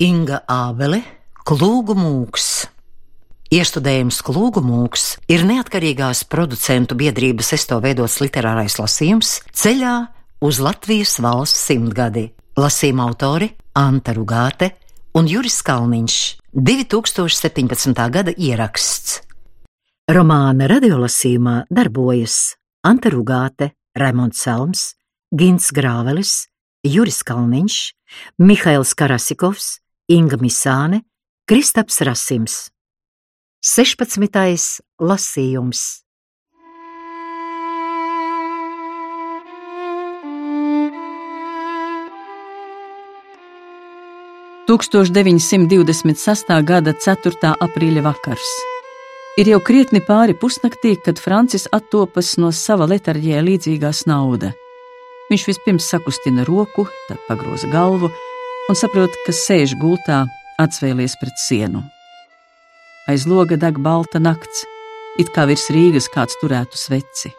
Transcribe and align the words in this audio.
Inga 0.00 0.38
Ābele, 0.48 1.02
Klūgu 1.44 1.92
mūks. 1.92 2.44
Iestudējums 3.52 4.22
Klūgu 4.24 4.62
mūks 4.64 5.02
ir 5.28 5.42
neatkarīgās 5.44 6.22
producentu 6.24 6.96
biedrības 6.96 7.50
esto 7.52 7.76
veidots 7.84 8.14
literārais 8.22 8.78
lasījums 8.80 9.34
ceļā 9.52 9.90
uz 10.40 10.60
Latvijas 10.64 11.18
valsts 11.20 11.66
simtgadi. 11.68 12.30
Lasījuma 12.56 13.10
autori 13.10 13.50
Anta 13.76 14.14
Rugāte 14.16 14.70
un 15.20 15.28
Juris 15.28 15.60
Kalniņš. 15.68 16.16
2017. 16.56 18.00
gada 18.16 18.32
ieraksts. 18.32 19.18
Romāna 20.08 20.70
radiolasījumā 20.72 21.66
darbojas 21.68 22.54
Anta 22.88 23.12
Rugāte, 23.12 23.74
Raimonds 24.00 24.40
Salms, 24.48 24.94
Gins 25.28 25.68
Grāvelis, 25.76 26.46
Juris 26.88 27.20
Kalniņš, 27.20 27.78
Mihails 28.40 28.96
Karasikovs, 28.96 29.79
Inga 30.10 30.40
Misāne, 30.42 31.04
Kristaps 31.46 32.00
Rasims. 32.02 32.54
16. 33.62 34.80
lasījums. 34.98 35.82
Tūkstoš 44.66 45.12
926. 45.14 46.50
gada 46.66 46.96
4. 46.98 47.52
aprīļa 47.62 48.02
vakars. 48.08 48.50
Ir 49.38 49.52
jau 49.52 49.60
krietni 49.62 50.02
pāri 50.02 50.34
pusnaktī, 50.34 50.96
kad 50.98 51.22
Francis 51.22 51.68
attopas 51.70 52.34
no 52.42 52.50
sava 52.50 52.90
letarģē 52.90 53.46
līdzīgā 53.46 53.94
snauda. 53.94 54.50
Viņš 55.30 55.46
vispirms 55.52 55.86
sakustina 55.86 56.42
roku, 56.50 56.88
tad 57.06 57.22
pagroza 57.30 57.70
galvu 57.70 58.10
un 58.70 58.78
saprot, 58.78 59.10
ka 59.26 59.32
sēž 59.34 59.74
gultā, 59.80 60.24
atsvēlies 60.62 61.16
pret 61.18 61.40
sienu. 61.42 61.82
Aiz 63.10 63.26
loga 63.26 63.58
deg 63.58 63.80
balta 63.82 64.20
nakts, 64.22 64.62
it 65.18 65.32
kā 65.34 65.48
virs 65.50 65.66
Rīgas 65.74 66.06
kāds 66.14 66.38
turētu 66.38 66.78
sveci. 66.78 67.32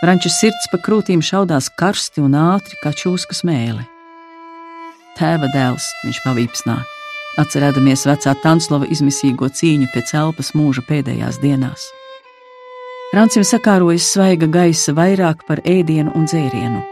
Franča 0.00 0.32
sirds 0.32 0.70
pa 0.72 0.80
krūtīm 0.80 1.20
šaudās 1.20 1.68
karsti 1.76 2.24
un 2.24 2.38
ātri 2.40 2.80
kā 2.80 2.94
čūskas 2.96 3.44
mēlē. 3.44 3.84
Tēva 5.18 5.50
dēls, 5.52 5.84
viņš 6.06 6.24
pavīpsnā, 6.24 6.80
atcerēdamies 7.42 8.06
vecā 8.08 8.36
Tanslava 8.40 8.88
izmisīgo 8.88 9.50
cīņu 9.52 9.92
pēc 9.92 10.14
elpas 10.22 10.54
mūža 10.56 10.86
pēdējās 10.88 11.42
dienās. 11.44 11.90
Rancim 13.12 13.44
sakārojas 13.44 14.08
svaiga 14.14 14.48
gaisa 14.48 14.96
vairāk 14.96 15.44
par 15.48 15.60
ēdienu 15.68 16.14
un 16.16 16.30
dzērienu. 16.30 16.86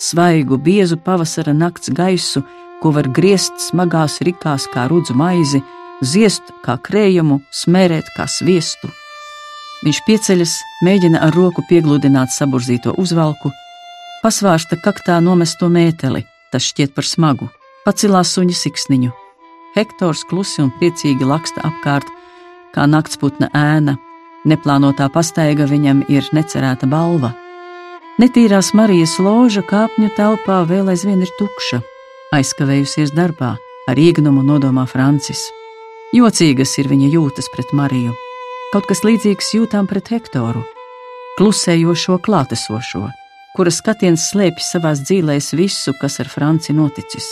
Svaigu, 0.00 0.56
biezu 0.56 0.96
pavasara 0.96 1.52
nakts 1.52 1.92
gaisu, 1.92 2.42
ko 2.80 2.92
var 2.96 3.08
griezt 3.12 3.60
smagās 3.60 4.20
rikās 4.24 4.64
kā 4.72 4.86
rudzu 4.88 5.14
maizi, 5.14 5.60
ziest 6.00 6.52
kā 6.64 6.78
krējumu, 6.80 7.40
smērēt 7.52 8.08
kā 8.16 8.24
sviestu. 8.28 8.88
Viņš 9.84 10.02
pieceļas, 10.06 10.56
mēģina 10.84 11.20
ar 11.26 11.36
roku 11.36 11.64
piegludināt 11.68 12.32
saburzīto 12.32 12.96
uzvalku, 13.00 13.52
pasvārsta 14.24 14.80
kaktā 14.80 15.20
nomesto 15.24 15.68
mēteli, 15.68 16.24
tas 16.52 16.64
šķiet 16.72 16.96
par 16.96 17.08
smagu, 17.08 17.48
pacilās 17.84 18.32
suņa 18.36 18.56
siksniņu. 18.56 19.12
Hektors 19.76 20.24
klusi 20.28 20.64
un 20.64 20.72
priecīgi 20.80 21.28
laksta 21.28 21.62
apkārt, 21.68 22.08
kā 22.74 22.88
naktsputna 22.88 23.52
ēna, 23.56 24.00
Neplānotā 24.48 25.10
pastaiga 25.12 25.66
viņam 25.68 26.00
ir 26.08 26.24
necerēta 26.32 26.88
balva. 26.88 27.34
Netīrās 28.20 28.74
Marijas 28.76 29.14
loža 29.22 29.62
kāpņu 29.64 30.10
telpā 30.12 30.58
vēl 30.68 30.90
aizvien 30.92 31.22
ir 31.24 31.30
tukša, 31.38 31.78
aizkavējusies 32.36 33.14
darbā, 33.16 33.54
ar 33.88 34.00
īgnumu 34.02 34.42
nodomā 34.44 34.82
Francis. 34.90 35.46
Jocīgas 36.12 36.74
ir 36.82 36.90
viņa 36.90 37.08
jūtas 37.14 37.48
pret 37.54 37.70
Mariju, 37.72 38.12
kaut 38.74 38.90
kas 38.90 39.00
līdzīgs 39.06 39.54
jūtām 39.56 39.88
pret 39.88 40.10
Hektoru, 40.12 40.66
klusējošo 41.38 42.18
klātesošo, 42.26 43.06
kura 43.54 43.72
skatiens 43.72 44.26
slēpj 44.34 44.66
savās 44.66 45.00
dzīvēs 45.06 45.54
visu, 45.56 45.96
kas 46.02 46.20
ar 46.20 46.28
Franci 46.28 46.76
noticis. 46.76 47.30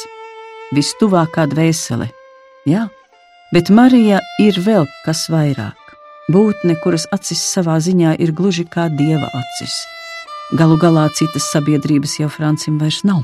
Vistuvākā 0.73 1.51
dvēsele, 1.53 2.09
jā, 2.71 2.87
bet 3.53 3.69
Marija 3.69 4.23
ir 4.41 4.57
vēl 4.65 4.89
kas 5.05 5.27
vairāk 5.29 5.77
būtne, 6.33 6.81
kuras 6.81 7.05
acis 7.12 7.45
savā 7.53 7.77
ziņā 7.77 8.17
ir 8.25 8.33
gluži 8.33 8.65
kā 8.65 8.89
dieva 8.89 9.29
acis. 9.43 9.77
Galu 10.57 10.79
galā 10.81 11.03
citas 11.13 11.51
sabiedrības 11.53 12.15
jau 12.23 12.31
Francim 12.33 12.79
vairs 12.81 13.03
nav. 13.05 13.21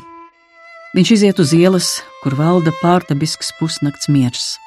Viņš 0.93 1.11
iziet 1.15 1.39
uz 1.41 1.55
ielas, 1.57 1.87
kur 2.21 2.35
valda 2.37 2.69
pārdabisks 2.83 3.49
pusnakts 3.57 4.11
miers. 4.12 4.59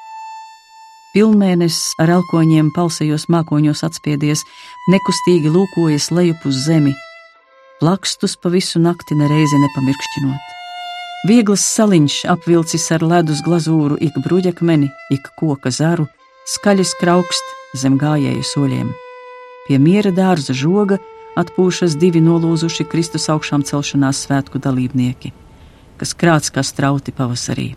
Pilnmēnesis 1.14 1.94
ar 2.02 2.10
elkoņiem 2.16 2.72
palsajos 2.74 3.28
mākoņos 3.30 3.84
atspiedies, 3.86 4.42
nekustīgi 4.90 5.52
lūkojas 5.54 6.10
lejup 6.10 6.48
uz 6.50 6.58
zemi, 6.66 6.96
plakstus 7.78 8.34
pa 8.34 8.50
visu 8.50 8.82
nakti 8.82 9.14
nereizi 9.14 9.60
nepamirkšķinot. 9.62 10.56
Viegls 11.30 11.62
saliņš 11.76 12.24
apvilcis 12.34 12.88
ar 12.96 13.04
ledus 13.06 13.44
glazūru 13.46 14.00
ik 14.02 14.18
bruģakmeni, 14.24 14.90
ik 15.14 15.30
koka 15.38 15.70
zaru, 15.70 16.08
skaļi 16.58 16.88
kraukst, 16.98 17.54
zem 17.78 18.00
gājēju 18.02 18.42
soļiem. 18.50 18.90
Pie 19.68 19.78
miera 19.78 20.10
dārza 20.10 20.56
žoga 20.56 20.98
atpūšas 21.38 21.96
divi 22.00 22.22
nolūzuši 22.24 22.86
Kristus 22.90 23.28
augšām 23.32 23.64
celšanās 23.66 24.24
svētku 24.26 24.60
dalībnieki, 24.62 25.32
kas 26.00 26.14
krāts 26.18 26.52
kā 26.54 26.64
strauti 26.66 27.14
pavasarī. 27.14 27.68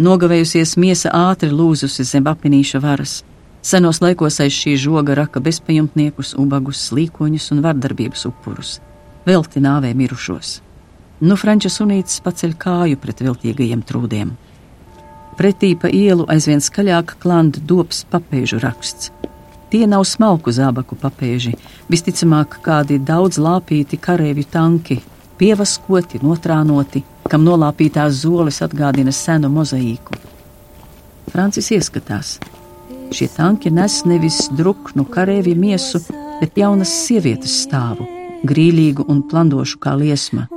Nogavējusies 0.00 0.76
miesa 0.80 1.12
ātri 1.12 1.50
lūzusi 1.52 2.06
zem 2.08 2.28
apminīša 2.30 2.80
varas. 2.80 3.20
Senos 3.60 4.00
laikos 4.00 4.40
aiz 4.40 4.54
šī 4.56 4.78
žoga 4.80 5.14
raka 5.18 5.42
bezpajumtniekus, 5.44 6.32
ubagus, 6.40 6.80
slīkoņus 6.88 7.50
un 7.52 7.60
vardarbības 7.66 8.24
upurus, 8.30 8.78
velti 9.28 9.60
nāvē 9.60 9.92
mirušos. 9.98 10.60
Nu 11.20 11.36
Franča 11.36 11.68
sunītis 11.68 12.22
paceļ 12.24 12.54
kāju 12.56 13.00
pret 13.02 13.20
viltīgajiem 13.20 13.82
trūdiem. 13.84 14.30
Pretī 15.36 15.74
pa 15.76 15.90
ielu 15.92 16.24
aizvien 16.32 16.64
skaļāk 16.64 17.18
klanda 17.20 17.60
dops 17.60 18.06
papēžu 18.08 18.62
raksts. 18.64 19.12
Tie 19.70 19.86
nav 19.86 20.02
smalku 20.02 20.50
zābaku 20.50 20.96
papēži, 20.98 21.52
visticamāk 21.92 22.56
kādi 22.64 22.98
daudz 22.98 23.38
lāpīti 23.38 24.00
kareivju 24.02 24.48
tanki, 24.50 24.96
pievaskoti, 25.38 26.18
notrānoti, 26.26 27.04
kam 27.30 27.46
nolāpītās 27.46 28.18
zoles 28.24 28.58
atgādina 28.66 29.14
senu 29.14 29.52
mozaīku. 29.54 30.18
Francis 31.30 31.70
ieskatās. 31.70 32.38
Šie 33.14 33.30
tanki 33.30 33.70
nes 33.70 34.02
nevis 34.10 34.48
druknu 34.58 35.06
kareivju 35.06 35.54
miesu, 35.58 36.02
bet 36.42 36.58
jaunas 36.58 36.90
sievietes 37.06 37.60
stāvu, 37.62 38.08
grīlīgu 38.42 39.06
un 39.06 39.22
plandošu 39.30 39.78
kā 39.78 39.94
liesma. 39.98 40.48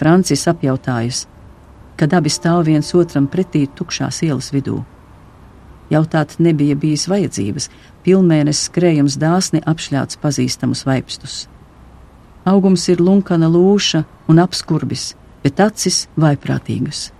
Francis 0.00 0.48
apjautājusi 0.50 1.28
kad 2.00 2.14
abi 2.16 2.30
stāv 2.32 2.64
viens 2.64 2.94
otram 2.96 3.26
pretī 3.28 3.66
tukšās 3.76 4.22
ielas 4.24 4.48
vidū. 4.54 4.78
Jautāt 5.92 6.38
nebija 6.40 6.78
bijis 6.80 7.04
vajadzības, 7.10 7.66
pilnmēnesis 8.06 8.70
skrējums 8.70 9.18
dāsni 9.20 9.60
apšļāts 9.68 10.20
pazīstamus 10.22 10.86
vaipstus. 10.88 11.42
Augums 12.48 12.86
ir 12.88 13.02
lunkana 13.04 13.50
lūša 13.52 14.04
un 14.32 14.40
apskurbis, 14.40 15.10
bet 15.44 15.60
acis 15.60 16.06
vaiprātīgas. 16.16 17.10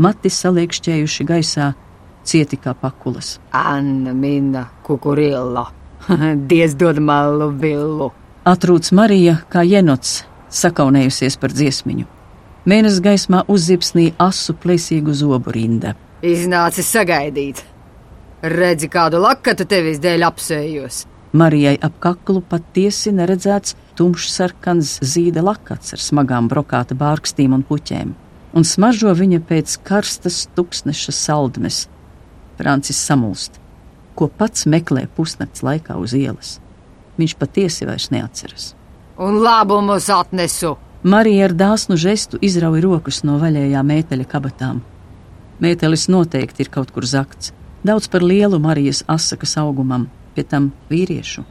Mati 0.00 0.32
saliekšķējuši 0.32 1.26
gaisā, 1.28 1.72
cieti 2.24 2.56
kā 2.56 2.72
pakulas. 2.78 3.36
Anna 3.52 4.14
Minna 4.16 4.64
Kukurilla, 4.86 5.66
Dievs 6.48 6.78
dod 6.80 7.04
malu 7.04 7.52
villu. 7.52 8.14
Atrūc 8.48 8.94
Marija 8.96 9.42
kā 9.52 9.60
jenots, 9.68 10.22
sakaunējusies 10.54 11.38
par 11.40 11.54
dziesmiņu. 11.54 12.06
Mēnesis 12.64 13.02
gaismā 13.04 13.42
uzzipsnīja 13.50 14.14
asu 14.24 14.54
plēsīgu 14.56 15.12
zobu 15.12 15.52
rinda. 15.52 15.92
Iznācis 16.24 16.88
sagaidīt. 16.88 17.60
Redzi, 18.44 18.88
kādu 18.92 19.20
lakatu 19.20 19.66
tevis 19.68 20.00
dēļ 20.00 20.24
apsējos. 20.28 21.04
Marijai 21.34 21.74
ap 21.82 21.96
kaklu 22.00 22.40
patiesi 22.46 23.10
neredzēts 23.12 23.74
tumšs 23.98 24.36
sarkans 24.38 24.92
zīda 25.02 25.42
lakats 25.42 25.96
ar 25.96 26.02
smagām 26.02 26.46
brokāta 26.50 26.94
bārkstīm 26.98 27.56
un 27.56 27.64
puķēm, 27.66 28.12
un 28.54 28.66
smaržo 28.68 29.12
viņa 29.18 29.40
pēc 29.48 29.74
karstas 29.84 30.44
tuksneša 30.54 31.14
saldmes. 31.16 31.80
Francis 32.56 33.00
samulst, 33.02 33.58
ko 34.14 34.30
pats 34.30 34.68
meklē 34.70 35.08
pusnakts 35.16 35.66
laikā 35.66 35.98
uz 35.98 36.14
ielas. 36.14 36.58
Viņš 37.18 37.36
patiesi 37.40 37.90
vairs 37.90 38.08
neatceras. 38.14 38.72
Un 39.18 39.36
labumus 39.42 40.08
atnesu! 40.10 40.74
Marija 41.02 41.44
ar 41.44 41.52
dāsnu 41.54 41.94
žestu 41.96 42.38
izrauja 42.42 42.80
rokas 42.82 43.20
no 43.22 43.36
vaļējā 43.38 43.82
mēteļa 43.86 44.24
kabatām. 44.26 44.80
Mētelis 45.62 46.08
noteikti 46.10 46.64
ir 46.64 46.70
kaut 46.74 46.90
kur 46.90 47.06
zakts, 47.06 47.52
daudz 47.86 48.08
par 48.10 48.24
lielu 48.26 48.58
Marijas 48.58 49.04
asakas 49.06 49.54
augumam, 49.60 50.08
pie 50.34 50.42
tam 50.42 50.72
vīriešu. 50.90 51.44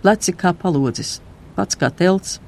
Pleci 0.00 0.32
kā 0.32 0.54
palodzes, 0.56 1.18
pats 1.58 1.76
kā 1.76 1.90
telts, 1.92 2.38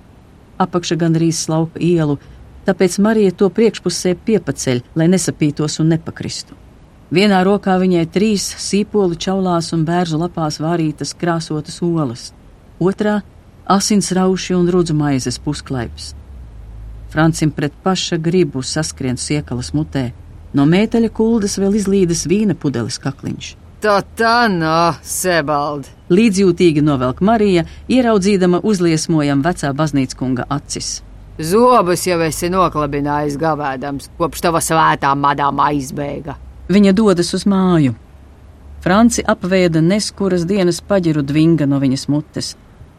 apakša 0.57 0.97
gandrīz 0.97 1.43
slauka 1.45 1.77
ielu, 1.85 2.17
tāpēc 2.65 2.97
Marija 3.05 3.35
to 3.37 3.51
priekšpusē 3.53 4.15
piepaceļ, 4.25 4.81
lai 4.97 5.11
nesapītos 5.13 5.77
un 5.83 5.93
nepakristu. 5.93 6.57
Vienā 7.13 7.43
rokā 7.45 7.77
viņai 7.83 8.07
trīs 8.15 8.49
sīpoli 8.65 9.21
čaulās 9.21 9.75
un 9.77 9.85
bērzu 9.85 10.17
lapās 10.25 10.57
vārītas 10.61 11.13
krāsotas 11.21 11.83
olas, 11.85 12.33
otrā- 12.81 13.21
asins 13.69 14.13
rauši 14.17 14.57
un 14.57 14.69
rudzu 14.73 14.97
maizes 14.97 15.39
pusklaips. 15.39 16.15
Francim 17.13 17.51
pret 17.51 17.73
paša 17.83 18.17
gribu 18.17 18.63
saskrien 18.63 19.17
siekalas 19.17 19.73
mutē, 19.73 20.11
no 20.53 20.67
mēteļa 20.69 21.09
kuldas 21.15 21.57
vēl 21.61 21.79
izlīdes 21.81 22.27
vīna 22.29 22.57
pudeles 22.59 22.99
kakliņš. 23.01 23.55
Tā 23.79 24.01
tā 24.19 24.49
no, 24.51 24.95
Sebald! 25.07 25.87
Līdzjūtīgi 26.11 26.83
novelk 26.83 27.21
Marija, 27.23 27.63
ieraudzīdama 27.87 28.59
uzliesmojam 28.67 29.45
vecā 29.45 29.71
baznīcas 29.77 30.19
kunga 30.19 30.49
acis. 30.51 30.99
Zobus 31.39 32.03
jau 32.09 32.19
esi 32.27 32.49
noklabinājis 32.51 33.37
gavēdams, 33.39 34.11
kopš 34.19 34.43
tava 34.43 34.59
svētā 34.65 35.13
madām 35.15 35.61
aizbēga. 35.63 36.35
Viņa 36.69 36.93
dodas 36.99 37.31
uz 37.39 37.45
māju. 37.47 37.95
Franci 38.83 39.23
apvēda 39.23 39.79
neskuras 39.83 40.43
dienas 40.49 40.81
paģiru 40.83 41.23
dvinga 41.23 41.69
no 41.71 41.79
viņas 41.79 42.09
mutes. 42.11 42.57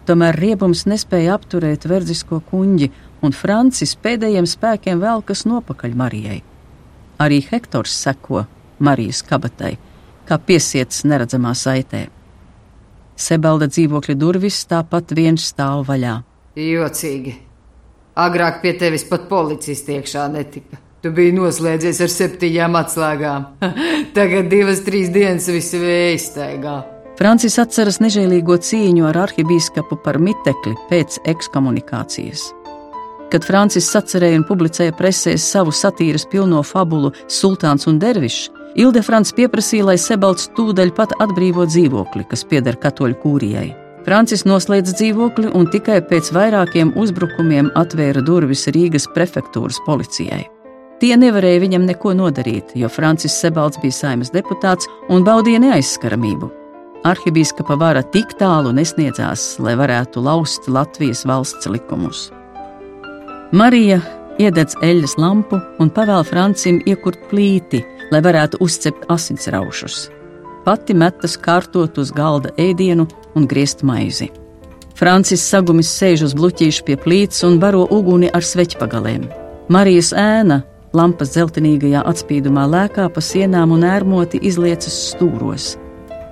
Tomēr 0.10 0.40
riebums 0.42 0.88
nespēja 0.90 1.36
apturēt 1.38 1.84
verdzisko 1.86 2.40
kuņģi, 2.50 2.88
un 3.22 3.36
Francis 3.36 3.92
pēdējiem 4.02 4.48
spēkiem 4.50 5.04
velkas 5.04 5.44
nopakaļ 5.46 5.94
Marijai. 6.00 6.40
Arī 7.22 7.38
Hektors 7.46 7.94
seko 7.94 8.48
Marijas 8.82 9.20
kabatai, 9.28 9.76
kā 10.26 10.40
piesiets 10.42 11.04
neredzamā 11.06 11.54
saitē. 11.54 12.08
Sebalda 13.20 13.70
dzīvokļa 13.70 14.18
durvis 14.18 14.64
tāpat 14.72 15.14
viens 15.14 15.46
stāv 15.52 15.86
vaļā. 15.92 16.18
Jocīgi. 16.58 17.36
Agrāk 18.18 18.64
pie 18.64 18.74
tevis 18.82 19.06
pat 19.06 19.30
policisti 19.30 20.00
iekšā 20.00 20.26
netika. 20.34 20.82
Tu 21.06 21.14
biji 21.14 21.38
noslēdzies 21.38 22.02
ar 22.02 22.10
septiņām 22.18 22.82
atslēgām. 22.82 23.52
Tagad 24.18 24.50
divas, 24.50 24.82
trīs 24.88 25.14
dienas 25.14 25.46
visi 25.54 25.86
vējastaigā. 25.86 26.80
Francis 27.20 27.58
atceras 27.60 27.98
nežēlīgo 28.00 28.56
cīņu 28.64 29.04
ar 29.10 29.18
arhibīskapu 29.26 29.98
par 30.06 30.22
mitekli 30.24 30.72
pēc 30.88 31.18
ekskomunikācijas. 31.28 32.46
Kad 33.30 33.44
Francis 33.44 33.90
sacerēja 33.92 34.38
un 34.40 34.46
publicēja 34.48 34.94
presē 34.96 35.34
savu 35.38 35.74
satīras 35.76 36.24
pilno 36.32 36.62
fabulu 36.64 37.12
Sultāns 37.28 37.90
un 37.92 38.00
Dervišs, 38.00 38.48
Ildefrants 38.80 39.34
pieprasīja, 39.36 39.90
lai 39.90 39.98
Sebalts 40.00 40.48
tūdaļ 40.56 40.94
pat 40.96 41.12
atbrīvo 41.20 41.66
dzīvokli, 41.68 42.24
kas 42.30 42.46
pieder 42.48 42.78
katoļu 42.80 43.18
kūrijai. 43.20 43.68
Francis 44.06 44.46
noslēdz 44.48 44.96
dzīvokli 44.96 45.52
un 45.60 45.68
tikai 45.74 46.00
pēc 46.08 46.32
vairākiem 46.38 46.94
uzbrukumiem 46.96 47.74
atvēra 47.82 48.24
durvis 48.24 48.64
Rīgas 48.72 49.10
prefektūras 49.18 49.82
policijai. 49.90 50.46
Tie 51.04 51.12
nevarēja 51.20 51.66
viņam 51.66 51.84
neko 51.90 52.16
nodarīt, 52.16 52.72
jo 52.80 52.88
Francis 52.88 53.36
Sebalts 53.44 53.82
bija 53.84 53.98
saimas 54.00 54.32
deputāts 54.32 54.88
un 55.12 55.28
baudīja 55.28 55.60
neaizskaramību. 55.68 56.54
Arhibīskapa 57.08 57.78
vara 57.80 58.02
tik 58.04 58.34
tālu 58.42 58.74
nesniedzās, 58.76 59.54
lai 59.64 59.78
varētu 59.80 60.20
laust 60.20 60.68
Latvijas 60.68 61.24
valsts 61.24 61.70
likumus. 61.72 62.28
Marija 63.56 64.02
iededz 64.40 64.76
eļļas 64.84 65.16
lampu 65.20 65.62
un 65.80 65.92
pavēl 65.96 66.26
Francim 66.28 66.82
iekurt 66.86 67.22
plīti, 67.32 67.86
lai 68.12 68.20
varētu 68.26 68.60
uzcept 68.60 69.08
asinsraušus. 69.16 70.10
Pati 70.68 70.94
metas 70.94 71.38
kārtot 71.40 71.98
uz 72.04 72.12
galda 72.12 72.52
ēdienu 72.60 73.08
un 73.36 73.48
griezt 73.48 73.82
maizi. 73.88 74.28
Francis 75.00 75.46
sagumis 75.48 75.90
sēž 75.96 76.28
uz 76.28 76.36
bluķīša 76.36 76.84
pie 76.84 77.00
plīts 77.00 77.46
un 77.48 77.62
baro 77.64 77.86
uguni 77.96 78.28
ar 78.36 78.44
sveķpagaliem. 78.44 79.30
Marijas 79.72 80.12
ēna 80.12 80.66
lampas 80.92 81.32
dzeltenīgajā 81.32 82.04
atspīdumā 82.12 82.68
lēkā 82.68 83.08
pa 83.14 83.24
sienām 83.24 83.72
un 83.72 83.88
ērmoti 83.88 84.44
izliecas 84.44 85.06
stūros. 85.14 85.78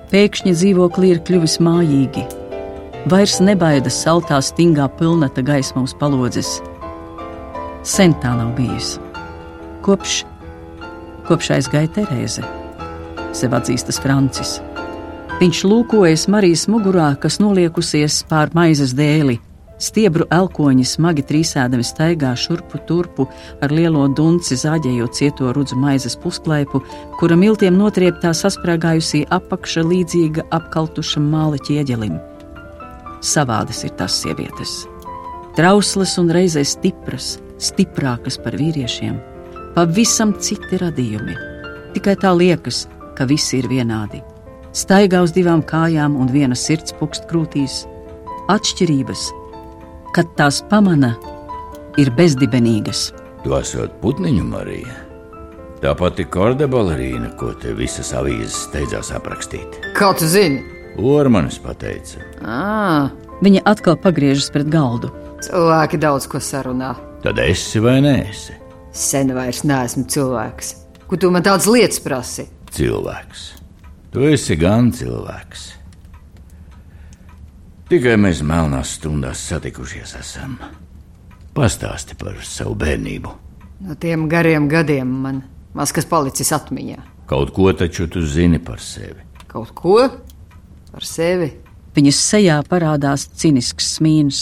Pēkšņi 0.08 0.54
dzīvoklī 0.56 1.10
ir 1.12 1.18
kļuvis 1.28 1.58
mājīgi. 1.60 2.22
Vairs 3.12 3.42
nebaida 3.44 3.92
saltā, 3.92 4.38
stingā 4.40 4.86
pilnata 5.00 5.44
gaisma 5.44 5.82
uz 5.84 5.92
palodzes. 6.00 6.62
Sen 7.84 8.16
tā 8.24 8.32
nav 8.40 8.54
bijis. 8.56 8.94
Kopš, 9.84 10.22
kopš 11.28 11.52
aizgāja 11.58 11.92
Terēze, 11.98 12.46
sev 13.36 13.58
atzīstas 13.60 14.00
Francis. 14.00 14.58
Viņš 15.42 15.66
lūkojas 15.68 16.24
Marijas 16.32 16.64
mugurā, 16.72 17.10
kas 17.20 17.42
noliekusies 17.44 18.22
pār 18.32 18.56
maizes 18.56 18.96
dēli. 18.96 19.42
Stiebru 19.78 20.26
elkoņi 20.34 20.84
smagi 20.90 21.22
trīsēdami 21.30 21.84
staigā 21.86 22.32
šurpu 22.34 22.80
turpu 22.90 23.28
ar 23.62 23.74
lielo 23.74 24.08
dunci 24.10 24.58
zāģējot 24.58 25.14
cieto 25.14 25.52
rudzu 25.54 25.78
maizes 25.78 26.18
pusklaipu, 26.18 26.82
kura 27.20 27.38
miltiem 27.38 27.78
notrieptā 27.78 28.34
sasprāgājusī 28.34 29.28
apakša 29.38 29.86
līdzīga 29.86 30.48
apkaltušam 30.58 31.30
māla 31.30 31.62
ķieģelim. 31.62 32.18
Savādas 33.22 33.84
ir 33.86 33.94
tās 34.02 34.18
sievietes. 34.24 34.88
Trauslas 35.58 36.18
un 36.22 36.34
reizē 36.34 36.66
stipras, 36.66 37.36
stiprākas 37.62 38.42
par 38.42 38.58
vīriešiem, 38.58 39.16
pavisam 39.78 40.34
citi 40.42 40.82
radījumi. 40.82 41.38
Tikai 41.94 42.18
tā 42.18 42.34
liekas, 42.34 42.88
ka 43.18 43.30
visi 43.30 43.62
ir 43.62 43.70
vienādi. 43.70 44.26
Staigā 44.74 45.22
uz 45.26 45.34
divām 45.34 45.62
kājām 45.66 46.18
un 46.18 46.30
viena 46.34 46.58
sirds 46.58 46.94
pukst 46.98 47.26
krūtīs. 47.30 47.84
Atšķirības, 48.54 49.24
kad 50.16 50.30
tās 50.40 50.62
pamana, 50.70 51.16
ir 51.98 52.12
bezdibenīgas. 52.18 53.12
Tu 53.44 53.54
esot 53.58 53.94
putniņu 54.02 54.44
Marija. 54.48 54.96
Tā 55.82 55.92
pati 55.98 56.26
korda 56.26 56.66
balerīna, 56.68 57.36
ko 57.38 57.52
te 57.54 57.74
visas 57.78 58.10
avīzes 58.18 58.64
steidzās 58.68 59.12
aprakstīt. 59.14 59.78
Kā 59.98 60.10
tu 60.18 60.26
zini? 60.26 60.64
Ormanis 60.98 61.60
pateica, 61.62 62.24
À, 62.42 63.10
Viņa 63.38 63.62
atkal 63.70 63.94
pagriežas 64.02 64.50
pret 64.50 64.66
galdu. 64.74 65.12
cilvēki 65.46 66.00
daudz 66.02 66.26
ko 66.28 66.40
sarunā. 66.42 66.96
tad 67.22 67.38
esi 67.40 67.80
vai 67.80 68.00
nēsi 68.02 68.54
Sen 68.92 69.30
vairs 69.36 69.62
neesmu 69.64 70.06
cilvēks. 70.10 70.74
Ko 71.08 71.16
tu 71.18 71.30
man 71.30 71.44
tādas 71.44 71.68
lietas 71.70 72.00
prasi? 72.02 72.48
cilvēks. 72.72 73.54
Tu 74.12 74.20
esi 74.34 74.56
gan 74.56 74.90
cilvēks. 74.92 75.77
Tikai 77.88 78.18
mēs 78.20 78.42
melnās 78.44 78.98
stundās 78.98 79.40
satikušies 79.48 80.18
esam. 80.20 80.58
Pastāsti 81.56 82.18
par 82.20 82.36
savu 82.44 82.74
bērnību. 82.76 83.32
No 83.88 83.96
tiem 83.96 84.26
gariem 84.28 84.66
gadiem 84.68 85.14
man 85.24 85.40
maz 85.72 85.94
kas 85.96 86.10
palicis 86.10 86.52
atmiņā. 86.52 87.00
Kaut 87.32 87.54
ko 87.56 87.72
taču 87.72 88.10
tu 88.12 88.26
zini 88.28 88.60
par 88.60 88.84
sevi. 88.84 89.24
Kaut 89.48 89.72
ko 89.72 90.02
par 90.92 91.08
sevi. 91.08 91.54
Viņas 91.96 92.20
sejā 92.28 92.60
parādās 92.68 93.24
cinisks 93.40 93.94
smīns. 93.96 94.42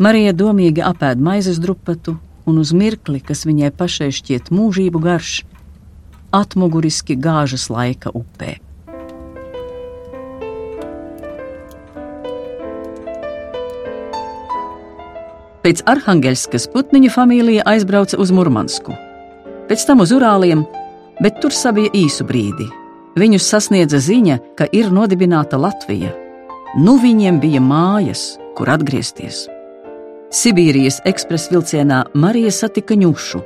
Marija 0.00 0.32
domīgi 0.32 0.80
apēd 0.80 1.20
maizes 1.20 1.60
drupatu, 1.60 2.16
un 2.48 2.60
uz 2.64 2.72
mirkli, 2.72 3.20
kas 3.20 3.44
viņai 3.44 3.74
pašai 3.76 4.08
šķiet 4.16 4.48
mūžību 4.48 5.04
garš, 5.04 5.42
atmuguriski 6.32 7.20
gāžas 7.20 7.68
laika 7.68 8.16
upē. 8.16 8.56
Pēc 15.66 15.80
Arhangelskas 15.90 16.68
putniņu 16.70 17.08
familija 17.10 17.64
aizbrauca 17.66 18.20
uz 18.22 18.30
Murmansku, 18.30 18.92
pēc 19.66 19.82
tam 19.88 20.04
uz 20.04 20.12
Urāliem, 20.14 20.60
bet 21.18 21.40
tur 21.42 21.50
sabija 21.50 21.90
īsu 21.90 22.22
brīdi. 22.28 22.68
Viņus 23.18 23.48
sasniedza 23.50 23.98
ziņa, 23.98 24.36
ka 24.54 24.68
ir 24.70 24.92
nodibināta 24.94 25.58
Latvija. 25.58 26.12
Nu 26.78 26.94
viņiem 27.02 27.40
bija 27.42 27.64
mājas, 27.64 28.36
kur 28.54 28.70
atgriezties. 28.70 29.48
Sibīrijas 30.30 31.00
ekspresa 31.02 31.56
vilcienā 31.56 32.04
Marija 32.14 32.54
satika 32.54 32.94
ņušu. 32.94 33.42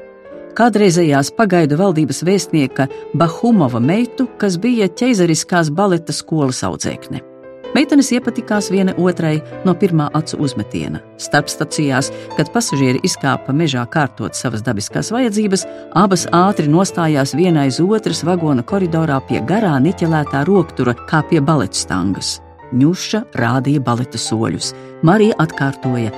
kādreizējās 0.60 1.32
pagaidu 1.40 1.80
valdības 1.80 2.20
vēstnieka 2.20 2.88
Bahumova 3.14 3.80
meitu, 3.80 4.28
kas 4.36 4.58
bija 4.58 4.92
ķeizariskās 4.92 5.70
baleta 5.72 6.12
skolas 6.12 6.60
audzēkne. 6.68 7.29
Meitenes 7.70 8.08
iepatikās 8.10 8.66
viena 8.72 8.96
otrai 8.98 9.36
no 9.64 9.76
pirmā 9.78 10.08
acu 10.18 10.40
uzmetiena. 10.42 10.98
Starpstacijās, 11.22 12.08
kad 12.34 12.50
pasažieri 12.50 12.98
izkāpa 13.06 13.54
mežā 13.54 13.84
kārtot 13.92 14.34
savas 14.34 14.64
dabiskās 14.66 15.12
vajadzības, 15.14 15.62
abas 15.94 16.26
ātri 16.34 16.66
nostājās 16.66 17.36
viena 17.38 17.68
aiz 17.68 17.78
otras 17.80 18.24
vagona 18.26 18.64
koridorā 18.66 19.20
pie 19.28 19.38
garā 19.46 19.76
niķelētā 19.84 20.42
roktura, 20.48 20.96
kā 21.06 21.22
pie 21.30 21.38
baleta 21.38 21.78
stangas. 21.78 22.40
Ņuša 22.74 23.22
rādīja 23.38 23.82
baleta 23.86 24.18
soļus. 24.18 24.72
Marija 25.06 25.36
atkārtoja. 25.42 26.10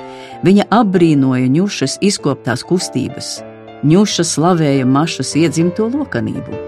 Viņa 0.44 0.66
apbrīnoja 0.72 1.48
ņušas 1.52 1.98
izkoptās 2.04 2.64
kustības. 2.68 3.42
Ņuša 3.84 4.24
slavēja 4.24 4.88
mašas 4.88 5.34
iedzimto 5.36 5.88
lokanību. 5.92 6.62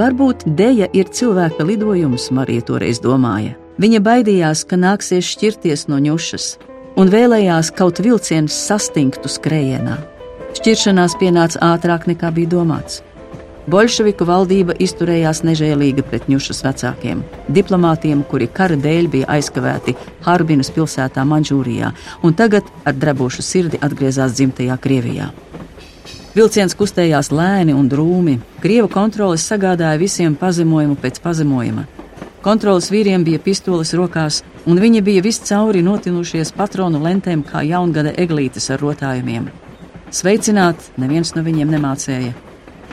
Varbūt 0.00 0.48
dēja 0.58 0.88
ir 0.96 1.12
cilvēka 1.12 1.66
lidojums, 1.68 2.30
Marija 2.34 2.64
toreiz 2.72 3.02
domāja. 3.04 3.54
Viņa 3.74 3.98
baidījās, 4.06 4.60
ka 4.70 4.76
nāksies 4.78 5.26
šķirties 5.34 5.88
no 5.90 5.96
ņušas, 5.98 6.44
un 6.94 7.08
vēlējās 7.10 7.72
kaut 7.74 7.98
vilciens 7.98 8.54
sastingtu 8.54 9.26
skrējienā. 9.26 9.96
Šķiršanās 10.54 11.16
pienāca 11.18 11.58
ātrāk 11.72 12.06
nekā 12.06 12.30
bija 12.36 12.52
domāts. 12.52 13.00
Bolševiku 13.66 14.28
valdība 14.28 14.76
izturējās 14.78 15.40
nežēlīgi 15.48 16.04
pret 16.06 16.28
ņušas 16.30 16.62
vecākiem, 16.66 17.24
diplomātiem, 17.56 18.22
kuri 18.30 18.46
kara 18.46 18.76
dēļ 18.78 19.08
bija 19.10 19.30
aizkavēti 19.38 19.96
Harbinas 20.22 20.70
pilsētā 20.70 21.24
Manžūrijā, 21.26 21.90
un 22.22 22.38
tagad 22.38 22.70
ar 22.86 22.94
drebošu 22.94 23.42
sirdi 23.42 23.82
atgriezās 23.82 24.36
dzimtajā 24.38 24.78
Krievijā. 24.84 25.32
Vilciens 26.34 26.78
kustējās 26.78 27.32
lēni 27.34 27.74
un 27.74 27.90
drūmi. 27.90 28.38
Krieva 28.62 28.86
kontroles 28.92 29.42
sagādāja 29.50 29.98
visiem 29.98 30.38
pazemojumu 30.38 30.94
pēc 31.00 31.18
pazemojuma. 31.24 31.88
Kontrolas 32.44 32.90
vīriem 32.92 33.22
bija 33.24 33.40
pistoles 33.40 33.94
rokās, 33.96 34.42
un 34.68 34.76
viņi 34.76 35.00
bija 35.04 35.22
viscauri 35.24 35.80
notinušies 35.84 36.50
patronu 36.52 36.98
lentēm 37.00 37.40
kā 37.46 37.62
jaungada 37.64 38.10
eglītes 38.20 38.68
ar 38.74 38.82
rotājumiem. 38.84 39.46
Sveicināt 40.12 40.90
neviens 41.00 41.32
no 41.32 41.40
viņiem 41.46 41.72
nemācēja. 41.72 42.34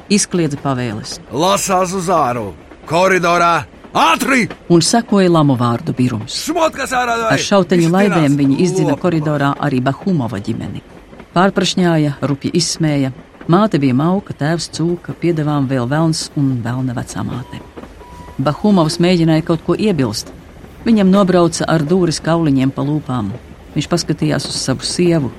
Izkliedza 0.08 0.56
pavēles. 0.64 1.18
Lasās 1.36 1.92
uz 2.00 2.08
āru, 2.08 2.54
koridorā, 2.88 3.66
ātri! 3.92 4.46
Un 4.72 4.86
sekoja 4.88 5.28
lamu 5.30 5.58
vārdu 5.60 5.92
birums. 6.00 6.46
Ar 6.56 7.44
šauteņu 7.50 7.92
laidēm 7.92 8.40
viņi 8.40 8.62
izdzina 8.64 8.96
koridorā 9.04 9.52
arī 9.60 9.82
Bahumova 9.84 10.40
ģimeni. 10.40 10.80
Pārprašņāja, 11.36 12.22
rupji 12.24 12.54
izsmēja. 12.56 13.12
Māte 13.52 13.84
bija 13.84 14.00
mauka, 14.00 14.32
tēvs 14.32 14.72
cūka, 14.78 15.18
piedevām 15.20 15.68
vēl 15.68 15.92
velns 15.92 16.30
un 16.40 16.54
velna 16.64 16.96
vecā 16.96 17.28
māte. 17.28 17.60
Bahumovs 18.40 19.00
mēģināja 19.04 19.44
kaut 19.48 19.66
ko 19.66 19.76
iebilst. 19.76 20.32
Viņam 20.86 21.12
nobrauca 21.14 21.68
ar 21.70 21.84
dūris 21.86 22.22
kauliņiem 22.24 22.72
pa 22.74 22.86
lūpām. 22.88 23.32
Viņš 23.76 23.88
paskatījās 23.92 24.48
uz 24.50 24.58
savu 24.58 24.88
sievu, 24.88 25.32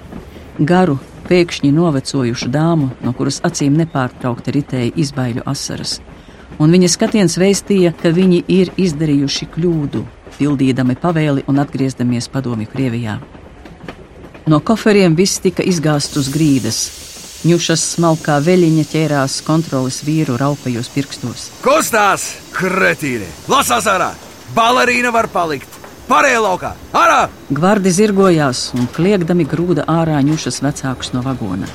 garu, 0.58 0.98
pēkšņi 1.28 1.72
novecojušu 1.72 2.48
dāmu, 2.52 2.90
no 3.02 3.12
kuras 3.16 3.40
acīm 3.46 3.76
nepārtraukti 3.80 4.54
ritēja 4.56 4.96
izbaiļu 5.04 5.44
asaras. 5.48 5.98
Un 6.60 6.72
viņa 6.74 6.90
skatiens 6.92 7.38
veistīja, 7.40 7.94
ka 7.96 8.12
viņi 8.12 8.42
ir 8.52 8.72
izdarījuši 8.76 9.48
kļūdu, 9.54 10.02
pildīdami 10.36 10.96
pavēli 11.00 11.46
un 11.48 11.62
atgriezdamies 11.62 12.28
padomju 12.32 12.68
Krievijā. 12.72 13.16
No 14.46 14.58
koferiem 14.60 15.16
viss 15.16 15.40
tika 15.40 15.64
izgāsts 15.64 16.18
uz 16.18 16.28
grīdas, 16.32 16.82
Ņušas 17.42 17.82
smalkā 17.96 18.36
veļiņa 18.38 18.82
ķērās 18.86 19.40
kontrolas 19.42 19.96
vīru 20.06 20.36
raupajos 20.38 20.86
pirkstos. 20.94 21.48
Kustās, 21.64 22.28
kretīni! 22.54 23.26
Lasās 23.50 23.88
ārā! 23.90 24.12
Balerīna 24.54 25.10
var 25.10 25.26
palikt! 25.32 25.80
Pārējā 26.06 26.38
laukā! 26.44 26.70
Ārā! 26.94 27.24
Gvardi 27.50 27.90
zirgojās 27.96 28.68
un 28.78 28.86
kliegdami 28.94 29.48
grūda 29.50 29.88
ārā 29.90 30.20
ņušas 30.22 30.62
vecākus 30.62 31.10
no 31.16 31.24
vagona. 31.26 31.66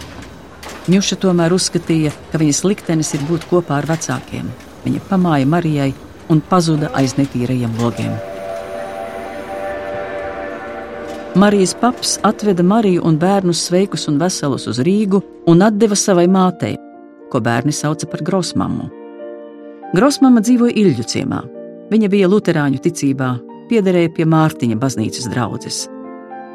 Ņuša 0.87 1.19
tomēr 1.25 1.51
uzskatīja, 1.57 2.15
ka 2.31 2.39
viņas 2.39 2.63
liktenis 2.63 3.11
ir 3.19 3.27
būt 3.27 3.49
kopā 3.51 3.81
ar 3.81 3.91
vecākiem. 3.91 4.47
Viņa 4.87 5.03
pamāja 5.11 5.51
Marijai 5.51 5.91
un 6.31 6.39
pazuda 6.39 6.95
aiz 6.95 7.19
netīrajiem 7.19 7.75
logiem. 7.83 8.15
Marijas 11.37 11.75
paps 11.81 12.19
atveda 12.23 12.63
Mariju 12.63 13.01
un 13.05 13.17
bērnus 13.21 13.59
sveikus 13.67 14.07
un 14.09 14.15
veselus 14.17 14.63
uz 14.67 14.79
Rīgu 14.81 15.19
un 15.45 15.61
deva 15.77 15.95
savai 15.95 16.25
mātei, 16.25 16.73
ko 17.29 17.37
bērni 17.39 17.71
sauca 17.71 18.07
par 18.09 18.23
grosmammu. 18.25 18.87
Grosmama 19.93 20.41
dzīvoja 20.41 20.73
Ilģu 20.73 21.05
ciemā. 21.13 21.43
Viņa 21.91 22.09
bija 22.09 22.31
luterāņu 22.31 22.81
ticībā, 22.81 23.29
piederēja 23.69 24.15
pie 24.17 24.25
Mārtiņa 24.25 24.79
baznīcas 24.81 25.29
draudzes. 25.29 25.83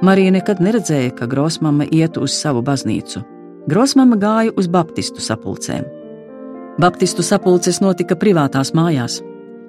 Marija 0.03 0.35
nekad 0.35 0.59
neredzēja, 0.59 1.15
ka 1.15 1.31
grosmama 1.31 1.87
ietu 1.87 2.27
uz 2.27 2.35
savu 2.35 2.63
baznīcu. 2.67 3.23
Grosmama 3.71 4.19
gāja 4.19 4.51
uz 4.59 4.67
baptistu 4.67 5.23
sapulcēm. 5.23 5.87
Baptistu 6.83 7.23
sapulces 7.23 7.79
notika 7.79 8.19
privātās 8.19 8.75
mājās. 8.75 9.23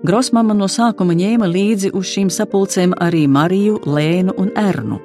Grosmama 0.04 0.52
no 0.52 0.68
sākuma 0.68 1.16
ņēma 1.16 1.48
līdzi 1.48 1.94
uz 1.96 2.10
šīm 2.12 2.28
sapulcēm 2.34 2.92
arī 3.00 3.22
Mariju, 3.32 3.78
Lēnu 3.88 4.34
un 4.36 4.50
Ernu. 4.60 4.98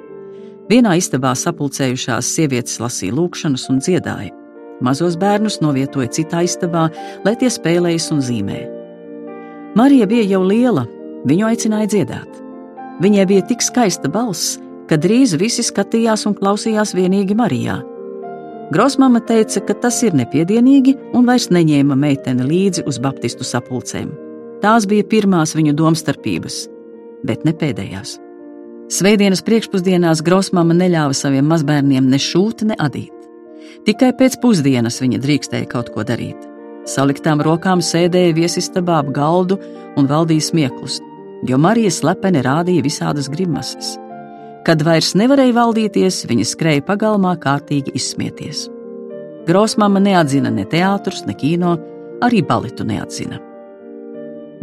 Vienā 0.67 0.97
istabā 0.99 1.31
sapulcējušās 1.39 2.27
sievietes 2.35 2.81
lasīja 2.83 3.15
lūkšanas 3.15 3.63
un 3.71 3.79
dziedāja. 3.79 4.35
Mazos 4.83 5.15
bērnus 5.19 5.61
novietoja 5.63 6.11
citā 6.19 6.43
istabā, 6.43 6.89
lai 7.23 7.35
tie 7.39 7.47
spēlējas 7.47 8.09
un 8.11 8.19
zīmē. 8.27 8.59
Marija 9.79 10.07
bija 10.11 10.27
jau 10.33 10.43
liela, 10.43 10.83
viņu 11.23 11.47
aicināja 11.47 11.93
dziedāt. 11.95 12.43
Viņai 12.99 13.27
bija 13.31 13.47
tik 13.47 13.63
skaista 13.63 14.11
balss, 14.11 14.57
ka 14.91 14.99
drīz 14.99 15.39
visi 15.39 15.63
skatījās 15.63 16.27
un 16.27 16.35
klausījās 16.35 16.91
vienīgi 16.91 17.39
Marijā. 17.39 17.79
Grosmama 18.75 19.23
teica, 19.23 19.63
ka 19.63 19.79
tas 19.79 20.03
ir 20.03 20.11
nepiedienīgi 20.11 20.99
un 21.15 21.23
vairs 21.23 21.47
neņēma 21.55 21.95
meiteni 21.95 22.51
līdzi 22.51 22.83
uz 22.83 22.99
baptistu 22.99 23.47
sapulcēm. 23.47 24.28
Tās 24.59 24.83
bija 24.91 25.05
pirmās 25.07 25.53
viņu 25.55 25.71
domstarpības, 25.79 26.65
bet 27.23 27.45
ne 27.47 27.53
pēdējās. 27.55 28.17
Svētdienas 28.91 29.43
priekšpusdienās 29.47 30.23
Grosmama 30.25 30.75
neļāva 30.75 31.15
saviem 31.15 31.47
mazbērniem 31.47 32.09
ne 32.11 32.19
šūt, 32.19 32.65
ne 32.67 32.75
adīt. 32.75 33.13
Tikai 33.87 34.09
pēc 34.19 34.35
pusdienas 34.41 34.99
viņa 34.99 35.21
drīkstēja 35.23 35.69
kaut 35.71 35.93
ko 35.93 36.03
darīt. 36.03 36.43
Saliktām 36.89 37.39
rokām 37.45 37.83
sēdēja 37.85 38.35
viesistabā 38.35 38.99
ap 38.99 39.13
galdu 39.15 39.59
un 39.95 40.09
valdīja 40.09 40.49
smieklus, 40.49 40.99
jo 41.47 41.59
Marija 41.61 41.91
slepeni 41.93 42.43
rādīja 42.43 42.83
visādas 42.83 43.29
grimases. 43.31 43.95
Kad 44.67 44.83
vairs 44.83 45.13
nevarēja 45.15 45.55
valdīties, 45.55 46.25
viņa 46.27 46.47
skrēja 46.49 46.83
pagalmā 46.89 47.37
kārtīgi 47.39 47.95
izsmieties. 47.95 48.67
Grosmama 49.47 50.01
neatzina 50.03 50.51
ne 50.51 50.67
teātrus, 50.67 51.23
ne 51.29 51.37
kino, 51.37 51.77
arī 52.25 52.43
baletu 52.43 52.83
neatzina. 52.83 53.39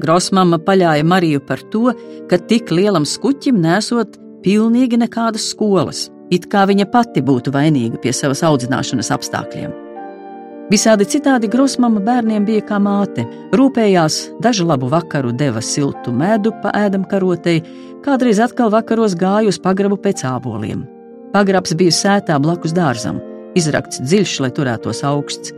Grosmama 0.02 0.58
paļāja 0.60 1.04
Mariju 1.08 1.40
par 1.48 1.62
to, 1.72 1.94
ka 2.28 2.38
tik 2.50 2.70
lielam 2.74 3.06
skuķim 3.08 3.58
nesot 3.62 4.18
pilnīgi 4.44 4.98
nekādas 5.00 5.48
skolas, 5.54 6.06
it 6.30 6.50
kā 6.52 6.66
viņa 6.68 6.88
pati 6.92 7.24
būtu 7.24 7.54
vainīga 7.54 8.00
pie 8.02 8.12
savas 8.12 8.44
audzināšanas 8.46 9.12
apstākļiem. 9.16 9.72
Visādi 10.66 11.06
citādi 11.06 11.46
Grosmama 11.46 12.00
bērniem 12.02 12.44
bija 12.44 12.64
kā 12.66 12.80
māte, 12.82 13.22
rūpējās, 13.54 14.16
dažu 14.42 14.66
labu 14.66 14.88
vakaru 14.90 15.30
deva 15.30 15.62
siltu 15.62 16.10
medu 16.10 16.50
pa 16.62 16.72
ēdam 16.74 17.04
karotei, 17.06 17.60
kādreiz 18.02 18.40
atkal 18.42 18.72
vakaros 18.74 19.14
gāja 19.18 19.52
uz 19.52 19.60
pagrabu 19.62 19.98
pēc 20.02 20.24
āboliem. 20.26 20.82
Pagrabs 21.32 21.74
bija 21.78 21.94
sētā 21.94 22.40
blakus 22.42 22.74
dārzam, 22.74 23.22
izrakts 23.54 24.02
dziļš, 24.02 24.34
lai 24.42 24.50
turētos 24.58 25.04
augsts. 25.06 25.54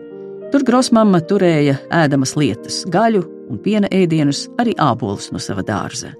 Tur 0.53 0.65
Grosmama 0.69 1.23
turēja 1.25 1.79
ēdamas 2.05 2.37
lietas, 2.37 2.83
gaļu, 2.93 3.25
un 3.51 3.61
piena 3.63 3.89
ēdienus, 3.95 4.47
arī 4.61 4.75
ābolus 4.81 5.31
no 5.33 5.41
sava 5.43 5.65
dārza. 5.67 6.13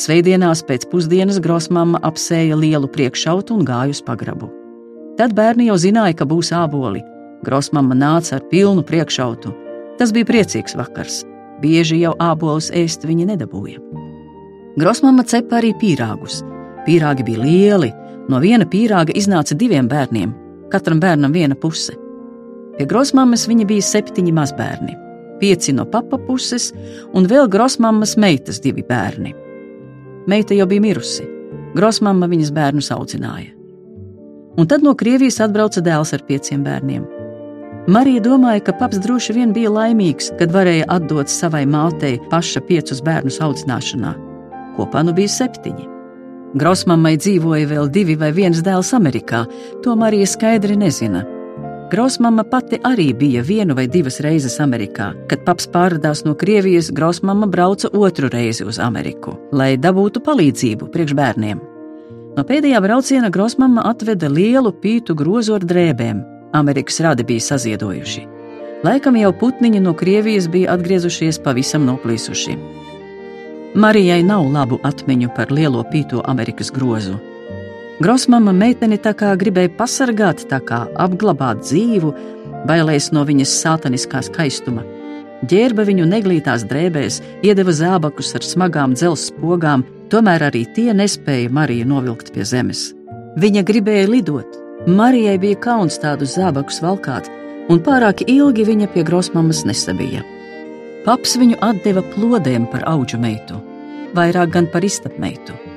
Svētdienās 0.00 0.62
pēc 0.64 0.86
pusdienas 0.90 1.40
grosmama 1.42 1.98
apsēja 2.06 2.56
lielu 2.56 2.88
priekšautu 2.88 3.56
un 3.58 3.66
gāja 3.68 3.94
uz 3.94 4.02
pagrabu. 4.06 4.48
Tad 5.18 5.34
bērni 5.36 5.66
jau 5.68 5.76
zināja, 5.80 6.16
ka 6.16 6.26
būs 6.28 6.52
āboli. 6.56 7.02
Grosmama 7.44 7.96
nāca 7.96 8.38
ar 8.38 8.46
pilnu 8.52 8.84
priekšautu. 8.86 9.52
Tas 9.98 10.14
bija 10.16 10.28
priecīgs 10.28 10.76
vakars. 10.78 11.24
Bieži 11.60 11.98
jau 12.00 12.14
ābolus 12.22 12.70
ēst 12.72 13.04
viņa 13.08 13.32
nedabūja. 13.34 13.82
Grosmama 14.80 15.26
cepa 15.28 15.58
arī 15.58 15.74
pīrāgus. 15.76 16.40
Pīrāgi 16.86 17.26
bija 17.26 17.42
lieli, 17.42 17.90
no 18.30 18.40
viena 18.40 18.64
pīrāga 18.64 19.12
iznāca 19.18 19.58
diviem 19.58 19.90
bērniem, 19.90 20.32
katram 20.72 21.02
bērnam 21.02 21.34
viena 21.36 21.58
puse. 21.58 21.98
Pie 22.78 22.88
grosmammas 22.88 23.44
viņa 23.50 23.68
bija 23.68 23.84
septiņi 23.84 24.32
mazbērni 24.32 24.96
pieci 25.40 25.74
no 25.76 25.86
papa 25.88 26.18
puses, 26.26 26.70
un 27.16 27.28
vēl 27.30 27.48
grosmammas 27.50 28.16
meitas 28.20 28.60
divi 28.62 28.84
bērni. 28.86 29.34
Meita 30.30 30.54
jau 30.54 30.66
bija 30.68 30.84
mirusi, 30.84 31.24
grosmamma 31.74 32.28
viņas 32.30 32.52
bērnus 32.54 32.92
audzināja. 32.94 33.54
Un 34.58 34.68
tad 34.68 34.84
no 34.84 34.92
Krievijas 34.98 35.40
atbrauca 35.40 35.80
dēls 35.80 36.12
ar 36.14 36.24
pieciem 36.28 36.64
bērniem. 36.66 37.06
Marija 37.90 38.20
domāja, 38.20 38.60
ka 38.66 38.74
paps 38.76 39.00
droši 39.00 39.34
vien 39.38 39.54
bija 39.56 39.70
laimīgs, 39.72 40.28
kad 40.38 40.52
varēja 40.52 40.84
atdot 40.92 41.32
savai 41.32 41.64
mātei 41.66 42.18
paša 42.30 42.60
piecus 42.68 43.00
bērnus 43.02 43.40
audzināšanā. 43.40 44.12
Kopā 44.76 45.02
nu 45.06 45.14
bija 45.16 45.32
septiņi. 45.32 45.88
Grausmammai 46.60 47.14
dzīvoja 47.16 47.68
vēl 47.70 47.88
divi 47.94 48.16
vai 48.20 48.32
viens 48.36 48.60
dēls 48.66 48.92
Amerikā, 48.96 49.44
to 49.84 49.94
Marija 49.96 50.28
skaidri 50.28 50.76
nezina. 50.76 51.24
Grausmama 51.90 52.44
pati 52.44 52.78
arī 52.86 53.08
bija 53.18 53.42
vienu 53.42 53.74
vai 53.74 53.88
divas 53.90 54.20
reizes 54.22 54.60
Amerikā. 54.62 55.08
Kad 55.26 55.40
paps 55.42 55.66
pārradās 55.72 56.20
no 56.22 56.36
Krievijas, 56.38 56.92
Grausmama 56.94 57.48
brauca 57.50 57.88
otru 57.92 58.28
reizi 58.30 58.62
uz 58.62 58.78
Ameriku, 58.78 59.34
lai 59.50 59.72
dabūtu 59.74 60.22
palīdzību 60.22 60.86
priekš 60.94 61.16
bērniem. 61.18 61.62
No 62.36 62.44
pēdējā 62.46 62.78
brauciena 62.84 63.30
Grausmama 63.34 63.82
atveda 63.90 64.30
lielu 64.30 64.70
pītu 64.70 65.16
grozu 65.18 65.56
ar 65.58 65.66
drēbēm. 65.66 66.20
Amerikas 66.54 67.00
radi 67.02 67.26
bija 67.26 67.42
saziedojuši. 67.48 68.22
Laikam 68.86 69.18
jau 69.18 69.32
putniņi 69.42 69.82
no 69.82 69.96
Krievijas 69.98 70.46
bija 70.48 70.76
atgriezušies 70.76 71.42
pavisam 71.42 71.90
noplīsuši. 71.90 72.54
Marijai 73.74 74.22
nav 74.22 74.46
labu 74.46 74.78
atmiņu 74.86 75.34
par 75.34 75.50
lielo 75.50 75.82
pīto 75.90 76.22
Amerikas 76.22 76.70
grozu. 76.70 77.18
Grosmama 78.00 78.54
meiteni 78.56 78.96
tā 78.96 79.10
kā 79.12 79.34
gribēja 79.36 79.68
pasargāt, 79.76 80.46
tā 80.48 80.56
kā 80.64 80.86
apglabāt 81.04 81.58
dzīvu, 81.66 82.14
bailēs 82.64 83.10
no 83.12 83.26
viņas 83.28 83.52
sātaniskā 83.60 84.22
skaistuma. 84.24 84.86
Ģērba 85.50 85.84
viņu 85.84 86.06
neglītās 86.08 86.64
drēbēs, 86.68 87.18
iedeva 87.44 87.74
zābakus 87.76 88.32
ar 88.38 88.44
smagām 88.44 88.94
dzelzceļa 88.96 89.34
spogām, 89.34 89.84
tomēr 90.12 90.46
arī 90.48 90.64
tie 90.76 90.94
nespēja 90.96 91.52
Mariju 91.52 91.90
novilkt 91.92 92.32
pie 92.32 92.44
zemes. 92.48 92.90
Viņa 93.40 93.64
gribēja 93.68 94.08
lidot. 94.08 94.56
Marijai 94.88 95.36
bija 95.42 95.60
kauns 95.60 96.00
tādus 96.00 96.38
zābakus 96.40 96.80
valkāt, 96.80 97.28
un 97.68 97.82
pārāk 97.84 98.24
ilgi 98.24 98.64
viņa 98.64 98.88
pie 98.94 99.04
grosmamas 99.04 99.66
nesabija. 99.68 100.24
Paps 101.04 101.36
viņu 101.40 101.60
atdeva 101.64 102.04
plodēm 102.14 102.64
par 102.72 102.88
auģu 102.88 103.20
meitu, 103.20 103.60
vairāk 104.16 104.56
gan 104.56 104.72
par 104.72 104.88
istapmeitu. 104.88 105.69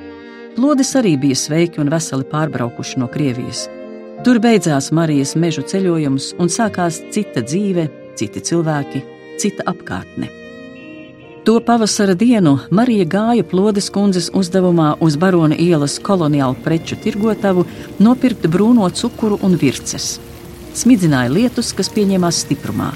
Plodis 0.54 0.92
arī 0.94 1.16
bija 1.18 1.34
sveiki 1.34 1.80
un 1.82 1.88
veseli 1.90 2.22
pārbraukuši 2.30 3.00
no 3.02 3.08
Krievijas. 3.10 3.64
Tur 4.22 4.38
beidzās 4.38 4.92
Marijas 4.94 5.32
mežu 5.34 5.64
ceļojums 5.66 6.28
un 6.38 6.50
sākās 6.52 7.00
cita 7.10 7.42
dzīve, 7.42 7.88
citi 8.14 8.42
cilvēki, 8.48 9.00
cita 9.42 9.66
apkārtne. 9.72 10.28
To 11.44 11.56
pavasara 11.60 12.14
dienu 12.14 12.54
Marija 12.70 13.08
gāja 13.16 13.48
Plodes 13.50 13.90
kundzes 13.90 14.30
uzdevumā 14.30 14.92
uz 15.02 15.18
Barona 15.18 15.58
ielas 15.58 15.98
koloniālu 15.98 16.54
preču 16.62 16.96
tirgotavu 17.02 17.66
nopirkt 17.98 18.46
brūno 18.46 18.86
cukuru 18.94 19.42
un 19.42 19.58
virces. 19.58 20.20
Smidzināja 20.74 21.34
lietus, 21.34 21.74
kas 21.74 21.90
pieņēmās 21.98 22.44
stiprumā. 22.46 22.92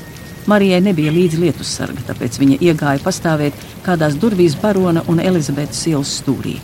Marijai 0.46 0.80
nebija 0.86 1.10
līdzi 1.12 1.42
lietus 1.42 1.74
sarga, 1.74 2.06
tāpēc 2.06 2.38
viņa 2.38 2.62
iegāja 2.70 3.02
pastāvēt 3.02 3.68
kādās 3.84 4.16
durvīs 4.16 4.56
Barona 4.62 5.02
un 5.10 5.18
Elizabetes 5.20 5.88
ielas 5.90 6.20
stūrī 6.22 6.60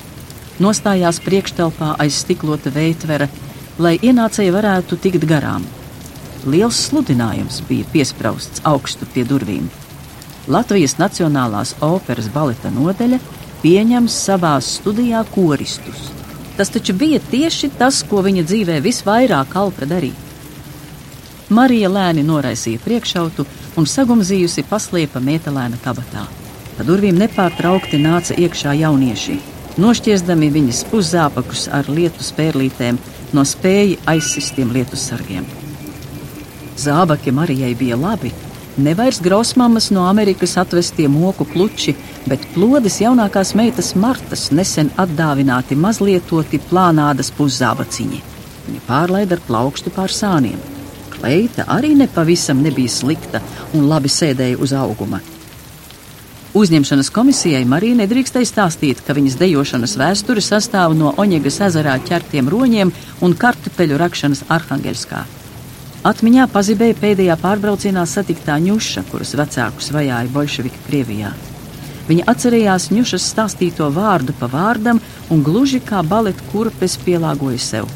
nostājās 0.62 1.18
priekštelpā 1.24 1.94
aiz 2.02 2.20
stiklota 2.22 2.70
veitvera, 2.74 3.28
lai 3.78 3.96
ienācēji 3.98 4.52
varētu 4.54 4.98
tikt 5.02 5.26
garām. 5.26 5.64
Liels 6.46 6.78
sludinājums 6.88 7.62
bija 7.68 7.88
piesprāstīts 7.92 8.62
augstu 8.68 9.08
pie 9.14 9.24
durvīm. 9.26 9.70
Latvijas 10.46 10.98
Nacionālās 11.00 11.72
operas 11.82 12.28
baleta 12.28 12.70
nodeļa 12.70 13.18
pieņems 13.62 14.18
savā 14.26 14.58
studijā 14.60 15.22
koristus. 15.34 16.10
Tas 16.58 16.70
taču 16.70 16.94
bija 16.94 17.18
tieši 17.30 17.72
tas, 17.78 18.02
ko 18.06 18.20
viņa 18.22 18.44
dzīvē 18.46 18.76
visvairāk 18.84 19.50
kalpa 19.56 19.88
darīt. 19.90 20.20
Marija 21.48 21.88
lēni 21.90 22.22
noraisīja 22.24 22.82
priekšautu 22.84 23.46
un 23.80 23.88
sagumzījusi 23.88 24.64
pasliepa 24.68 25.20
metālēna 25.20 25.80
kabatā. 25.82 26.28
Pa 26.76 26.86
durvīm 26.86 27.18
nepārtraukti 27.18 27.98
nāca 28.02 28.36
iekšā 28.38 28.76
jaunieši 28.84 29.53
nošķiesdami 29.80 30.50
viņas 30.54 30.84
puszāpakus 30.90 31.66
ar 31.72 31.88
lietu 31.90 32.24
spērlītēm 32.24 32.98
no 33.34 33.44
spēja 33.48 33.98
aizsistiem 34.14 34.72
lietu 34.74 34.98
sargiem. 35.00 35.46
Zābaki 36.78 37.32
Marijai 37.34 37.74
bija 37.78 37.96
labi, 37.98 38.32
nevairs 38.76 39.20
grausmamas 39.22 39.90
no 39.94 40.06
Amerikas 40.08 40.56
atvestie 40.58 41.08
moku 41.08 41.46
pluči, 41.46 41.94
bet 42.26 42.46
plodes 42.54 43.00
jaunākās 43.02 43.54
meitas 43.58 43.92
Martas 43.94 44.48
nesen 44.50 44.90
atdāvināti 44.98 45.78
mazlietoti 45.78 46.62
plānādas 46.70 47.30
puszābaciņi. 47.38 48.22
Viņa 48.66 48.82
pārlaida 48.88 49.38
ar 49.38 49.44
plaukstu 49.46 49.92
pār 49.94 50.12
sāniem. 50.14 50.58
Kleita 51.14 51.68
arī 51.70 51.94
nepavisam 51.98 52.62
nebija 52.64 52.90
slikta 52.90 53.42
un 53.74 53.88
labi 53.90 54.10
sēdēja 54.10 54.58
uz 54.58 54.74
auguma. 54.76 55.20
Uzņemšanas 56.54 57.08
komisijai 57.10 57.64
Marija 57.66 57.96
nedrīkstēja 57.98 58.46
stāstīt, 58.46 59.00
ka 59.02 59.16
viņas 59.16 59.34
dejošanas 59.40 59.96
vēsture 59.98 60.42
sastāv 60.44 60.92
no 60.94 61.10
Oņegas 61.18 61.56
ezerā 61.66 61.96
ķertiem 62.06 62.46
roņiem 62.46 62.92
un 63.26 63.34
kartupeļu 63.34 63.98
rakšanas 63.98 64.44
Arhangelskā. 64.54 65.24
Atmiņā 66.06 66.46
pazibēja 66.54 66.94
pēdējā 67.00 67.38
pārbraucienā 67.42 68.06
satiktā 68.06 68.60
ņuša, 68.68 69.02
kuras 69.10 69.34
vecākus 69.34 69.90
vajāja 69.96 70.30
bolševiki 70.30 70.84
Krievijā. 70.86 71.34
Viņa 72.06 72.30
atcerējās 72.30 72.88
ņušas 72.94 73.28
stāstīto 73.34 73.90
vārdu 73.90 74.38
pa 74.38 74.46
vārdam 74.54 75.02
un 75.34 75.42
gluži 75.42 75.82
kā 75.82 76.06
baleta 76.06 76.50
kurpes 76.52 76.94
pielāgoja 77.02 77.58
sev. 77.58 77.90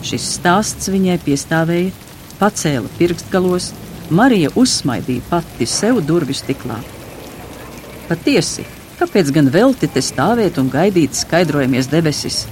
Šis 0.00 0.32
stāsts 0.38 0.88
viņai 0.88 1.20
piestāvēja, 1.28 1.92
pacēla 2.40 2.88
pirkstgalos, 2.96 3.74
Marija 4.08 4.56
uzsmaidīja 4.56 5.28
pati 5.28 5.68
sev 5.68 6.06
durvju 6.08 6.44
stiklā. 6.46 6.84
Patiesi, 8.06 8.62
kāpēc 9.00 9.32
gan 9.34 9.48
velti 9.50 9.88
te 9.90 10.02
stāvēt 10.04 10.60
un 10.62 10.68
gaidīt 10.70 11.16
skaidrojamies 11.18 11.88
debesis? 11.90 12.44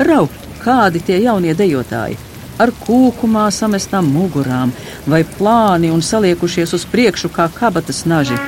Rau, 0.00 0.28
kādi 0.62 1.02
tie 1.04 1.18
jaunie 1.20 1.52
dejotāji! 1.58 2.16
Ar 2.60 2.70
kūkumā 2.84 3.46
samestām 3.52 4.08
mugurām, 4.12 4.72
vai 5.08 5.22
plāni 5.36 5.90
un 5.92 6.02
saliekušies 6.04 6.72
uz 6.76 6.84
priekšu 6.88 7.32
kā 7.32 7.48
kabatas 7.52 8.04
naži. 8.06 8.38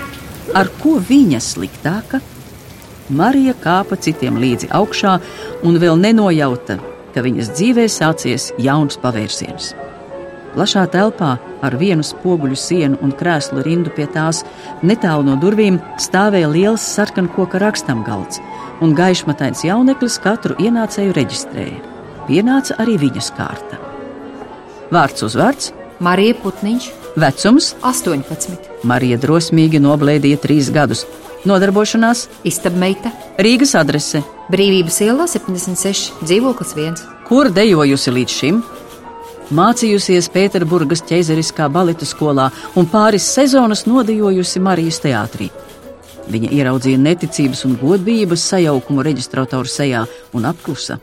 Ar 0.54 0.70
ko 0.80 0.96
viņa 1.00 1.40
sliktāka? 1.42 2.20
Marija 3.08 3.56
kāpa 3.60 3.98
citiem 4.00 4.38
līdzi 4.40 4.70
augšā 4.72 5.18
un 5.68 5.80
vēl 5.80 6.00
nenojauta, 6.00 6.78
ka 7.12 7.24
viņas 7.24 7.52
dzīvē 7.56 7.88
sācies 7.92 8.52
jauns 8.56 9.00
pavērsiens. 9.00 9.74
Plašā 10.54 10.84
telpā 10.86 11.32
ar 11.66 11.74
vienu 11.80 12.04
spoguļu 12.06 12.56
sienu 12.58 12.98
un 13.02 13.10
krēslu 13.18 13.64
rindu 13.66 13.90
pie 13.94 14.06
tās 14.06 14.44
netālu 14.86 15.26
no 15.26 15.34
durvīm 15.42 15.80
stāvēja 15.98 16.50
liels 16.52 16.84
sarkankoka 16.94 17.58
rakstamgalds, 17.62 18.38
un 18.84 18.94
gaišmatains 18.94 19.64
jauneklis 19.66 20.20
katru 20.22 20.54
ienācēju 20.62 21.16
reģistrēja. 21.18 21.80
Pienāca 22.28 22.78
arī 22.80 22.94
viņas 23.02 23.32
kārta. 23.36 23.80
Vārds 24.94 25.26
uzvārds- 25.26 25.72
Marija 26.06 26.34
Putniņš, 26.42 26.86
vecums 27.16 27.74
18, 27.82 28.70
Marija 28.84 29.18
drosmīgi 29.18 29.80
noblēdīja 29.82 30.38
trīs 30.38 30.70
gadus. 30.70 31.04
Nodarbošanās 31.44 32.28
istabmeita, 32.44 33.10
Rīgas 33.38 33.74
adrese, 33.74 34.22
Brīvības 34.48 35.00
ielā 35.04 35.26
76, 35.28 36.12
dzīvoklis 36.22 36.74
1. 36.76 37.02
kur 37.28 37.50
dejojusi 37.50 38.10
līdz 38.12 38.32
šim, 38.38 38.62
mācījusies 39.54 40.30
Pēterburgas 40.34 41.04
ķeizariskā 41.08 41.68
baleta 41.72 42.06
skolā 42.08 42.50
un 42.78 42.88
pāris 42.90 43.26
sezonas 43.36 43.86
nodejojusi 43.86 44.62
Marijas 44.62 45.00
teātrī. 45.04 45.50
Viņa 46.24 46.50
ieraudzīja 46.56 46.98
neticības 47.02 47.66
un 47.68 47.74
godības 47.76 48.46
sajaukumu 48.48 49.04
reģistratoru 49.04 49.68
sejā 49.68 50.04
un 50.32 50.46
apklusa. 50.48 50.96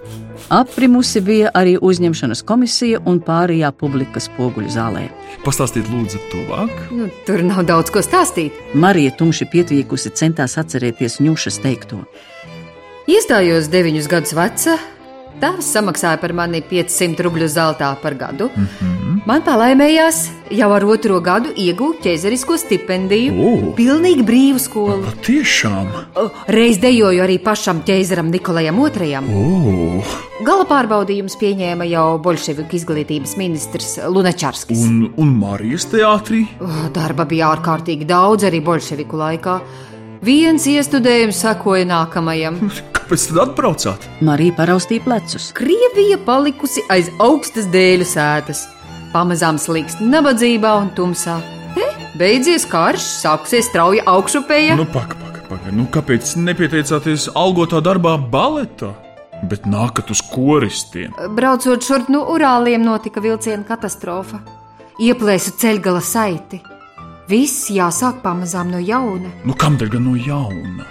Aprimusi 0.52 1.22
bija 1.22 1.52
arī 1.54 1.76
uzņemšanas 1.78 2.42
komisija 2.48 3.02
un 3.06 3.20
pārējā 3.22 3.70
publika 3.78 4.24
spoguļu 4.24 4.74
zālē. 4.74 5.04
Pastāstiet, 5.46 5.86
lūdzu, 5.94 6.24
tuvāk. 6.34 6.74
Nu, 6.90 7.10
tur 7.28 7.46
nav 7.46 7.68
daudz 7.70 7.94
ko 7.94 8.02
stāstīt. 8.06 8.58
Marija 8.74 9.14
tumši 9.20 9.48
pietvīkusi 9.54 10.14
centās 10.18 10.58
atcerēties 10.62 11.20
ņūšas 11.22 11.62
teikto. 11.62 12.02
Iestājos 13.12 13.70
deviņus 13.70 14.10
gadus 14.10 14.34
veca. 14.38 14.80
Tēvs 15.42 15.72
samaksāja 15.74 16.20
par 16.22 16.34
mani 16.38 16.62
500 16.62 17.24
rubļu 17.26 17.48
zeltā 17.50 17.96
par 18.02 18.14
gadu. 18.16 18.50
Mm 18.56 18.68
-hmm. 18.68 18.98
Man 19.26 19.42
palaimējās 19.46 20.30
jau 20.50 20.72
ar 20.74 20.84
otro 20.86 21.20
gadu 21.22 21.50
iegūt 21.56 22.02
ķēzerisko 22.02 22.58
stipendiju, 22.58 23.34
O! 23.38 23.74
pilnīgi 23.78 24.24
brīvu 24.26 24.60
skolu. 24.60 25.04
Tiešām! 25.26 25.88
O, 26.16 26.30
Reiz 26.48 26.78
dejoju 26.82 27.22
arī 27.24 27.38
pašam 27.44 27.82
ķēzaram 27.86 28.32
Nikolajam 28.34 28.80
II. 28.80 29.16
O, 29.34 30.04
Gala 30.46 30.66
pārbaudījums 30.66 31.38
pieņēma 31.38 31.86
jau 31.86 32.18
bolševiku 32.20 32.76
izglītības 32.76 33.38
ministrs 33.38 34.00
Lunačarskis. 34.10 34.80
un, 34.88 35.14
un 35.18 35.28
Marijas 35.38 35.86
teātrī? 35.86 36.48
Darba 36.94 37.26
bija 37.26 37.54
ārkārtīgi 37.56 38.06
daudz 38.06 38.44
arī 38.44 38.62
bolševiku 38.62 39.18
laikā. 39.18 39.60
Viens 40.22 40.66
iestudējums 40.68 41.36
sekoja 41.46 41.86
nākamajam. 41.86 42.58
Kāpēc 43.12 43.26
tad 43.28 43.40
atbraucāt? 43.42 44.06
Marija 44.24 44.54
paraustīja 44.56 45.04
plecus. 45.04 45.50
Krievija 45.52 46.16
palikusi 46.24 46.80
aiz 46.88 47.10
augstas 47.20 47.66
dēļu 47.68 48.06
sētas. 48.08 48.62
Pamazām 49.12 49.58
slīkst 49.60 50.00
nabadzībā 50.00 50.72
un 50.80 50.88
tumsā. 50.96 51.34
Te, 51.76 51.90
beidzies 52.16 52.64
karš, 52.72 53.04
sākusies 53.26 53.68
strauja 53.68 54.06
augšupēja. 54.08 54.78
Nu, 54.80 54.86
paka, 54.94 55.18
paka, 55.20 55.42
paka. 55.50 55.74
Nu, 55.76 55.90
kāpēc 55.92 56.38
nepieteicāties 56.40 57.28
algotā 57.36 57.84
darbā 57.84 58.16
baletā? 58.32 58.94
Bet 59.44 59.68
nākat 59.68 60.16
uz 60.16 60.24
koristiem. 60.32 61.12
Braucot 61.36 61.84
šurp 61.84 62.08
no 62.16 62.24
Urāliem, 62.32 62.88
notika 62.88 63.20
vilciena 63.20 63.68
katastrofa. 63.68 64.40
Ieplēsu 65.04 65.58
ceļgala 65.60 66.00
saiti. 66.00 66.64
Viss 67.28 67.68
jāsāk 67.76 68.24
pamazām 68.24 68.72
no 68.72 68.80
jauna. 68.80 69.36
Nu, 69.44 69.60
kamdēļ 69.60 69.96
gan 70.00 70.08
no 70.08 70.16
jauna? 70.16 70.88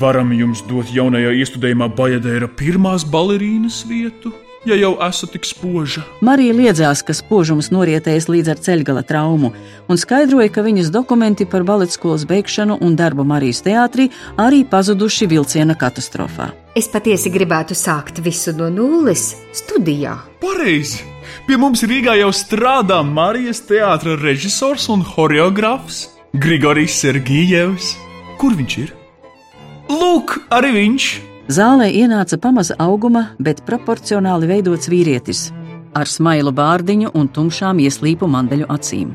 Varam 0.00 0.32
jums 0.32 0.64
dot 0.68 0.88
jaunajā 0.92 1.34
iestudējumā 1.42 1.90
Bajadēra 1.96 2.48
pirmās 2.56 3.04
balerīnas 3.04 3.82
vietu, 3.88 4.32
ja 4.64 4.76
jau 4.80 4.94
esat 5.04 5.34
tik 5.36 5.44
spoža. 5.44 6.02
Marija 6.24 6.54
liedzās, 6.56 7.02
ka 7.04 7.14
spožums 7.16 7.68
norietējis 7.74 8.28
līdz 8.32 8.52
ar 8.54 8.62
ceļgala 8.64 9.04
traumu, 9.06 9.52
un 9.88 10.00
skaidroja, 10.00 10.48
ka 10.52 10.64
viņas 10.64 10.88
dokumenti 10.94 11.46
par 11.46 11.66
baletskolas 11.68 12.24
beigšanu 12.28 12.78
un 12.80 12.96
darbu 12.96 13.26
Marijas 13.28 13.60
teātrī 13.66 14.08
arī 14.40 14.64
pazuduši 14.64 15.28
vilciena 15.30 15.76
katastrofā. 15.76 16.50
Es 16.74 16.88
patiesi 16.90 17.30
gribētu 17.30 17.76
sākt 17.78 18.18
visu 18.24 18.56
no 18.56 18.70
nulles 18.72 19.34
studijā. 19.54 20.16
Pareizi! 20.42 21.04
Pie 21.44 21.60
mums 21.60 21.84
Rīgā 21.84 22.16
jau 22.16 22.32
strādā 22.32 23.02
Marijas 23.04 23.60
teātris 23.68 24.20
režisors 24.22 24.88
un 24.92 25.04
choreogrāfs 25.04 26.06
Grigorijs 26.34 26.96
Sergijevs. 27.04 27.94
Kur 28.40 28.56
viņš 28.56 28.78
ir? 28.80 28.94
Lūk, 29.90 30.38
arī 30.54 30.72
viņš! 30.78 31.08
Zālē 31.52 31.90
ienāca 31.92 32.38
pamaza 32.40 32.76
auguma, 32.80 33.34
bet 33.38 33.60
proporcionāli 33.66 34.48
veidots 34.48 34.88
vīrietis 34.88 35.50
ar 35.94 36.10
smailu 36.10 36.52
bārdiņu 36.54 37.12
un 37.14 37.28
tumšām 37.30 37.82
ieslīpu 37.84 38.28
mandeļu 38.30 38.66
acīm. 38.74 39.12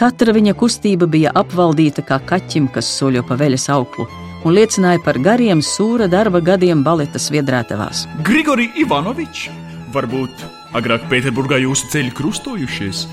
Katra 0.00 0.34
viņa 0.34 0.54
kustība 0.58 1.06
bija 1.06 1.32
apvaldīta 1.38 2.04
kā 2.04 2.18
kaķim, 2.26 2.68
kas 2.74 2.88
soļo 2.98 3.22
pa 3.28 3.36
veļas 3.40 3.68
auklu, 3.72 4.08
un 4.42 4.56
liecināja 4.56 5.02
par 5.04 5.20
gariem 5.22 5.62
sūra 5.62 6.08
darba 6.10 6.42
gadiem 6.44 6.82
baleta 6.84 7.20
sviedrētavās. 7.22 8.06
Grigorij 8.26 8.72
Ivanovičs! 8.84 9.48
Varbūt 9.92 10.46
agrāk 10.78 11.04
Pēterburgā 11.10 11.60
jūsu 11.62 11.90
ceļi 11.92 12.14
krustojušies. 12.16 13.04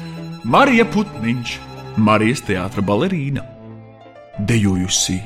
Marija 0.48 0.86
Putniņš, 0.88 1.58
Marijas 2.00 2.46
teātra 2.48 2.82
balerīna, 2.86 3.44
dejojusi 4.40 5.20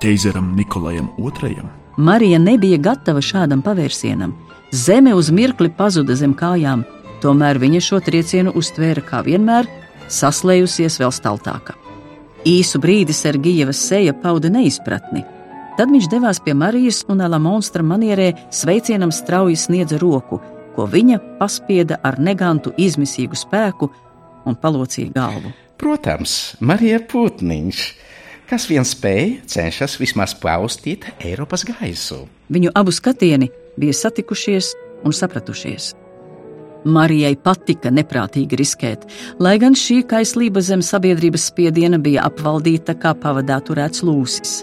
ķeizaram 0.00 0.54
Nikolajam 0.56 1.10
II. 1.18 1.56
Marija 1.96 2.38
nebija 2.38 2.78
gatava 2.78 3.20
šādam 3.20 3.62
pavērsienam. 3.62 4.32
Zeme 4.72 5.14
uz 5.14 5.30
mirkli 5.30 5.68
pazuda 5.76 6.14
zem 6.16 6.32
kājām, 6.34 6.84
tomēr 7.20 7.58
viņa 7.60 7.80
šo 7.84 7.98
triecienu 8.00 8.54
uztvēra 8.56 9.02
kā 9.04 9.20
vienmēr, 9.26 9.68
saslējusies 10.08 10.96
vēl 11.02 11.12
staltāka. 11.12 11.76
Īsu 12.48 12.80
brīdi 12.80 13.12
Sergijevas 13.12 13.82
seja 13.90 14.14
pauda 14.16 14.48
neizpratni. 14.48 15.24
Tad 15.76 15.92
viņš 15.92 16.08
devās 16.12 16.40
pie 16.40 16.54
Marijas 16.56 17.02
un 17.08 17.20
Ela 17.20 17.38
monstra 17.38 17.84
manierē 17.84 18.32
sveicienam 18.52 19.12
strauji 19.12 19.58
sniedza 19.60 19.98
roku, 20.00 20.40
ko 20.76 20.86
viņa 20.88 21.18
paspieda 21.40 22.00
ar 22.02 22.16
negantu, 22.20 22.72
izmisīgu 22.78 23.36
spēku 23.36 23.90
un 24.48 24.56
palocīja 24.56 25.12
galvu. 25.12 25.52
Protams, 25.80 26.54
Marija 26.60 27.00
Putniņš, 27.08 27.84
kas 28.50 28.66
vien 28.66 28.86
spēja, 28.86 29.38
cenšas 29.46 29.96
vismaz 30.00 30.34
paustīt 30.34 31.06
Eiropas 31.22 31.62
gaisu. 31.68 32.24
Viņu 32.50 32.72
abu 32.74 32.92
skatieni 32.94 33.50
bija 33.78 33.94
satikušies 33.94 34.72
un 35.06 35.14
sapratušies. 35.14 35.92
Marijai 36.90 37.34
patika 37.36 37.90
neprātīgi 37.92 38.56
riskēt, 38.56 39.04
lai 39.38 39.58
gan 39.60 39.76
šī 39.76 40.00
kaislība 40.08 40.62
zem 40.64 40.80
sabiedrības 40.82 41.50
spiediena 41.50 42.00
bija 42.00 42.24
apvaldīta 42.26 42.96
kā 42.98 43.12
pavadā 43.20 43.60
turēts 43.66 44.00
lūsis. 44.06 44.62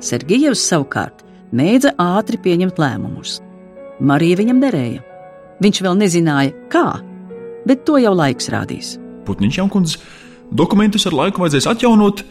Sergijevs 0.00 0.64
savukārt 0.70 1.22
mēdza 1.52 1.92
ātri 2.00 2.40
pieņemt 2.40 2.80
lēmumus. 2.80 3.38
Marija 4.00 4.40
viņam 4.40 4.62
derēja. 4.64 5.04
Viņš 5.62 5.82
vēl 5.84 5.98
nezināja, 6.00 6.54
kā, 6.72 7.02
bet 7.68 7.84
to 7.84 7.98
jau 8.00 8.14
laiks 8.16 8.48
rādīs. 8.54 8.96
Putniņš 9.28 9.58
Jankundze, 9.60 10.00
dokumentus 10.54 11.04
ar 11.10 11.16
laiku 11.18 11.42
vajadzēs 11.42 11.68
atjaunot, 11.74 12.22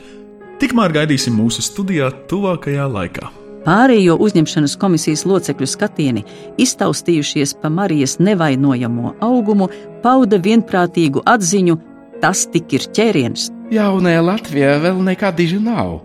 tikmēr 0.62 0.96
gaidīsim 1.02 1.36
mūsu 1.38 1.64
studijā 1.66 2.10
tuvākajā 2.30 2.88
laikā. 2.92 3.30
Pārējo 3.68 4.16
uzņemšanas 4.24 4.78
komisijas 4.80 5.26
locekļu 5.28 5.68
skatieni, 5.68 6.24
iztaustījušies 6.64 7.58
pa 7.60 7.72
Marijas 7.74 8.16
nevainojamo 8.24 9.18
augumu, 9.28 9.68
pauda 10.04 10.40
vienprātīgu 10.40 11.26
atziņu: 11.28 11.76
tas 12.24 12.46
tik 12.54 12.78
ir 12.78 12.88
ķēriens. 12.96 13.50
Jaunajā 13.76 14.22
Latvijā 14.24 14.78
vēl 14.86 15.02
nekā 15.10 15.34
diži 15.36 15.60
nav. 15.60 16.00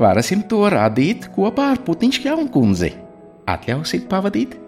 Varēsim 0.00 0.42
to 0.50 0.64
radīt 0.74 1.28
kopā 1.36 1.70
ar 1.76 1.84
Putniņš 1.86 2.18
Jaunkundzi. 2.24 2.90
Atļausit 3.46 4.08
pavadīt? 4.10 4.58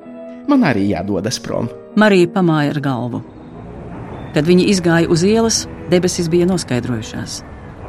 Man 0.47 0.63
arī 0.63 0.87
jādodas 0.93 1.41
prom. 1.43 1.67
Marija 1.99 2.31
pamāja 2.31 2.77
ar 2.77 2.81
galvu. 2.85 3.25
Kad 4.37 4.47
viņi 4.47 4.69
izgāja 4.71 5.11
uz 5.11 5.27
ielas, 5.27 5.65
debesis 5.91 6.31
bija 6.31 6.47
noskaidrojušās. 6.47 7.41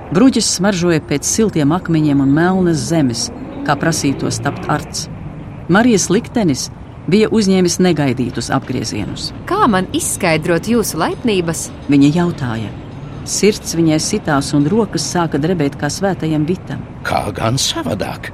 Bruģis 0.07 0.47
smaržoja 0.55 1.01
pēc 1.03 1.27
siltiem 1.27 1.73
akmeņiem 1.75 2.21
un 2.23 2.29
melnas 2.31 2.85
zemes, 2.87 3.25
kā 3.67 3.75
prasītos 3.75 4.39
tapt 4.39 4.69
arts. 4.71 5.07
Marijas 5.67 6.07
liktenis 6.07 6.69
bija 7.11 7.27
uzņēmis 7.27 7.75
negaidītus 7.83 8.47
apgriezienus. 8.55 9.33
Kā 9.49 9.65
man 9.67 9.89
izskaidrot 9.95 10.69
jūsu 10.71 10.99
laipnības? 11.01 11.67
Viņa 11.91 12.13
jautāja. 12.21 12.71
Sirds 13.27 13.75
viņai 13.75 13.99
sitās 13.99 14.53
un 14.55 14.69
rokas 14.71 15.03
sāka 15.11 15.39
drebēt 15.43 15.75
kā 15.79 15.91
svētajam 15.91 16.47
vitam. 16.47 16.79
Kā 17.03 17.25
gan 17.35 17.59
savādāk? 17.59 18.31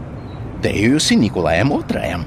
Dejusi 0.62 1.18
Nikolajam 1.18 1.74
II. 1.74 2.22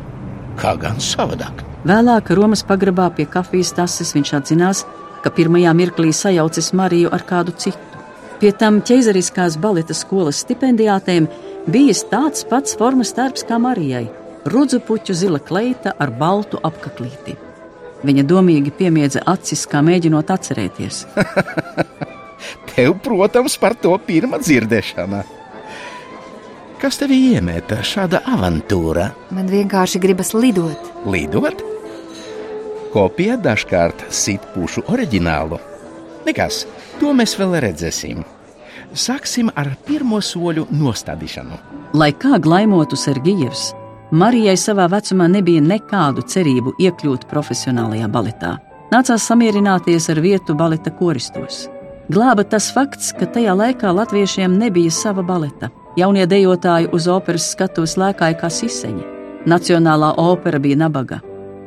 Kā 0.59 0.75
gan 0.81 0.99
savādāk? 0.99 1.63
Vēlāk 1.87 2.35
Romas 2.35 2.67
pagrabā 2.67 3.13
pie 3.15 3.29
kafijas 3.31 3.71
tases 3.79 4.11
viņš 4.17 4.33
atzinās, 4.41 4.83
ka 5.23 5.31
pirmajā 5.31 5.71
mirklī 5.79 6.11
sajaucis 6.11 6.73
Mariju 6.75 7.15
ar 7.15 7.23
kādu 7.23 7.55
citu. 7.55 7.96
Pie 8.37 8.51
tam 8.53 8.83
ķeizariskās 8.85 9.55
baleta 9.57 9.95
skolas 9.97 10.43
stipendijātēm 10.45 11.25
bijis 11.73 12.03
tāds 12.11 12.45
pats 12.49 12.77
formas 12.77 13.15
tērps 13.17 13.47
kā 13.49 13.57
Marijai- 13.57 14.05
rudzu 14.53 14.81
puķu 14.89 15.15
zila 15.17 15.39
kleita 15.41 15.95
ar 15.99 16.11
baltu 16.11 16.61
apaklīti. 16.61 17.37
Viņa 18.05 18.25
domīgi 18.29 18.71
piemiedza 18.77 19.23
acis, 19.27 19.65
kā 19.67 19.81
mēģinot 19.81 20.29
atcerēties. 20.31 21.07
Tev, 22.75 22.99
protams, 23.03 23.57
par 23.57 23.75
to 23.75 23.97
pirmā 24.07 24.39
dzirdēšana. 24.39 25.23
Kas 26.77 26.99
tev 27.01 27.11
iemeta 27.17 27.81
šāda 27.81 28.21
avantūra? 28.29 29.09
Man 29.31 29.49
vienkārši 29.49 29.99
gribas 29.99 30.35
lidot. 30.37 30.93
Lidot? 31.09 31.65
Kopija 32.93 33.39
dažkārt 33.41 34.05
sit 34.13 34.45
pušu 34.53 34.85
oriģinālu. 34.93 35.59
Nekas, 36.27 36.65
to 37.01 37.13
mēs 37.15 37.37
vēl 37.39 37.55
redzēsim. 37.63 38.25
Sāksim 38.97 39.51
ar 39.55 39.73
pirmo 39.87 40.19
soļu 40.23 40.67
nostādīšanu. 40.75 41.59
Lai 41.95 42.11
kā 42.13 42.41
glaimotu 42.43 42.99
Sergijevs, 42.99 43.71
Marijai 44.11 44.55
savā 44.55 44.85
vecumā 44.91 45.27
nebija 45.27 45.63
nekādu 45.63 46.23
cerību 46.31 46.77
iekļūt 46.79 47.27
profesionālajā 47.31 48.07
baletā. 48.11 48.53
Nācās 48.93 49.27
samierināties 49.27 50.07
ar 50.13 50.21
vietu 50.23 50.55
baleta 50.55 50.93
koristos. 50.95 51.65
Glāba 52.07 52.45
tas 52.47 52.69
fakts, 52.71 53.11
ka 53.19 53.27
tajā 53.27 53.55
laikā 53.59 53.91
latviešiem 53.91 54.59
nebija 54.59 54.95
sava 54.95 55.25
baleta. 55.27 55.73
Jaunie 55.99 56.27
dejotāji 56.27 56.91
uz 56.95 57.09
operas 57.11 57.51
skatuves 57.51 57.97
lēkāja 57.99 58.39
kā 58.43 58.51
siseņi. 58.51 59.03
Nacionālā 59.47 60.13
opera 60.23 60.59
bija 60.63 60.79
nabaga. 60.87 61.19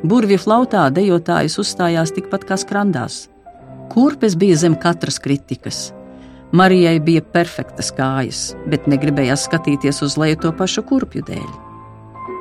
Burvju 0.04 0.40
flautā 0.40 0.88
dejotājs 0.88 1.58
uzstājās 1.60 2.12
tikpat 2.16 2.48
kā 2.48 2.56
skrandās. 2.60 3.29
Kurpes 3.90 4.36
bija 4.36 4.56
zem 4.56 4.74
katras 4.78 5.18
kritikas. 5.18 5.92
Marijai 6.52 7.00
bija 7.02 7.22
perfektas 7.22 7.90
kājas, 7.94 8.40
bet 8.70 8.86
negribējās 8.90 9.48
skatīties 9.48 10.02
uz 10.06 10.16
leju 10.18 10.38
to 10.44 10.52
pašu 10.54 10.84
kurpju 10.86 11.22
dēļ. 11.26 11.48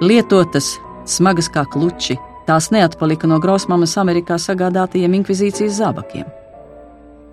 Lietotas, 0.05 0.75
smagas 1.09 1.49
kā 1.53 1.63
kluči, 1.73 2.17
tās 2.45 2.69
neatpalika 2.73 3.29
no 3.29 3.39
Grausmamas 3.41 3.97
Amerikā 4.01 4.37
sagādātajiem 4.41 5.17
inkvizīcijas 5.19 5.77
zābakiem. 5.81 6.29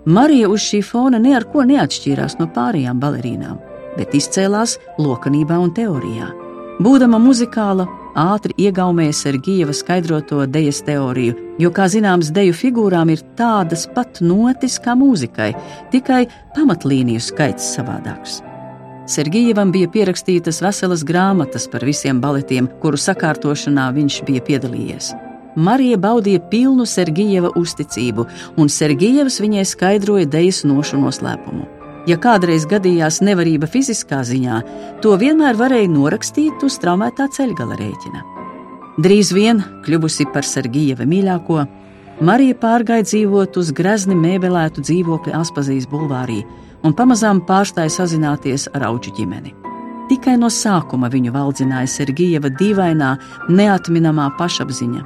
Marija 0.05 0.49
uz 0.49 0.65
šī 0.65 0.81
fona 0.85 1.19
ne 1.21 1.35
ar 1.37 1.45
ko 1.51 1.65
neatšķīrās 1.67 2.37
no 2.39 2.49
pārējām 2.57 2.97
balerīnām, 3.01 3.57
bet 3.97 4.17
izcēlās 4.17 4.77
lokanībā 4.97 5.57
un 5.61 5.73
teorijā. 5.77 6.29
Būdama 6.81 7.21
muzikāla, 7.21 7.85
ātri 8.17 8.55
iegaumēja 8.67 9.13
Sergijeva 9.13 9.75
skaidroto 9.75 10.41
dejas 10.49 10.81
teoriju, 10.87 11.35
jo, 11.61 11.71
kā 11.73 11.85
zināms, 11.91 12.31
deju 12.33 12.55
figūrām 12.57 13.13
ir 13.13 13.21
tādas 13.37 13.85
pat 13.93 14.21
notis 14.25 14.79
kā 14.83 14.97
mūzikai, 14.97 15.53
tikai 15.93 16.25
pamatlīniju 16.57 17.23
skaits 17.23 17.75
savādāks. 17.77 18.41
Sergijevam 19.07 19.71
bija 19.71 19.87
pierakstītas 19.87 20.59
veselas 20.65 21.05
grāmatas 21.07 21.69
par 21.71 21.85
visiem 21.87 22.19
baletiem, 22.19 22.67
kuru 22.81 22.99
sakārtošanā 22.99 23.87
viņš 23.95 24.19
bija 24.27 24.43
piedalījies. 24.49 25.13
Marija 25.55 25.97
baudīja 25.97 26.43
pilnu 26.51 26.85
Sergijeva 26.85 27.53
uzticību, 27.57 28.27
un 28.59 28.69
Sergijevs 28.69 29.39
viņai 29.41 29.65
skaidroja 29.65 30.27
dejas 30.35 30.65
nošu 30.67 30.99
noslēpumu. 31.01 31.76
Ja 32.07 32.15
kādreiz 32.23 32.63
gadījās 32.69 33.19
nevarība 33.19 33.67
fiziskā 33.67 34.21
ziņā, 34.23 34.61
to 35.03 35.17
vienmēr 35.19 35.57
varēja 35.59 35.89
norakstīt 35.91 36.63
uz 36.63 36.77
traumētā 36.79 37.27
ceļgala 37.35 37.75
rēķina. 37.79 38.23
Drīz 39.03 39.33
vien, 39.35 39.59
kļuvusi 39.85 40.29
par 40.33 40.47
Sergijeva 40.47 41.05
mīļāko, 41.05 41.65
Marija 42.23 42.55
pārgāja 42.57 43.05
dzīvot 43.05 43.59
uz 43.61 43.69
grezni 43.77 44.15
mēbelētu 44.17 44.81
dzīvokli 44.87 45.35
Aspazijas 45.37 45.85
bulvārī 45.91 46.39
un 46.87 46.95
pamazām 46.97 47.43
pārstāja 47.45 47.93
sazināties 47.93 48.69
ar 48.73 48.87
auģu 48.87 49.13
ģimeni. 49.19 49.53
Tikai 50.07 50.37
no 50.39 50.47
sākuma 50.49 51.11
viņu 51.13 51.35
valdzināja 51.35 51.91
Sergijeva 51.91 52.49
dīvainā, 52.49 53.13
neatminamā 53.51 54.31
pašapziņa, 54.39 55.03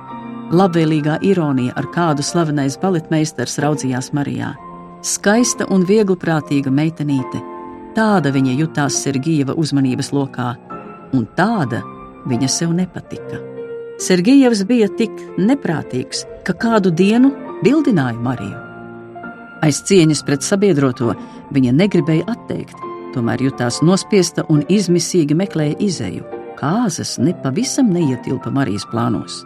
labvēlīgā 0.54 1.18
ironija, 1.26 1.74
ar 1.76 1.90
kādu 1.92 2.24
slavenais 2.24 2.78
baletmeistars 2.80 3.58
raudzījās 3.66 4.14
Marijā. 4.14 4.54
Skaista 5.02 5.66
un 5.74 5.82
viegliprātīga 5.82 6.70
meitenīte, 6.70 7.40
tāda 7.96 8.30
viņa 8.30 8.52
jutās 8.60 9.00
Sergijeva 9.02 9.56
uzmanības 9.58 10.12
lokā, 10.14 10.52
un 11.18 11.26
tāda 11.38 11.80
viņa 12.30 12.50
sev 12.54 12.76
nepatika. 12.78 13.40
Sergijevs 14.02 14.62
bija 14.70 14.92
tik 15.00 15.18
neprātīgs, 15.42 16.22
ka 16.46 16.54
kādu 16.54 16.94
dienu 16.94 17.34
bildināja 17.66 18.22
Mariju. 18.22 18.62
Aiz 19.66 19.82
cieņas 19.90 20.22
pret 20.26 20.46
sabiedroto 20.46 21.16
viņa 21.54 21.74
negribēja 21.82 22.30
atteikt, 22.36 22.78
tomēr 23.16 23.42
jutās 23.50 23.82
nospiesta 23.82 24.46
un 24.54 24.62
izmisīgi 24.70 25.38
meklēja 25.38 25.80
izēju. 25.82 26.26
Kāzas 26.62 27.18
nepavisam 27.18 27.90
neietilpa 27.90 28.54
Marijas 28.54 28.86
plānos. 28.94 29.42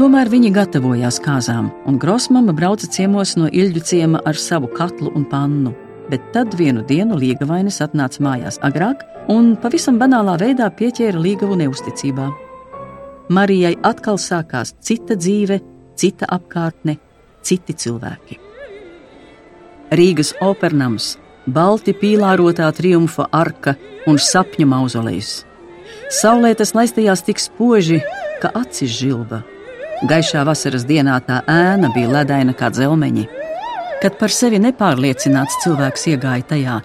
Tomēr 0.00 0.30
viņi 0.32 0.48
gatavojās 0.56 1.18
kāzām, 1.20 1.66
un 1.84 1.98
Grosmama 2.00 2.54
brauca 2.56 2.86
ciemos 2.88 3.34
no 3.36 3.50
Ilģu 3.52 3.80
ciema 3.84 4.22
ar 4.24 4.38
savu 4.40 4.70
katlu 4.72 5.10
un 5.12 5.26
pannu. 5.28 5.74
Bet 6.08 6.30
tad 6.32 6.56
vienu 6.56 6.80
dienu 6.88 7.18
Liegavainis 7.20 7.82
atnāca 7.84 8.22
mājās 8.24 8.56
agrāk 8.64 9.02
un 9.28 9.50
pavisam 9.60 9.98
banālā 10.00 10.38
veidā 10.40 10.70
pieķēra 10.78 11.20
Līgavu 11.20 11.58
neusticībā. 11.60 12.30
Marijai 13.28 13.74
atkal 13.90 14.16
sākās 14.16 14.72
cita 14.80 15.18
dzīve, 15.20 15.60
cita 16.00 16.30
apkārtne, 16.32 16.96
citi 17.44 17.76
cilvēki. 17.84 18.40
Rīgas 20.00 20.32
opernams, 20.40 21.12
balti 21.44 21.92
pīlārotā 21.92 22.72
triumfa 22.72 23.28
arka 23.36 23.76
un 24.08 24.16
sapņu 24.16 24.72
mauzolejs. 24.72 25.38
Saulē 26.08 26.56
tas 26.56 26.72
laistījās 26.72 27.28
tik 27.28 27.48
spoži, 27.50 28.00
ka 28.40 28.56
acis 28.64 28.96
žilba. 28.96 29.44
Gaišā 30.00 30.46
vasaras 30.48 30.86
dienā 30.88 31.18
tā 31.20 31.42
ēna 31.44 31.90
bija 31.92 32.08
ledaina 32.08 32.54
kā 32.56 32.70
dzelmeņi. 32.72 33.26
Kad 34.00 34.14
par 34.16 34.32
sevi 34.32 34.56
nepārliecināts 34.56 35.58
cilvēks 35.60 36.06
iegāja 36.14 36.46
tajā, 36.54 36.76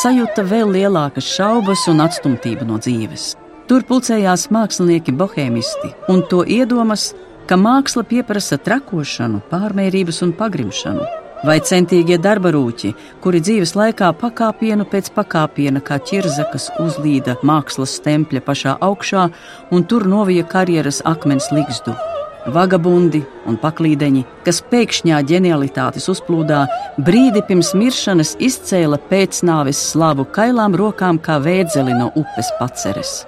sajūta 0.00 0.42
vēl 0.50 0.72
lielākas 0.74 1.28
šaubas 1.36 1.84
un 1.92 2.02
atstumtību 2.02 2.66
no 2.66 2.80
dzīves. 2.82 3.36
Tur 3.70 3.86
pulcējās 3.86 4.48
mākslinieki 4.50 5.14
bohēmisti, 5.14 5.92
un 6.10 6.24
to 6.26 6.42
iedomas, 6.42 7.12
ka 7.46 7.54
māksla 7.54 8.02
pieprasa 8.02 8.58
trakošanu, 8.58 9.44
pārmērības 9.52 10.20
un 10.26 10.34
pagrimšanu. 10.34 11.06
Vai 11.46 11.60
centīgie 11.62 12.18
darba 12.18 12.50
rūķi, 12.50 12.92
kuri 13.22 13.44
dzīves 13.46 13.76
laikā 13.78 14.10
pakāpienu 14.18 14.88
pēc 14.90 15.12
pakāpiena, 15.14 15.84
kā 15.86 16.00
ķirzakas 16.02 16.72
uzlīda 16.82 17.38
mākslas 17.46 18.00
tempļa 18.02 18.42
pašā 18.42 18.74
augšā 18.90 19.30
un 19.70 19.86
tur 19.86 20.10
novija 20.10 20.48
karjeras 20.50 21.04
akmens 21.06 21.52
ligzdu 21.54 21.94
vagabundi 22.52 23.22
un 23.46 23.56
paklīdeņi, 23.60 24.24
kas 24.46 24.60
pēkšņā 24.70 25.20
ģenialitātes 25.30 26.08
uzplūdā, 26.12 26.64
brīdi 26.98 27.42
pirms 27.46 27.72
miršanas 27.78 28.36
izcēla 28.42 28.98
pēcnāves 29.10 29.80
slavu 29.92 30.26
kailām 30.36 30.76
rokām 30.78 31.18
kā 31.22 31.38
vēdzeli 31.42 31.96
no 31.98 32.12
upes 32.14 32.52
paceres. 32.60 33.24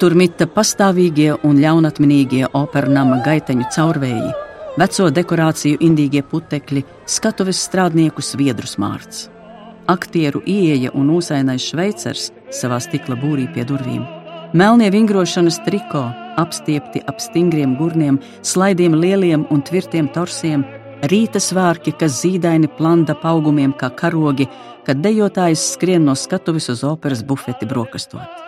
Tur 0.00 0.16
mita 0.18 0.44
pastāvīgie 0.44 1.30
un 1.46 1.60
ļaunatminīgie 1.62 2.50
opernama 2.52 3.22
gaiteņu 3.24 3.70
caurvēji, 3.72 4.34
veco 4.76 5.08
dekorāciju 5.18 5.80
indīgie 5.80 6.20
putekļi, 6.26 6.84
skatuves 7.08 7.62
strādnieku 7.64 8.24
sviedru 8.24 8.68
smārts. 8.68 9.30
Aktieru 9.88 10.42
ieeja 10.44 10.90
un 10.98 11.12
ūsainais 11.14 11.70
šveicers 11.70 12.28
savā 12.52 12.80
stikla 12.82 13.16
būrī 13.20 13.46
pie 13.54 13.64
durvīm. 13.64 14.02
Melnie 14.56 14.90
vingrošanas 14.90 15.60
triko, 15.64 16.08
apstiepti 16.40 17.02
ap 17.06 17.20
stingriem 17.20 17.76
gurniem, 17.78 18.20
slaidiem 18.42 18.96
lieliem 18.96 19.46
un 19.50 19.62
tvirtiem 19.62 20.08
torsiem, 20.14 20.64
rīta 21.10 21.40
svārki, 21.42 21.92
kas 21.98 22.22
zīdaini 22.22 22.70
planda 22.78 23.16
augumiem 23.22 23.72
kā 23.76 23.90
karogi, 23.90 24.48
kad 24.86 25.02
dejotājs 25.02 25.72
skrien 25.74 26.04
no 26.06 26.14
skatuves 26.14 26.68
uz 26.70 26.84
operas 26.84 27.24
bufeti 27.26 27.66
brokastot. 27.66 28.46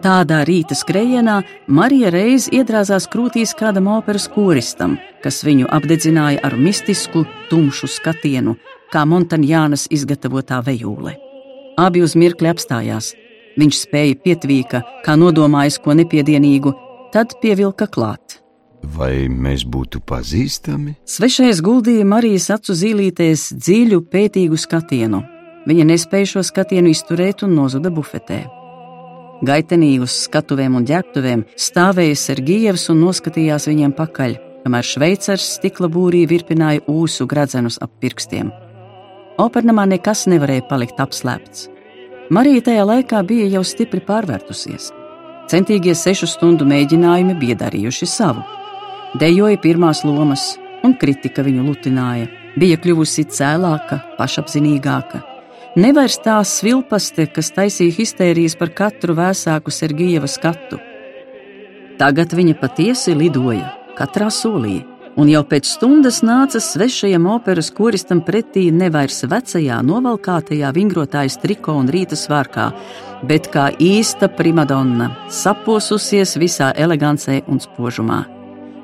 Tādā 0.00 0.40
rīta 0.48 0.72
skrējienā 0.76 1.42
Marija 1.68 2.08
reiz 2.12 2.46
iedrāzās 2.48 3.04
krūtīs 3.12 3.52
kādam 3.56 3.90
operas 3.92 4.28
koristam, 4.32 4.96
kas 5.20 5.42
viņu 5.44 5.68
apdedzināja 5.68 6.40
ar 6.46 6.56
mistisku, 6.56 7.26
tumšu 7.50 7.88
skatienu, 7.98 8.56
kā 8.92 9.04
Montaņānas 9.04 9.90
izgatavotā 9.92 10.62
vejūle. 10.64 11.18
Abi 11.80 12.00
uz 12.04 12.16
mirkli 12.16 12.48
apstājās. 12.48 13.12
Viņš 13.60 13.82
spēja 13.84 14.16
pietvīka, 14.24 14.80
kā 15.04 15.16
nodomājis 15.20 15.76
ko 15.84 15.92
nepiedienīgu, 15.98 16.72
tad 17.12 17.36
pievilka 17.42 17.88
klāt. 17.90 18.40
Vai 18.96 19.28
mēs 19.28 19.66
būtu 19.68 20.00
pazīstami? 20.08 20.94
Svešais 21.04 21.60
guldīja 21.64 22.06
Marijas 22.08 22.48
acu 22.54 22.74
zīlītēs 22.76 23.50
dziļu, 23.52 24.00
pētīgu 24.08 24.56
skatienu. 24.56 25.20
Viņa 25.68 25.84
nespēja 25.90 26.30
šo 26.34 26.44
skatienu 26.46 26.88
izturēt 26.94 27.44
un 27.44 27.52
nozuda 27.58 27.92
bufetē. 27.92 28.46
Gaitenī 29.44 29.94
uz 30.04 30.14
skatuvēm 30.26 30.76
un 30.80 30.86
ģērbtuvēm 30.88 31.44
stāvēja 31.56 32.16
Sergijevs 32.16 32.88
un 32.92 33.00
noskatījās 33.04 33.68
viņiem 33.68 33.92
pakaļ, 33.96 34.36
kamēr 34.64 34.84
šveicars 34.84 35.46
stikla 35.56 35.88
būrī 35.92 36.26
virpināja 36.28 36.84
ūsu 36.88 37.28
gradzenus 37.28 37.80
ap 37.80 37.92
pirkstiem. 38.00 38.52
Opernamā 39.40 39.86
nekas 39.88 40.26
nevarēja 40.28 40.66
palikt 40.68 41.00
apslēpts. 41.00 41.68
Marija 42.30 42.68
tajā 42.68 42.84
laikā 42.86 43.22
bija 43.26 43.48
jau 43.56 43.64
stipri 43.64 44.02
pārvērtusies. 44.04 44.90
Centīgie 45.50 45.96
sešu 45.98 46.28
stundu 46.30 46.66
mēģinājumi 46.68 47.34
bija 47.40 47.56
darījuši 47.64 48.06
savu. 48.06 48.44
Dejoja 49.18 49.58
pirmās 49.58 50.04
lomas, 50.06 50.52
un 50.86 50.94
kritika 50.94 51.42
viņu 51.42 51.64
lutināja. 51.66 52.28
Bija 52.58 52.78
kļuvusi 52.82 53.24
cēlāka, 53.34 53.98
pašapzinīgāka. 54.18 55.24
Nevairs 55.78 56.20
tā 56.22 56.36
svilpaste, 56.46 57.26
kas 57.34 57.50
taisīja 57.54 57.94
histērijas 57.98 58.54
par 58.58 58.70
katru 58.74 59.14
vēsāku 59.18 59.74
Sergijeva 59.74 60.30
skatu. 60.30 60.78
Tagad 61.98 62.34
viņa 62.34 62.56
patiesi 62.62 63.14
lidoja 63.14 63.72
katrā 63.98 64.30
solī, 64.34 64.80
un 65.20 65.28
jau 65.28 65.42
pēc 65.44 65.68
stundas 65.68 66.22
nāca 66.24 66.60
svešajam 66.64 67.26
operas 67.28 67.68
koristam 67.76 68.22
pretī 68.24 68.68
nevairs 68.72 69.20
vecajā, 69.28 69.80
novalkātajā 69.84 70.70
vingrotājas 70.76 71.36
triko 71.42 71.76
un 71.80 71.90
rīta 71.92 72.16
svārkā, 72.16 72.70
bet 73.28 73.50
kā 73.52 73.68
īsta 73.76 74.30
primadonna, 74.32 75.10
saposusies 75.28 76.36
visā 76.40 76.72
elegancē 76.86 77.42
un 77.52 77.60
spožumā. 77.60 78.24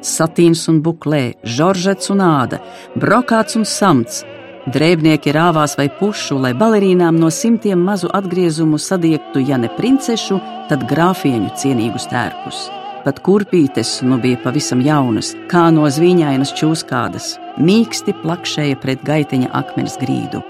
Satīns 0.04 0.66
un 0.70 0.82
buklē, 0.84 1.22
žoržets 1.56 2.12
un 2.12 2.22
āda, 2.22 2.60
brokāts 3.00 3.56
un 3.58 3.64
samts. 3.64 4.24
Drēbnieki 4.66 5.30
rāvās 5.32 5.76
vai 5.78 5.86
pušu, 6.00 6.40
lai 6.42 6.50
balerīnām 6.58 7.18
no 7.22 7.30
simtiem 7.30 7.84
mazu 7.86 8.10
atgriezumu 8.12 8.82
sadiektu, 8.82 9.44
ja 9.46 9.60
ne 9.62 9.70
princešu, 9.78 10.40
tad 10.68 10.88
grāfieņu 10.90 11.54
cienīgus 11.62 12.10
tērpus 12.10 12.66
pat 13.06 13.20
kurpītes 13.22 14.00
nu 14.02 14.18
bija 14.18 14.40
pavisam 14.42 14.80
jaunas, 14.82 15.30
kā 15.46 15.68
no 15.70 15.86
zvīņainas 15.86 16.50
čūskādas, 16.58 17.36
mīksti 17.62 18.16
plakšēja 18.24 18.78
pret 18.82 19.04
gaiteņa 19.06 19.52
akmens 19.54 19.94
grīdu. 20.00 20.42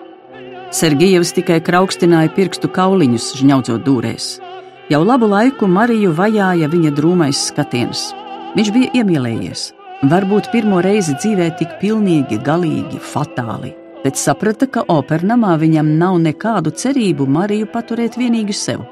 Sergijevs 0.73 1.35
tikai 1.37 1.61
kraukstināja 1.65 2.33
pirkstu 2.35 2.71
kauliņus, 2.73 3.35
žņaudzot 3.39 3.85
dūrēs. 3.85 4.29
Jau 4.89 5.03
labu 5.05 5.29
laiku 5.29 5.69
Mariju 5.69 6.15
vajāja 6.17 6.69
viņa 6.73 6.93
drūmais 6.97 7.43
skatiens. 7.51 8.09
Viņš 8.57 8.71
bija 8.73 9.03
iemīlējies, 9.03 9.67
varbūt 10.09 10.49
pirmo 10.53 10.81
reizi 10.85 11.17
dzīvē 11.19 11.51
tik 11.59 11.77
pilnīgi, 11.83 12.39
galīgi, 12.47 13.03
fatāli, 13.13 13.75
bet 14.05 14.17
saprata, 14.17 14.69
ka 14.71 14.87
opernamā 14.89 15.59
viņam 15.61 15.93
nav 16.01 16.17
nekādu 16.25 16.73
cerību 16.73 17.29
Mariju 17.37 17.69
paturēt 17.75 18.17
vienīgi 18.17 18.57
sev. 18.57 18.87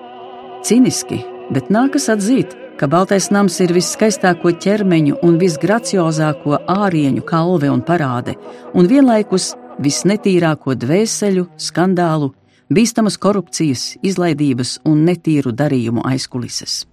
Ciniski, 0.65 1.23
bet 1.55 1.73
nākas 1.73 2.11
atzīt, 2.13 2.53
ka 2.79 2.89
Baltais 2.91 3.31
nams 3.31 3.59
ir 3.63 3.73
viskaistāko 3.75 4.51
ķermeņu 4.63 5.21
un 5.23 5.37
visgraciozāko 5.39 6.59
ārieņu 6.71 7.23
kalve 7.27 7.71
un 7.71 7.83
parāde, 7.87 8.35
un 8.75 8.89
vienlaikus 8.91 9.53
visnetīrāko 9.83 10.75
dvēseļu, 10.79 11.47
skandālu, 11.59 12.33
bīstamas 12.75 13.19
korupcijas, 13.21 13.95
izlaidības 14.03 14.81
un 14.89 15.05
netīru 15.07 15.55
darījumu 15.55 16.05
aizkulises. 16.09 16.85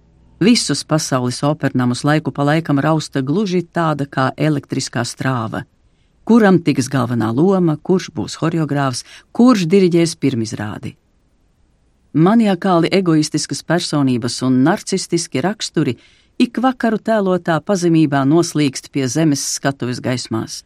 Visus 0.42 0.82
pasaules 0.84 1.42
opernamus 1.46 2.02
laiku 2.04 2.32
pa 2.34 2.46
laikam 2.46 2.80
rausta 2.82 3.22
gluži 3.22 3.62
tāda 3.62 4.08
kā 4.10 4.30
elektriskā 4.36 5.04
strāva. 5.06 5.62
Kuram 6.26 6.58
tiks 6.62 6.88
galvenā 6.90 7.30
loma, 7.34 7.76
kurš 7.76 8.10
būs 8.14 8.38
horeogrāfs, 8.42 9.04
kurš 9.34 9.66
diriģēs 9.70 10.16
pirmizrādi. 10.22 10.96
Maniakāli 12.12 12.90
egoistiskas 12.92 13.62
personības 13.64 14.42
un 14.44 14.58
narcistiski 14.66 15.40
raksturi 15.40 15.94
ik 16.36 16.58
vakaru 16.60 16.98
tēlotā 17.00 17.56
pazemībā 17.64 18.20
noslīkst 18.28 18.90
pie 18.92 19.06
zemes 19.08 19.40
skatuves 19.54 20.02
gaismās. 20.04 20.60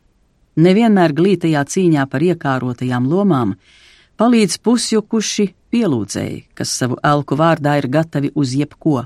Nevienmēr 0.56 1.14
glītajā 1.14 1.62
cīņā 1.70 2.08
par 2.10 2.24
iekārotajām 2.26 3.06
lomām 3.06 3.54
palīdz 4.18 4.58
pusjukuši 4.58 5.46
pielūdzēji, 5.70 6.42
kas 6.56 6.74
savu 6.80 6.98
elku 7.04 7.38
vārdā 7.38 7.76
ir 7.78 7.90
gatavi 7.94 8.32
uz 8.34 8.56
jebko. 8.58 9.04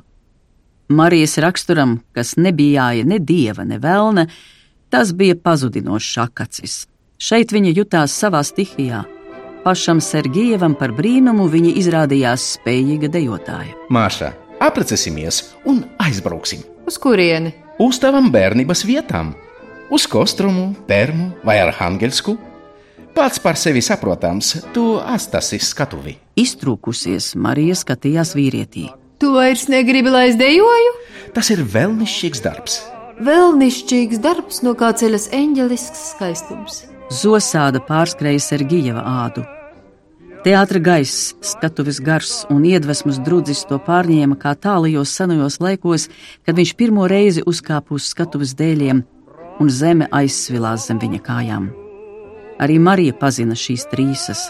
Marijas 0.89 1.37
raksturam, 1.45 1.99
kas 2.17 2.39
nebijāja 2.41 3.05
ne 3.05 3.21
dieva, 3.21 3.69
ne 3.69 3.77
velna, 3.79 4.31
tas 4.89 5.13
bija 5.13 5.37
pazudinošs 5.37 6.17
akacis. 6.25 6.87
Šeit 7.21 7.53
viņa 7.53 7.77
jutās 7.77 8.17
savā 8.17 8.41
stihijā. 8.47 9.05
Pašam 9.61 9.99
Sergejevam 10.01 10.73
par 10.73 10.95
brīnumu 10.97 11.45
viņa 11.53 11.75
izrādījās 11.77 12.45
spējīga 12.57 13.11
dejotāja. 13.13 13.75
Māša, 13.93 14.31
apprecēsimies 14.57 15.43
un 15.69 15.83
aizbrauksim 16.01 16.63
Uz 16.89 16.97
kurieni? 16.97 17.53
uz 17.81 17.99
tavām 18.01 18.31
bērnības 18.33 18.85
vietām, 18.89 19.35
uz 19.93 20.07
Kostrumu, 20.09 20.71
Termu 20.89 21.31
vai 21.45 21.59
Arhangelsku. 21.61 22.39
Pats 23.13 23.41
par 23.43 23.59
sevi 23.61 23.83
saprotams, 23.85 24.55
tu 24.73 24.95
astasi 24.97 25.59
skatuvi. 25.61 26.15
Iztrūkusies, 26.41 27.35
Marija 27.37 27.77
skatījās 27.77 28.33
vīrietī. 28.39 28.87
Tu 29.21 29.33
vairs 29.35 29.67
negribi, 29.69 30.09
lai 30.09 30.31
es 30.31 30.39
dejoju? 30.41 30.95
Tas 31.37 31.51
ir 31.53 31.65
vēlnišķīgs 31.69 32.45
darbs. 32.47 32.79
Vēlnišķīgs 33.21 34.23
darbs, 34.25 34.63
no 34.65 34.73
kā 34.79 34.95
ceļas 34.97 35.29
eņģelisks 35.37 36.07
skaistums. 36.15 36.87
Zosāda 37.11 37.81
pārskrēja 37.83 38.39
Sergijeva 38.39 39.03
ādu. 39.03 39.43
Teātra 40.45 40.79
gaiss, 40.79 41.33
skatuves 41.43 41.99
gars 42.01 42.45
un 42.55 42.63
iedvesmas 42.65 43.19
drudzis 43.27 43.65
to 43.67 43.81
pārņēma 43.83 44.39
kā 44.39 44.53
tālajos 44.55 45.11
senajos 45.19 45.59
laikos, 45.61 46.07
kad 46.47 46.55
viņš 46.57 46.73
pirmo 46.79 47.09
reizi 47.11 47.43
uzkāpa 47.51 47.97
uz 47.99 48.07
skatuves 48.13 48.55
dēļiem 48.57 49.03
un 49.61 49.73
zeme 49.75 50.07
aizsvilās 50.15 50.87
zem 50.87 51.01
viņa 51.03 51.21
kājām. 51.27 51.67
Arī 52.63 52.79
Marija 52.79 53.17
pazina 53.19 53.59
šīs 53.59 53.89
trīsas. 53.91 54.47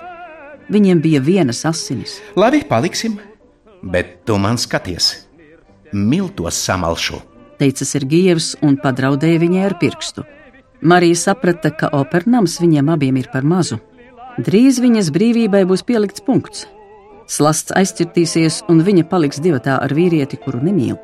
Viņiem 0.71 1.01
bija 1.01 1.23
vienas 1.25 1.65
asinis. 1.65 2.19
Labi, 2.37 2.61
paliksim, 2.69 3.17
bet 3.83 4.21
tu 4.29 4.37
man 4.39 4.61
skaties. 4.61 5.15
Miltos 5.93 6.61
samalšu. 6.61 7.23
teica 7.59 7.85
Sergijevs 7.85 8.55
un 8.65 8.77
padraudēja 8.81 9.41
viņai 9.43 9.65
ar 9.65 9.75
pirkstu. 9.81 10.25
Marija 10.83 11.17
saprata, 11.17 11.71
ka 11.71 11.91
opernams 11.93 12.57
viņiem 12.61 12.89
abiem 12.89 13.19
ir 13.21 13.29
par 13.33 13.45
mazu. 13.45 13.77
Drīz 14.41 14.79
viņas 14.81 15.11
brīvībai 15.13 15.67
būs 15.69 15.85
pielikts 15.85 16.25
punkts. 16.25 16.65
Slasts 17.29 17.75
aizcirtīsies, 17.77 18.63
un 18.73 18.81
viņa 18.87 19.05
paliks 19.11 19.43
divatā 19.45 19.77
ar 19.83 19.93
vīrieti, 19.95 20.39
kuru 20.41 20.63
nemīl. 20.65 20.97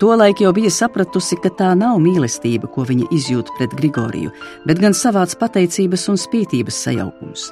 Tolaik 0.00 0.42
jau 0.44 0.52
bija 0.56 0.70
sapratusi, 0.72 1.36
ka 1.40 1.50
tā 1.56 1.70
nav 1.76 1.98
mīlestība, 2.00 2.68
ko 2.72 2.84
viņa 2.88 3.08
izjūt 3.16 3.50
pret 3.56 3.72
Grigoriju, 3.76 4.30
bet 4.68 4.80
gan 4.80 4.96
savāds 4.96 5.36
pateicības 5.40 6.06
un 6.12 6.20
spītības 6.20 6.84
sajaukums. 6.86 7.50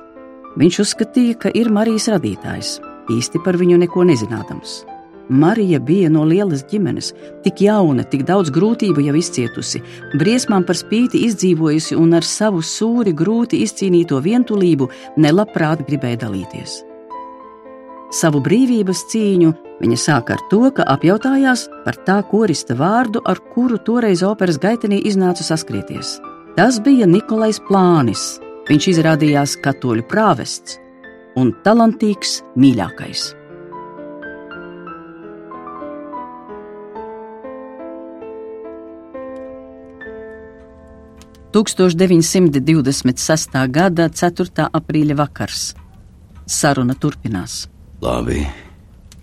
Viņš 0.60 0.80
uzskatīja, 0.84 1.40
ka 1.44 1.52
ir 1.56 1.72
Marijas 1.72 2.08
radītājs, 2.12 2.78
īsti 3.12 3.44
par 3.44 3.60
viņu 3.60 3.80
neko 3.84 4.04
nezinādams. 4.08 4.82
Marija 5.28 5.78
bija 5.78 6.08
no 6.10 6.24
lielas 6.24 6.64
ģimenes, 6.70 7.12
tik 7.44 7.60
jauna, 7.60 8.04
tik 8.08 8.24
daudz 8.28 8.50
grūtību 8.54 9.04
jau 9.04 9.14
izcietusi, 9.18 9.82
briesmām 10.16 10.64
par 10.64 10.78
spīti 10.78 11.20
izdzīvojusi 11.28 11.98
un 12.00 12.16
ar 12.16 12.24
savu 12.24 12.62
sūri 12.64 13.12
grūti 13.16 13.60
izcīnīto 13.64 14.20
vientulību 14.24 14.88
nelabprāt 15.20 15.84
gribēja 15.88 16.24
dalīties. 16.24 16.82
Savu 18.08 18.40
brīvības 18.40 19.02
cīņu 19.12 19.52
viņa 19.82 19.98
sāka 20.00 20.38
ar 20.38 20.44
to, 20.48 20.62
ka 20.72 20.86
apjautājās 20.88 21.66
par 21.84 21.98
tā 22.06 22.22
korista 22.30 22.76
vārdu, 22.78 23.20
ar 23.20 23.40
kuru 23.52 23.76
toreiz 23.84 24.24
operas 24.24 24.56
gaitenī 24.62 25.02
iznāca 25.10 25.44
saskrieties. 25.44 26.16
Tas 26.56 26.80
bija 26.80 27.06
Nikolais 27.06 27.60
Plānis. 27.68 28.38
Viņš 28.68 28.88
izrādījās 28.94 29.56
katoļu 29.64 30.08
prāvests 30.08 30.80
un 31.36 31.52
talantīgs 31.64 32.40
mīļākais.– 32.56 33.28
1926. 41.52 43.68
gada 43.72 44.08
4. 44.12 44.68
aprīļa 44.68 45.14
vakars. 45.16 45.72
Saruna 46.44 46.94
turpinās. 46.94 47.68
Labi, 48.04 48.44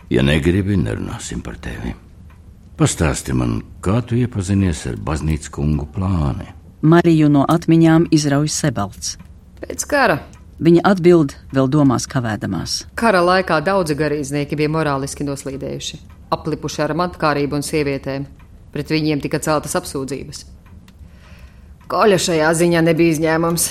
ja 0.10 0.24
negribi, 0.26 0.78
nerunāsim 0.78 1.42
par 1.46 1.58
tevi. 1.62 1.94
Pastāsti 2.76 3.34
man, 3.38 3.62
kā 3.78 4.02
tu 4.02 4.18
iepazinies 4.18 4.88
ar 4.90 4.98
baznīcas 4.98 5.54
kungu 5.54 5.86
plāni. 5.94 6.50
Mariju 6.82 7.30
no 7.30 7.46
atmiņām 7.46 8.10
izrauj 8.14 8.50
sebalts. 8.52 9.18
Pēc 9.62 9.86
kara. 9.90 10.18
Viņa 10.66 10.82
atbild, 10.88 11.36
vēl 11.54 11.70
domās 11.70 12.08
kavēdamās. 12.10 12.88
Kara 12.98 13.22
laikā 13.22 13.62
daudzi 13.62 13.96
garīdznieki 14.00 14.58
bija 14.58 14.72
morāliski 14.72 15.28
noslīdējuši, 15.28 16.02
aplipuši 16.34 16.82
ar 16.88 16.96
matkārību 16.98 17.60
un 17.60 17.70
sievietēm. 17.70 18.26
Pret 18.74 18.92
viņiem 18.92 19.22
tika 19.24 19.40
celtas 19.44 19.76
apsūdzības. 19.78 20.55
Koļa 21.86 22.18
šajā 22.18 22.50
ziņā 22.58 22.82
nebija 22.82 23.14
izņēmums. 23.14 23.68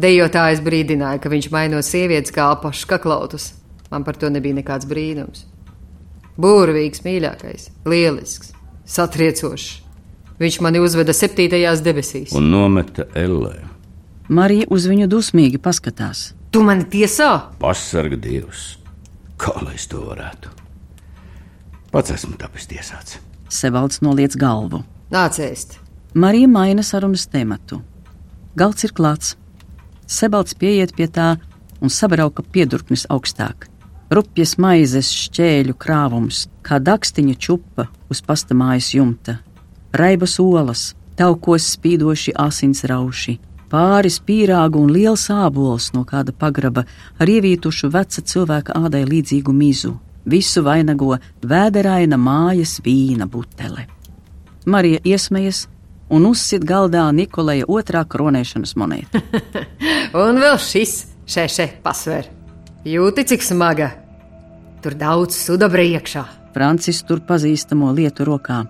Dejotājs 0.00 0.62
brīdināja, 0.64 1.20
ka 1.20 1.28
viņš 1.28 1.50
maino 1.52 1.82
sievietes 1.84 2.32
kā 2.32 2.46
apašas 2.54 2.88
kaklautus. 2.88 3.50
Man 3.92 4.06
par 4.06 4.16
to 4.16 4.30
nebija 4.32 4.56
nekāds 4.56 4.88
brīnums. 4.88 5.44
Būrvīgs, 6.40 7.02
mīļākais, 7.04 7.68
lielisks, 7.84 8.54
satriecošs. 8.88 9.82
Viņš 10.40 10.56
mani 10.64 10.80
uzveda 10.80 11.12
septītajās 11.12 11.84
debesīs. 11.84 12.32
Un 12.32 12.48
nometa 12.50 13.04
ellē. 13.14 13.58
Marija 14.32 14.70
uz 14.72 14.88
viņu 14.88 15.10
dusmīgi 15.12 15.60
paskatās. 15.60 16.30
Tu 16.52 16.64
mani 16.64 16.88
tiesā? 16.88 17.28
Pasarga 17.60 18.16
Dievs, 18.16 18.78
kā 19.36 19.52
lai 19.60 19.76
es 19.76 19.84
to 19.92 20.00
varētu. 20.08 20.56
Pats 21.92 22.16
esmu 22.16 22.40
tapis 22.40 22.64
tiesāts. 22.72 23.20
Sebalds 23.52 24.00
noliec 24.00 24.32
galvu. 24.40 24.80
Nāc 25.12 25.36
ēst. 25.44 25.81
Marija 26.14 26.48
maina 26.48 26.82
sarunas 26.82 27.26
tematu. 27.26 27.80
Galds 28.54 28.84
ir 28.84 28.92
klāts. 28.92 29.36
Sebalds 30.04 30.52
pieiet 30.52 30.92
pie 30.92 31.06
tā 31.08 31.38
un 31.80 31.88
sabrauka 31.88 32.44
piedurknis 32.44 33.06
augstāk. 33.08 33.64
Rupjas 34.12 34.58
maizes 34.60 35.08
šķēļu 35.08 35.72
krāvums, 35.80 36.42
kā 36.60 36.76
dakstiņa 36.84 37.38
čupa 37.40 37.86
uz 38.12 38.20
pastamājas 38.20 38.90
jumta, 38.92 39.38
raibas 39.96 40.36
olas, 40.42 40.82
taukos 41.16 41.70
spīdoši 41.78 42.36
asins 42.36 42.84
rauši, 42.84 43.38
pāris 43.72 44.20
pīrāgu 44.20 44.84
un 44.84 44.92
liels 44.92 45.30
ābols 45.32 45.94
no 45.96 46.04
kāda 46.04 46.36
pagraba 46.36 46.84
ar 47.16 47.36
ievītušu 47.38 47.88
veca 47.88 48.20
cilvēka 48.20 48.76
ādai 48.76 49.06
līdzīgu 49.08 49.56
mizu. 49.56 49.96
Visu 50.28 50.60
vainago 50.62 51.16
vēderaina 51.40 52.20
mājas 52.20 52.82
vīna 52.84 53.24
butele. 53.26 53.88
Marija 54.68 55.00
iesmējas 55.08 55.70
un 56.12 56.26
uzsit 56.28 56.64
galdā 56.68 57.06
Nikolaja 57.16 57.66
otrā 57.72 58.04
kronēšanas 58.08 58.76
monētu. 58.78 59.22
Un 60.22 60.38
vēl 60.42 60.58
šis, 60.60 60.94
šeše, 61.28 61.68
pasver. 61.84 62.28
Jūti, 62.84 63.24
cik 63.32 63.44
smaga. 63.46 63.90
Tur 64.82 64.96
daudz 64.98 65.36
sudabra 65.38 65.84
iekšā. 65.86 66.24
Francis 66.52 67.00
tur 67.08 67.22
pazīstamo 67.24 67.92
lietu 67.96 68.26
rokā. 68.28 68.60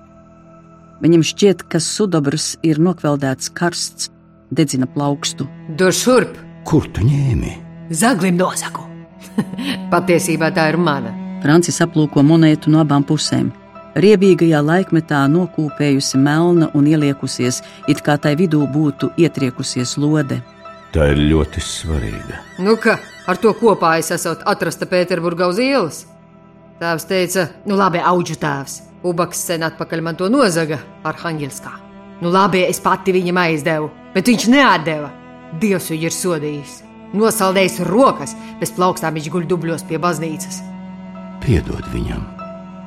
Viņam 1.02 1.24
šķiet, 1.26 1.64
ka 1.66 1.80
sudabrs 1.82 2.52
ir 2.62 2.78
nokveldēts 2.78 3.50
karsts, 3.58 4.10
dedzina 4.54 4.86
plaukstu. 4.86 5.48
Dod 5.78 5.96
šurp, 5.98 6.36
Kur 6.68 6.86
tu 6.94 7.02
ņēmi? 7.02 7.56
zaglim 7.90 8.36
nosaku. 8.38 8.84
Patiesībā 9.92 10.52
tā 10.54 10.68
ir 10.70 10.78
mana. 10.78 11.10
Francis 11.42 11.80
aplūko 11.82 12.22
monētu 12.22 12.70
no 12.70 12.84
abām 12.84 13.02
pusēm. 13.02 13.48
Riebīgajā 13.92 14.62
laikmetā 14.64 15.20
nokūpējusi 15.28 16.20
melna 16.20 16.70
un 16.72 16.86
ieliekusies, 16.88 17.60
it 17.92 18.00
kā 18.04 18.16
tai 18.16 18.32
vidū 18.40 18.64
būtu 18.72 19.10
ietriekusies 19.20 19.98
lode. 20.00 20.40
Tā 20.92 21.10
ir 21.12 21.20
ļoti 21.20 21.60
svarīga. 21.64 22.40
Nu, 22.64 22.78
ka 22.80 22.98
ar 23.28 23.40
to 23.40 23.52
kopā 23.56 23.98
es 24.00 24.10
esmu 24.12 24.38
atrasta 24.48 24.88
Pēterburgā 24.88 25.48
uz 25.52 25.60
ielas. 25.60 26.02
Tēvs 26.80 27.06
teica, 27.08 27.46
nu 27.68 27.76
labi, 27.76 28.00
auģu 28.00 28.36
tēvs. 28.40 28.80
Ubaks 29.08 29.44
sen 29.48 29.64
atpakaļ 29.66 30.02
man 30.04 30.16
to 30.16 30.28
nozaga 30.32 30.78
Arhangelskā. 31.04 31.72
Nu 32.22 32.32
labi, 32.32 32.62
es 32.64 32.80
pati 32.80 33.12
viņam 33.12 33.40
aizdevu, 33.44 33.90
bet 34.14 34.28
viņš 34.30 34.48
neatdeva. 34.52 35.10
Dievs 35.60 35.90
viņu 35.92 36.08
ir 36.08 36.16
sodījis. 36.16 36.76
Nosaldējis 37.12 37.82
rokas, 37.88 38.36
bez 38.60 38.72
plaukstām 38.72 39.18
viņš 39.18 39.32
guļ 39.34 39.48
dubļos 39.50 39.84
pie 39.88 40.00
baznīcas. 40.00 40.62
Piedod 41.44 41.84
viņam. 41.92 42.41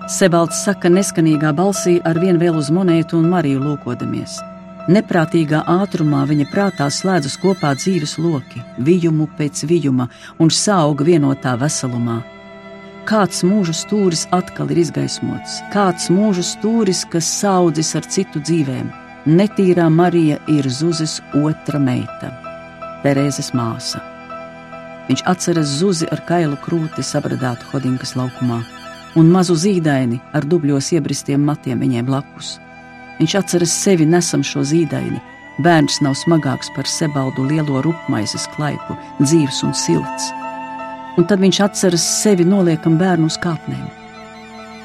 Sebalds 0.06 0.60
saka 0.62 0.86
neskanīgā 0.94 1.50
balsī 1.58 1.96
ar 2.06 2.20
vien 2.22 2.38
vēl 2.38 2.60
uz 2.60 2.68
monētu 2.70 3.18
un 3.18 3.24
Mariju 3.32 3.64
lūkodamies. 3.64 4.36
Neprātīgā 4.86 5.64
ātrumā 5.66 6.20
viņa 6.30 6.46
prātā 6.52 6.86
slēdzas 6.94 7.40
kopā 7.42 7.72
dzīves 7.74 8.14
loki, 8.22 8.62
vijumu 8.78 9.26
pēc 9.40 9.64
vijuma 9.66 10.06
un 10.38 10.54
sauga 10.54 11.08
vienotā 11.10 11.56
veselumā. 11.58 12.20
Kāds 13.10 13.42
mūža 13.50 13.74
stūris 13.82 14.28
atkal 14.30 14.70
ir 14.76 14.84
izgaismots, 14.84 15.58
kāds 15.74 16.12
mūža 16.14 16.46
stūris, 16.54 17.02
kas 17.10 17.26
saudzis 17.42 17.96
ar 17.98 18.06
citu 18.06 18.46
dzīvēm. 18.46 18.94
Netīrā 19.26 19.90
Marija 19.90 20.38
ir 20.54 20.70
Zuzes 20.70 21.18
otra 21.42 21.82
meita, 21.82 22.30
Terēzes 23.02 23.56
māsa. 23.58 24.06
Viņš 25.10 25.26
atceras 25.34 25.78
Zuzi 25.82 26.06
ar 26.14 26.22
kailu 26.30 26.62
krūti 26.62 27.02
sabradātu 27.02 27.74
Hodinkas 27.74 28.14
laukumā 28.14 28.62
un 29.16 29.32
mazu 29.32 29.56
zīdaini 29.60 30.20
ar 30.36 30.46
dubļos 30.48 30.92
iebristiem 30.96 31.44
matiem 31.48 31.80
viņai 31.82 32.04
blakus. 32.08 32.56
Viņš 33.20 33.36
atceras 33.40 33.74
sevi 33.84 34.06
nesam 34.08 34.44
šo 34.44 34.64
zīdaini. 34.68 35.22
Bērns 35.64 36.02
nav 36.04 36.18
smagāks 36.20 36.68
par 36.76 36.88
sebaldu 36.90 37.46
lielo 37.48 37.80
rupmaizes 37.86 38.44
klaipu, 38.56 38.98
dzīves 39.22 39.62
un 39.64 39.72
silts. 39.72 40.28
Un 41.16 41.24
tad 41.30 41.40
viņš 41.40 41.62
atceras 41.64 42.04
sevi 42.24 42.44
noliekam 42.44 42.98
bērnu 43.00 43.32
uz 43.32 43.40
kāpnēm. 43.40 43.88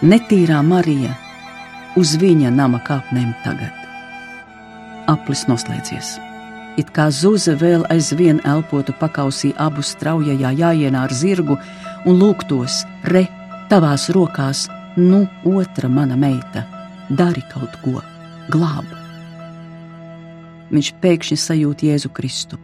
Netīrā 0.07 0.61
Marija 0.63 1.17
uz 1.99 2.15
viņa 2.23 2.55
nama 2.55 2.79
kāpnēm 2.87 3.35
tagad. 3.43 3.75
Aplis 5.11 5.49
noslēdzies. 5.51 6.15
It 6.79 6.93
kā 6.95 7.09
zuze 7.11 7.57
vēl 7.59 7.83
aizvien 7.91 8.39
elpotu 8.47 8.95
pakausī 9.01 9.51
abu 9.59 9.83
straujajā 9.83 10.55
jāienā 10.55 11.03
ar 11.09 11.13
zirgu 11.13 11.59
un 12.07 12.23
lūgtos, 12.23 12.85
re, 13.11 13.27
tavās 13.71 14.09
rokās, 14.11 14.65
nu, 14.99 15.29
otra 15.47 15.89
mana 15.89 16.17
meita, 16.19 16.65
dari 17.07 17.43
kaut 17.53 17.77
ko, 17.85 18.01
glāb. 18.51 18.87
Viņš 20.75 20.89
pēkšņi 21.03 21.37
sajūt 21.39 21.85
Jēzu 21.87 22.11
Kristu. 22.15 22.59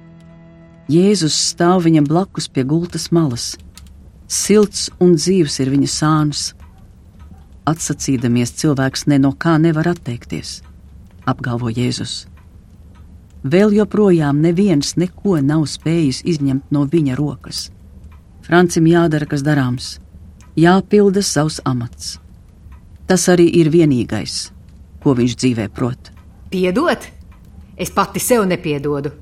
Jēzus 0.90 1.34
stāv 1.52 1.84
viņam 1.86 2.07
blakus 2.11 2.48
pie 2.50 2.64
gultas 2.66 3.09
malas. 3.14 3.54
Silts 4.26 4.88
un 5.02 5.14
dzīves 5.18 5.59
ir 5.62 5.70
viņa 5.70 5.90
sāns. 5.90 6.46
Atsacīdamies, 7.66 8.54
cilvēks 8.59 9.07
ne 9.11 9.18
no 9.22 9.32
kā 9.34 9.57
nevar 9.62 9.90
atteikties, 9.90 10.61
apgalvo 11.26 11.70
Jēzus. 11.70 12.24
Vēl 13.46 13.74
joprojām 13.78 14.42
neviens 14.42 14.96
neko 14.98 15.38
nav 15.42 15.68
spējis 15.70 16.24
izņemt 16.34 16.74
no 16.74 16.82
viņa 16.90 17.14
rokas. 17.18 17.68
Francim 18.46 18.86
jādara, 18.90 19.26
kas 19.26 19.46
darāms 19.46 19.96
jāpilda 20.57 21.22
savs 21.22 21.61
amats. 21.64 22.16
Tas 23.07 23.28
arī 23.30 23.46
ir 23.61 23.70
vienīgais, 23.70 24.48
ko 25.02 25.14
viņš 25.14 25.36
dzīvē 25.42 25.68
prot. 25.74 26.11
Piedot? 26.50 27.07
Es 27.76 27.92
pati 27.92 28.22
sev 28.22 28.46
nepiedodu. 28.48 29.12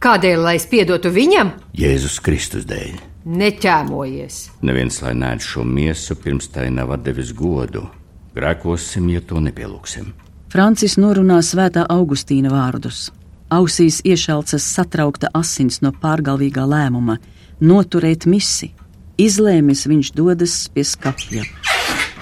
Kādēļ 0.00 0.40
lai 0.44 0.54
es 0.60 0.66
piedotu 0.70 1.10
viņam? 1.12 1.52
Jēzus 1.76 2.20
Kristus 2.22 2.66
dēļ. 2.68 2.96
Neķēmojies. 3.26 4.36
Neviens, 4.62 5.00
lai 5.02 5.16
nēd 5.18 5.42
šo 5.42 5.64
miesu, 5.66 6.14
pirms 6.20 6.46
tai 6.54 6.68
nav 6.70 6.94
devis 7.02 7.32
godu. 7.34 7.88
Grēkosim, 8.36 9.08
ja 9.10 9.24
to 9.24 9.40
nepielūksim. 9.42 10.12
Francis 10.52 10.94
norunā 11.00 11.40
svētā 11.42 11.88
Augustīna 11.90 12.52
vārdus. 12.52 13.08
Ausīs 13.50 13.98
iešalcas 14.06 14.62
satraukta 14.76 15.32
asins 15.34 15.80
no 15.82 15.90
pārgalvīgā 15.90 16.64
lēmuma 16.68 17.18
noturēt 17.60 18.28
misiju 18.30 18.85
Izlēmis 19.16 19.86
viņš 19.88 20.10
dodas 20.12 20.54
pie 20.68 20.82
skapja. 20.84 21.44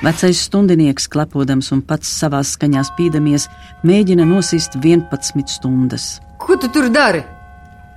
Vecais 0.04 0.38
stundinieks, 0.46 1.08
klepodams 1.10 1.72
un 1.74 1.80
pats 1.82 2.10
savā 2.20 2.38
skaņā 2.46 2.84
spīdamies, 2.86 3.48
mēģina 3.82 4.26
nosist 4.28 4.76
11 4.78 5.50
stundas. 5.50 6.20
Ko 6.38 6.54
tu 6.60 6.70
tur 6.70 6.86
dari? 6.94 7.24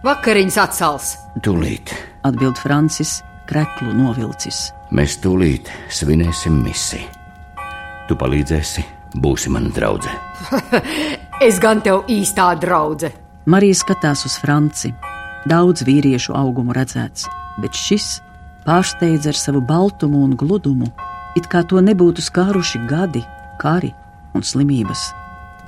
Vakariņas 0.06 0.58
atsals. 0.64 1.12
Tūlīt, 1.46 1.94
atbild 2.26 2.58
Francis, 2.58 3.20
kreklu 3.50 3.94
novilcis. 3.94 4.72
Mēs 4.90 5.20
tūlīt 5.22 5.70
svinēsim 5.94 6.58
misiju. 6.64 7.06
Tu 8.08 8.18
palīdzēsi, 8.18 8.86
būsi 9.22 9.52
mana 9.54 9.70
draudzene. 9.76 10.18
es 11.48 11.60
gan 11.62 11.84
tev 11.86 12.08
īstā 12.10 12.54
draudzene. 12.58 13.14
Marija 13.46 13.78
skatās 13.78 14.26
uz 14.26 14.40
Franci. 14.42 14.90
Daudz 15.48 15.86
vīriešu 15.88 16.34
augumu 16.36 16.74
redzēts, 16.76 17.28
bet 17.62 17.78
šis 17.78 18.18
pārsteidz 18.68 19.30
ar 19.32 19.38
savu 19.40 19.62
baltumu 19.64 20.26
un 20.26 20.36
gludumu, 20.36 20.92
it 21.40 21.48
kā 21.48 21.64
to 21.64 21.82
nebūtu 21.82 22.24
skāruši 22.24 22.84
gadi, 22.90 23.24
kari 23.62 23.94
un 24.36 24.44
slimības. 24.44 25.08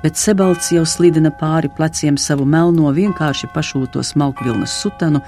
Bet 0.04 0.16
Sebalts 0.16 0.72
jau 0.72 0.86
slidina 0.88 1.32
pāri 1.32 1.72
pleciem 1.76 2.18
savu 2.18 2.46
melno, 2.48 2.92
vienkārši 2.96 3.50
pašūto 3.56 4.04
smalkvilnas 4.04 4.78
sutanu, 4.82 5.20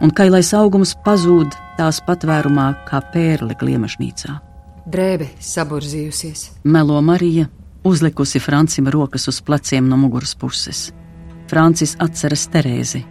un 0.00 0.12
kailais 0.16 0.52
augums 0.56 0.94
pazūd 1.04 1.52
tās 1.78 2.00
patvērumā 2.06 2.70
kā 2.88 3.02
pērle 3.12 3.56
gliemašnīcā. 3.60 4.38
Drēbe 4.84 5.30
saburzījusies. 5.40 6.48
Melo 6.64 7.00
Marija, 7.04 7.46
uzlikusi 7.84 8.40
Francim 8.40 8.88
rokas 8.92 9.28
uz 9.28 9.40
pleciem 9.44 9.88
no 9.88 9.96
muguras 10.00 10.34
puses. 10.36 10.90
Francis 11.48 11.96
atceras 12.00 12.46
Terēzi. 12.52 13.04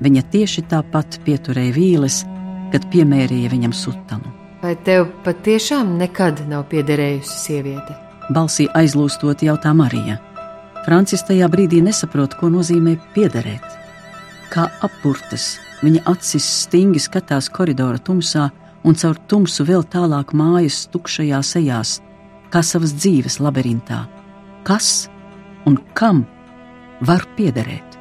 Viņa 0.00 0.22
tieši 0.32 0.64
tāpat 0.70 1.20
pieturēja 1.26 1.74
vīles, 1.74 2.22
kad 2.72 2.86
piemērīja 2.92 3.50
viņam 3.52 3.74
sutanu. 3.76 4.32
Vai 4.60 4.74
tev 4.84 5.08
patiešām 5.24 5.94
nekad 6.00 6.42
nav 6.48 6.66
piederējusi 6.72 7.36
sieviete? 7.46 7.96
Balsī 8.30 8.68
aizlūstot 8.76 9.42
jautā 9.42 9.72
Marija. 9.74 10.18
Francis 10.84 11.24
tajā 11.26 11.48
brīdī 11.52 11.80
nesaprot, 11.84 12.36
ko 12.38 12.50
nozīmē 12.52 12.96
piederēt. 13.14 13.64
Kā 14.52 14.66
apurtas, 14.84 15.58
viņa 15.84 16.04
acis 16.12 16.46
stingri 16.64 17.00
skatās 17.02 17.48
koridora 17.52 17.98
tumsā 17.98 18.48
un 18.84 18.96
caur 18.96 19.18
tumsu 19.28 19.64
vēl 19.68 19.84
tālāk 19.92 20.34
mājas 20.36 20.84
tukšajās 20.92 21.54
ejās, 21.60 21.94
kā 22.52 22.62
savas 22.64 22.94
dzīves 22.96 23.40
labirintā. 23.40 24.04
Kas 24.64 25.08
un 25.68 25.78
kam 25.94 26.24
var 27.00 27.24
piederēt? 27.36 27.98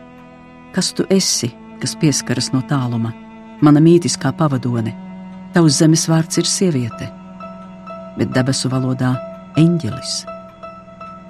Kas 0.76 0.92
tu 0.94 1.08
esi, 1.10 1.52
kas 1.82 1.96
pieskaras 2.00 2.52
no 2.56 2.62
tāluma? 2.68 3.14
Mana 3.62 3.82
mītiskā 3.84 4.32
pavadone. 4.38 4.94
Tavs 5.54 5.80
zemes 5.82 6.06
vārds 6.10 6.40
ir 6.40 6.48
sieviete, 6.48 7.10
bet 8.18 8.32
debesu 8.36 8.70
valodā- 8.70 9.16
eņģelis. 9.64 10.14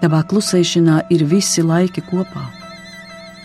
Tavā 0.01 0.21
klusēšanā 0.23 1.01
ir 1.09 1.23
visi 1.25 1.61
laiki 1.61 2.01
kopā. 2.01 2.45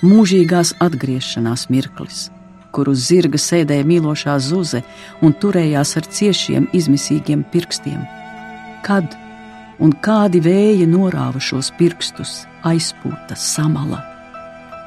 Mūžīgās 0.03 0.75
atgriešanās 0.79 1.69
mirklis, 1.71 2.31
kur 2.73 2.89
uz 2.89 3.09
zirga 3.09 3.39
sēdēja 3.39 3.85
mīlošā 3.85 4.39
zuze 4.39 4.83
un 5.23 5.33
turējās 5.33 5.97
ar 5.97 6.03
ciešiem, 6.03 6.69
izmisīgiem 6.73 7.45
pirkstiem. 7.51 8.07
Kad 8.83 9.17
un 9.79 9.93
kādi 9.93 10.41
vēji 10.41 10.87
norāva 10.87 11.41
šos 11.41 11.73
pirkstus, 11.79 12.47
aizpūta 12.63 13.37
samala. 13.37 14.03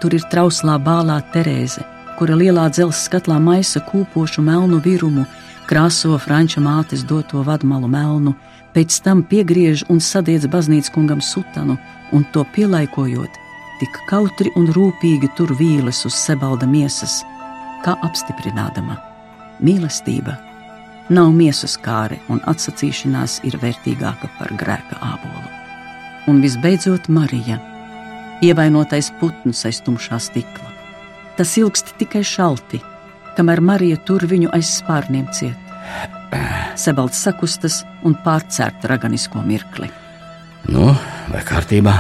Tur 0.02 0.14
ir 0.14 0.22
trauslā 0.32 0.78
bālā 0.80 1.22
Terēze 1.34 1.97
kura 2.18 2.36
lielā 2.38 2.66
dzelzceļa 2.74 3.06
skatlā 3.06 3.38
maisa 3.42 3.82
kūpošu 3.86 4.42
melnu 4.42 4.80
virumu, 4.82 5.26
krāso 5.70 6.18
franča 6.18 6.62
mātes 6.64 7.04
doto 7.06 7.44
vadmalu 7.46 7.90
melnu, 7.94 8.34
pēc 8.74 9.02
tam 9.06 9.22
piegriež 9.30 9.86
un 9.94 10.02
sadiedz 10.02 10.48
baznīcas 10.50 10.94
kungam 10.96 11.22
sutanu, 11.22 11.78
un 12.12 12.26
to 12.34 12.46
pielaikojot, 12.56 13.38
tik 13.82 14.00
kautri 14.10 14.52
un 14.58 14.70
rūpīgi 14.74 15.30
tur 15.38 15.54
vīles 15.60 16.04
uz 16.10 16.18
sebalda 16.18 16.70
miesas, 16.70 17.22
kā 17.86 17.94
apstiprinādama 18.08 18.98
mīlestība. 19.62 20.38
Nav 21.14 21.32
miesas 21.36 21.78
kāre, 21.80 22.18
un 22.34 22.42
atsacīšanās 22.52 23.40
ir 23.48 23.60
vērtīgāka 23.62 24.32
par 24.40 24.52
grēka 24.60 25.00
ābolu. 25.14 25.52
Un 26.28 26.42
visbeidzot, 26.44 27.08
Marija, 27.08 27.62
ievainotais 28.44 29.14
putns 29.22 29.64
aiz 29.70 29.80
tumšā 29.86 30.20
stikla 30.20 30.67
Tas 31.38 31.52
ilgst 31.62 31.92
tikai 32.00 32.24
šalti, 32.26 32.80
kamēr 33.38 33.60
Marija 33.62 34.00
tur 34.08 34.24
viņu 34.26 34.50
aiz 34.58 34.72
spārniem 34.80 35.28
ciet. 35.38 35.68
Sebalts 36.78 37.20
sakustas 37.22 37.84
un 38.06 38.16
pārcērt 38.26 38.88
raganisko 38.90 39.44
mirkli. 39.46 39.92
Nu, 40.74 40.90
vai 41.30 41.44
kārtībā? 41.46 41.94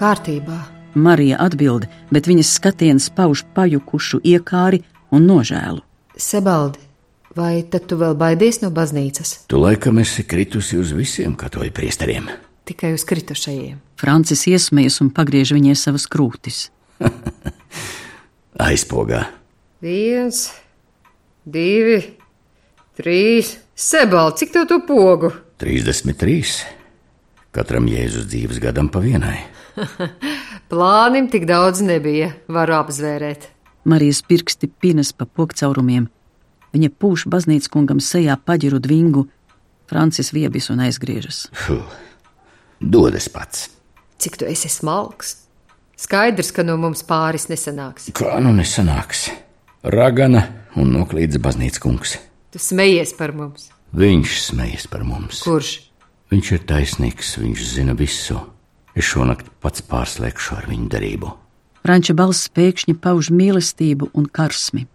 Kārtībā. 0.00 0.58
Marija 0.98 1.38
atbild, 1.38 1.86
bet 2.10 2.26
viņas 2.26 2.50
skatiens 2.58 3.06
pauž 3.14 3.44
pajukušu 3.54 4.20
iekāri 4.26 4.82
un 5.14 5.30
nožēlu. 5.30 5.84
Sebaldi, 6.18 6.82
vai 7.38 7.62
tad 7.70 7.86
tu 7.86 8.00
vēl 8.00 8.18
baidies 8.18 8.58
no 8.64 8.72
baznīcas? 8.74 9.44
Tu 9.46 9.62
laikam 9.62 10.02
esi 10.02 10.26
kritusi 10.26 10.82
uz 10.82 10.90
visiem 10.98 11.38
katoļu 11.38 11.70
priesteriem. 11.78 12.26
Tikai 12.66 12.90
uz 12.98 13.06
kritušajiem. 13.06 13.78
Francis 14.02 14.48
iesmējas 14.50 14.98
un 15.06 15.14
pagriež 15.14 15.54
viņai 15.54 15.78
savas 15.78 16.10
krūtis. 16.10 16.66
aizpogā. 18.60 19.24
Viens, 19.80 20.48
divi, 21.44 22.00
trīs. 22.98 23.56
Sebal, 23.80 24.34
cik 24.36 24.52
tev 24.52 24.66
to 24.68 24.80
pogu? 24.84 25.30
33. 25.62 26.58
Katram 27.56 27.88
Jēzus 27.88 28.28
dzīves 28.28 28.60
gadam 28.62 28.90
pa 28.92 29.00
vienai. 29.00 29.38
Plānim 30.70 31.30
tik 31.32 31.46
daudz 31.48 31.80
nebija, 31.82 32.34
varu 32.52 32.76
apzvērēt. 32.76 33.48
Marijas 33.88 34.20
pirksti 34.28 34.68
pinas 34.68 35.14
pa 35.16 35.24
pokcaurumiem. 35.24 36.10
Viņa 36.76 36.92
pūš 37.00 37.26
baznīcas 37.32 37.72
kungam 37.72 38.02
sejā 38.04 38.36
paģiru 38.36 38.78
dvingu. 38.84 39.24
Francis 39.90 40.30
viebis 40.36 40.68
un 40.70 40.84
aizgriežas. 40.84 41.48
Fuh. 41.64 41.82
Dodas 42.80 43.26
pats. 43.32 43.70
Cik 44.20 44.36
tu 44.38 44.46
esi 44.46 44.68
smalks? 44.70 45.38
Skaidrs, 46.00 46.48
ka 46.56 46.64
no 46.64 46.78
mums 46.80 47.02
pāris 47.04 47.44
nesanāks. 47.50 48.08
Kā 48.16 48.38
nu 48.40 48.54
nesanāks? 48.56 49.26
Ragana 49.84 50.46
un 50.80 50.94
noklīdz 50.94 51.36
baznīcas 51.44 51.82
kungs. 51.82 52.14
Tu 52.54 52.60
smejies 52.62 53.12
par 53.18 53.34
mums. 53.36 53.68
Viņš 53.92 54.38
smejas 54.46 54.86
par 54.88 55.04
mums. 55.04 55.42
Kurš? 55.44 55.74
Viņš 56.32 56.52
ir 56.56 56.64
taisnīgs, 56.70 57.34
viņš 57.42 57.66
zina 57.74 57.92
visu. 57.98 58.38
Es 58.96 59.10
šonakt 59.10 59.52
pats 59.60 59.84
pārslēgšu 59.84 60.56
ar 60.56 60.70
viņu 60.70 60.88
darību. 60.94 61.34
Franča 61.84 62.16
balss 62.16 62.48
pēkšņi 62.56 62.96
pauž 63.04 63.28
mīlestību 63.34 64.08
un 64.16 64.24
karsmi. 64.32 64.86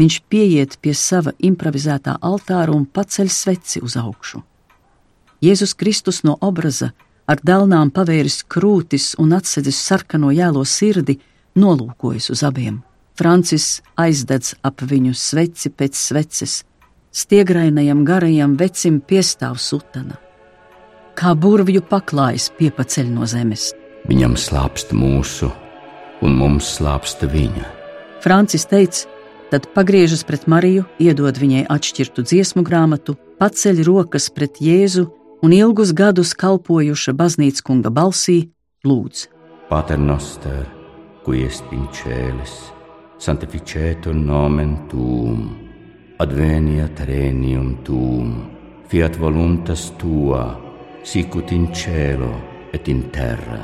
Viņš 0.00 0.20
pieiet 0.32 0.78
pie 0.80 0.96
sava 0.96 1.36
improvizētā 1.44 2.16
altāra 2.24 2.72
un 2.72 2.88
paceļ 2.88 3.28
sveci 3.28 3.84
uz 3.84 3.98
augšu. 4.00 4.40
Jēzus 5.44 5.76
Kristus 5.76 6.22
no 6.24 6.38
obraza 6.40 6.94
ar 7.32 7.40
dēlnām 7.40 7.90
pavēris 7.94 8.42
krūtis 8.50 9.12
un 9.22 9.32
atsedzis 9.36 9.78
sarkano 9.80 10.32
jēlo 10.34 10.64
sirdi, 10.68 11.18
nolūkojas 11.56 12.30
uz 12.34 12.42
abiem. 12.44 12.82
Francis 13.16 13.80
aizdedz 14.00 14.54
ap 14.64 14.82
viņu 14.88 15.12
sveci 15.16 15.70
pēc 15.70 15.96
sveces, 15.96 16.62
stiegrainajam 17.12 18.04
garajam 18.08 18.56
vecim 18.60 19.00
piestāv 19.00 19.58
sutana. 19.60 20.18
Kā 21.16 21.34
burvju 21.36 21.84
paklājs 21.88 22.48
piepaceļ 22.56 23.10
no 23.12 23.28
zemes. 23.28 23.70
Viņam 24.08 24.36
slāpst 24.40 24.94
mūsu, 24.96 25.50
un 26.24 26.36
mums 26.40 26.70
slāpst 26.78 27.20
viņa. 27.28 27.66
Francis 28.24 28.64
teica, 28.70 29.04
tad 29.52 29.68
pagriežas 29.76 30.24
pret 30.24 30.48
Mariju, 30.48 30.86
iedod 30.98 31.36
viņai 31.38 31.66
atšķirtu 31.70 32.24
dziesmu 32.24 32.64
grāmatu, 32.64 33.18
paceļ 33.38 33.84
rokas 33.86 34.30
pret 34.32 34.56
Jēzu 34.64 35.10
un 35.42 35.52
ilgus 35.52 35.90
gadus 35.98 36.32
kalpojuša 36.38 37.12
baznīcas 37.18 37.64
kunga 37.66 37.90
balsī 37.90 38.38
lūdz. 38.86 39.26
Pater 39.68 39.98
noster, 39.98 40.66
qui 41.24 41.42
est 41.42 41.64
in 41.72 41.88
celis, 41.90 42.70
sanctificetur 43.18 44.14
nomen 44.14 44.76
tuum, 44.88 45.50
adveniat 46.22 47.00
regnum 47.08 47.74
tuum, 47.82 48.36
fiat 48.86 49.18
voluntas 49.18 49.90
tua, 49.98 50.44
sicut 51.02 51.50
in 51.50 51.72
cielo 51.74 52.30
et 52.72 52.88
in 52.88 53.10
terra. 53.10 53.58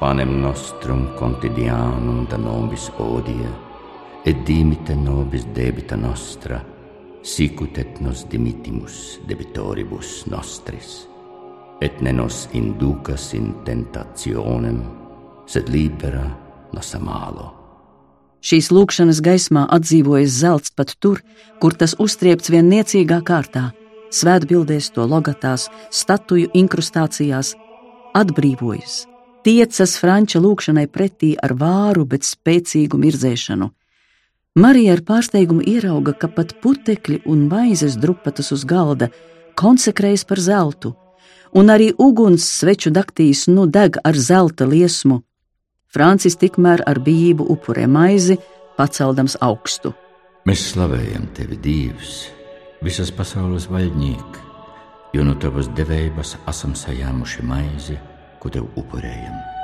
Panem 0.00 0.40
nostrum 0.40 1.06
quotidianum 1.16 2.26
da 2.28 2.36
nobis 2.36 2.90
odie, 2.98 3.48
et 4.24 4.44
dimite 4.44 4.96
nobis 4.96 5.46
debita 5.54 5.96
nostra, 5.96 6.60
sicut 7.22 7.78
et 7.78 8.00
nos 8.00 8.24
dimittimus 8.30 9.20
debitoribus 9.28 10.24
nostris. 10.30 11.06
Et 11.80 12.00
ne 12.00 12.12
nos 12.12 12.48
inducas 12.52 13.32
in 13.34 13.54
tentationem, 13.64 14.82
sed 15.46 15.68
libera 15.72 16.26
nos 16.72 16.94
a 16.94 17.00
malo. 17.00 17.48
Šīs 18.40 18.70
lūkšanas 18.72 19.20
gaismā 19.24 19.66
atdzīvojas 19.68 20.36
zelts 20.42 20.72
pat 20.72 20.94
tur, 21.00 21.20
kur 21.60 21.76
tas 21.76 21.96
uztriepts 22.00 22.52
vien 22.52 22.68
niecīgā 22.72 23.20
kārtā, 23.24 23.70
svētbildēs, 24.12 24.90
to 24.94 25.04
logatās, 25.04 25.68
statuju 25.92 26.48
inkrustācijās, 26.56 27.52
atbrīvojas, 28.16 29.04
tiecas 29.44 29.98
Franča 30.00 30.40
lūkšanai 30.40 30.86
pretī 30.88 31.34
ar 31.36 31.54
vāru, 31.56 32.06
bet 32.08 32.24
spēcīgu 32.28 33.00
mirdzēšanu. 33.00 33.68
Marija 34.58 34.96
ar 34.96 35.00
pārsteigumu 35.06 35.62
ierauga, 35.62 36.10
ka 36.10 36.26
pat 36.26 36.56
putekļi 36.58 37.20
un 37.30 37.44
maizes 37.46 37.94
drupatas 37.94 38.50
uz 38.50 38.64
galda 38.66 39.06
konsekrējas 39.54 40.24
par 40.26 40.40
zeltu, 40.42 40.96
un 41.54 41.70
arī 41.70 41.92
uguns 41.94 42.48
sveču 42.58 42.90
daktīs 42.90 43.44
nu 43.46 43.68
deg 43.70 44.00
ar 44.02 44.18
zelta 44.18 44.66
liesmu. 44.66 45.20
Francis 45.86 46.34
tikmēr 46.34 46.82
ar 46.82 46.98
bijību 46.98 47.46
upurē 47.46 47.86
maizi, 47.86 48.40
paceldams 48.74 49.38
augstu. 49.40 49.94
Mēs 50.50 50.66
slavējam 50.72 51.30
tevi, 51.36 51.54
Dievs, 51.62 52.26
visas 52.82 53.14
pasaules 53.14 53.68
vaļņīk, 53.70 54.42
jo 55.14 55.30
no 55.30 55.38
tavas 55.38 55.70
devības 55.78 56.34
esam 56.50 56.74
sajāmuši 56.74 57.46
maizi, 57.46 57.98
ko 58.42 58.50
tev 58.50 58.66
upurējam. 58.74 59.59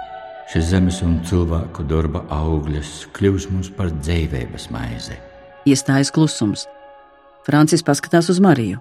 Šis 0.46 0.68
zemes 0.70 1.00
un 1.02 1.18
cilvēku 1.26 1.82
darba 1.90 2.22
augļas 2.30 3.08
kļūs 3.16 3.48
mums 3.50 3.70
par 3.74 3.90
dzīvības 3.90 4.68
maizi. 4.70 5.16
Iestājas 5.66 6.12
klusums. 6.14 6.68
Francis 7.46 7.82
paskatās 7.86 8.30
uz 8.30 8.38
Mariju. 8.42 8.78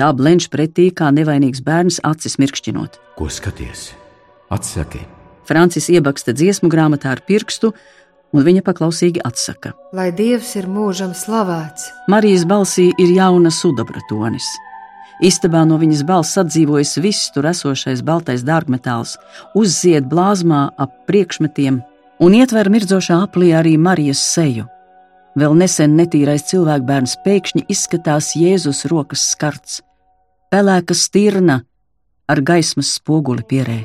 Tā 0.00 0.08
blenš 0.16 0.48
pretī 0.52 0.88
kā 0.92 1.10
nevainīgs 1.12 1.62
bērns, 1.64 2.00
acis 2.04 2.38
mirkšķinot. 2.40 2.96
Ko 3.16 3.28
skaties? 3.32 3.90
Atsaki, 4.52 5.02
Francis 5.46 5.86
iebaksta 5.92 6.34
dziesmu 6.36 6.68
grāmatā 6.72 7.12
ar 7.14 7.22
pirkstu, 7.26 7.72
un 8.34 8.44
viņa 8.46 8.64
paklausīgi 8.66 9.22
atsaka. 9.24 9.72
Lai 9.96 10.10
Dievs 10.16 10.54
ir 10.58 10.68
mūžam 10.70 11.14
slavēts, 11.16 11.90
Marijas 12.12 12.46
balsī 12.48 12.90
ir 12.98 13.12
jauna 13.16 13.52
sudabra 13.54 14.02
tonis. 14.10 14.48
Istabā 15.24 15.62
no 15.64 15.78
viņas 15.80 16.02
balss 16.04 16.36
atdzīvojas 16.36 16.98
viss 17.00 17.30
tur 17.32 17.48
esošais 17.48 18.02
baltais 18.04 18.42
dārgmetāls, 18.44 19.14
uzzied 19.56 20.10
blāzmā 20.10 20.66
ap 20.76 20.92
priekšmetiem 21.08 21.80
un 22.20 22.36
ietver 22.36 22.68
mirdzošā 22.72 23.22
aplī 23.24 23.54
arī 23.56 23.76
Marijas 23.80 24.20
seju. 24.20 24.66
Vēl 25.36 25.56
nesen 25.56 25.96
netīrais 25.96 26.44
cilvēkbērns 26.48 27.18
pēkšņi 27.24 27.64
izskatās 27.72 28.34
Jēzus 28.36 28.84
rokas 28.92 29.24
skarts, 29.32 29.80
pelēka 30.52 30.96
stirna 30.96 31.62
ar 32.28 32.40
gaismas 32.40 32.94
spoguli 32.96 33.44
pierē. 33.44 33.80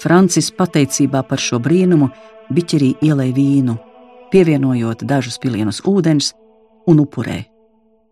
Francis 0.00 0.48
pateicībā 0.56 1.22
par 1.28 1.40
šo 1.40 1.60
brīnumu 1.60 2.08
biķerī 2.52 2.94
ielēja 3.04 3.36
vīnu, 3.36 3.76
pievienojot 4.32 5.04
dažus 5.04 5.36
pilienus 5.40 5.82
ūdens 5.84 6.32
un 6.88 7.04
upurē, 7.04 7.42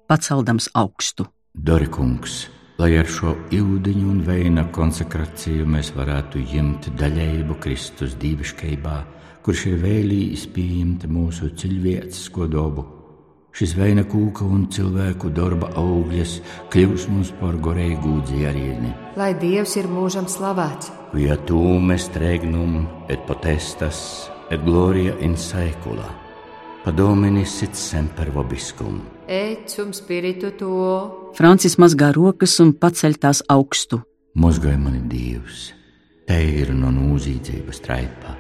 paceldams 0.09 0.68
augstu. 0.76 1.28
Dorikungs, 1.55 2.46
lai 2.78 2.94
ar 3.01 3.09
šo 3.09 3.32
ūdeņu 3.53 4.05
un 4.09 4.20
veina 4.26 4.62
konsekrāciju 4.72 5.66
mēs 5.66 5.90
varētu 5.96 6.42
ņemt 6.53 6.90
daļēju 7.01 7.57
Kristus 7.61 8.14
dievišķībā, 8.20 8.94
kurš 9.42 9.64
ir 9.72 9.80
vēlījis 9.82 10.46
pieņemt 10.55 11.09
mūsu 11.11 11.51
cilvēcisko 11.59 12.46
dobu. 12.53 12.86
Šis 13.53 13.74
veina 13.74 14.05
kūka 14.07 14.46
un 14.46 14.68
cilvēku 14.70 15.32
darba 15.34 15.72
augļas 15.80 16.38
kļūs 16.70 17.09
mums 17.11 17.34
par 17.40 17.59
gorēgu 17.59 18.20
dzērieni. 18.28 18.94
lai 19.16 19.34
Dievs 19.34 19.76
ir 19.76 19.88
mūžam 19.88 20.28
slavēts. 20.28 20.92
Via 21.12 21.36
tuum 21.36 21.90
est 21.90 22.16
regnum 22.16 22.86
et 23.09 23.18
potestas 23.26 24.30
et 24.51 24.62
gloria 24.64 25.16
in 25.20 25.36
saecula. 25.36 26.07
Padomini 26.84 27.44
sit 27.44 27.74
semper 27.74 28.30
vobiscum. 28.30 29.18
Francis 31.37 31.76
mazgā 31.76 32.14
rokas 32.16 32.55
un 32.64 32.72
paceļ 32.72 33.18
tās 33.20 33.43
augstu. 33.53 34.01
Mozgai 34.41 34.76
mani 34.81 35.03
Dievs, 35.11 35.66
te 36.24 36.39
ir 36.41 36.72
no 36.72 36.89
nūzīdzības 36.95 37.83
traipa 37.85 38.33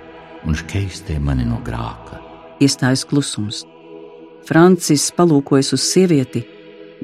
un 0.48 0.56
škeistē 0.56 1.18
mani 1.20 1.44
no 1.44 1.60
grāka. 1.66 2.22
Iestājas 2.64 3.04
klusums. 3.04 3.66
Francis 4.48 5.10
palūkojas 5.12 5.74
uz 5.76 5.84
sievieti, 5.84 6.40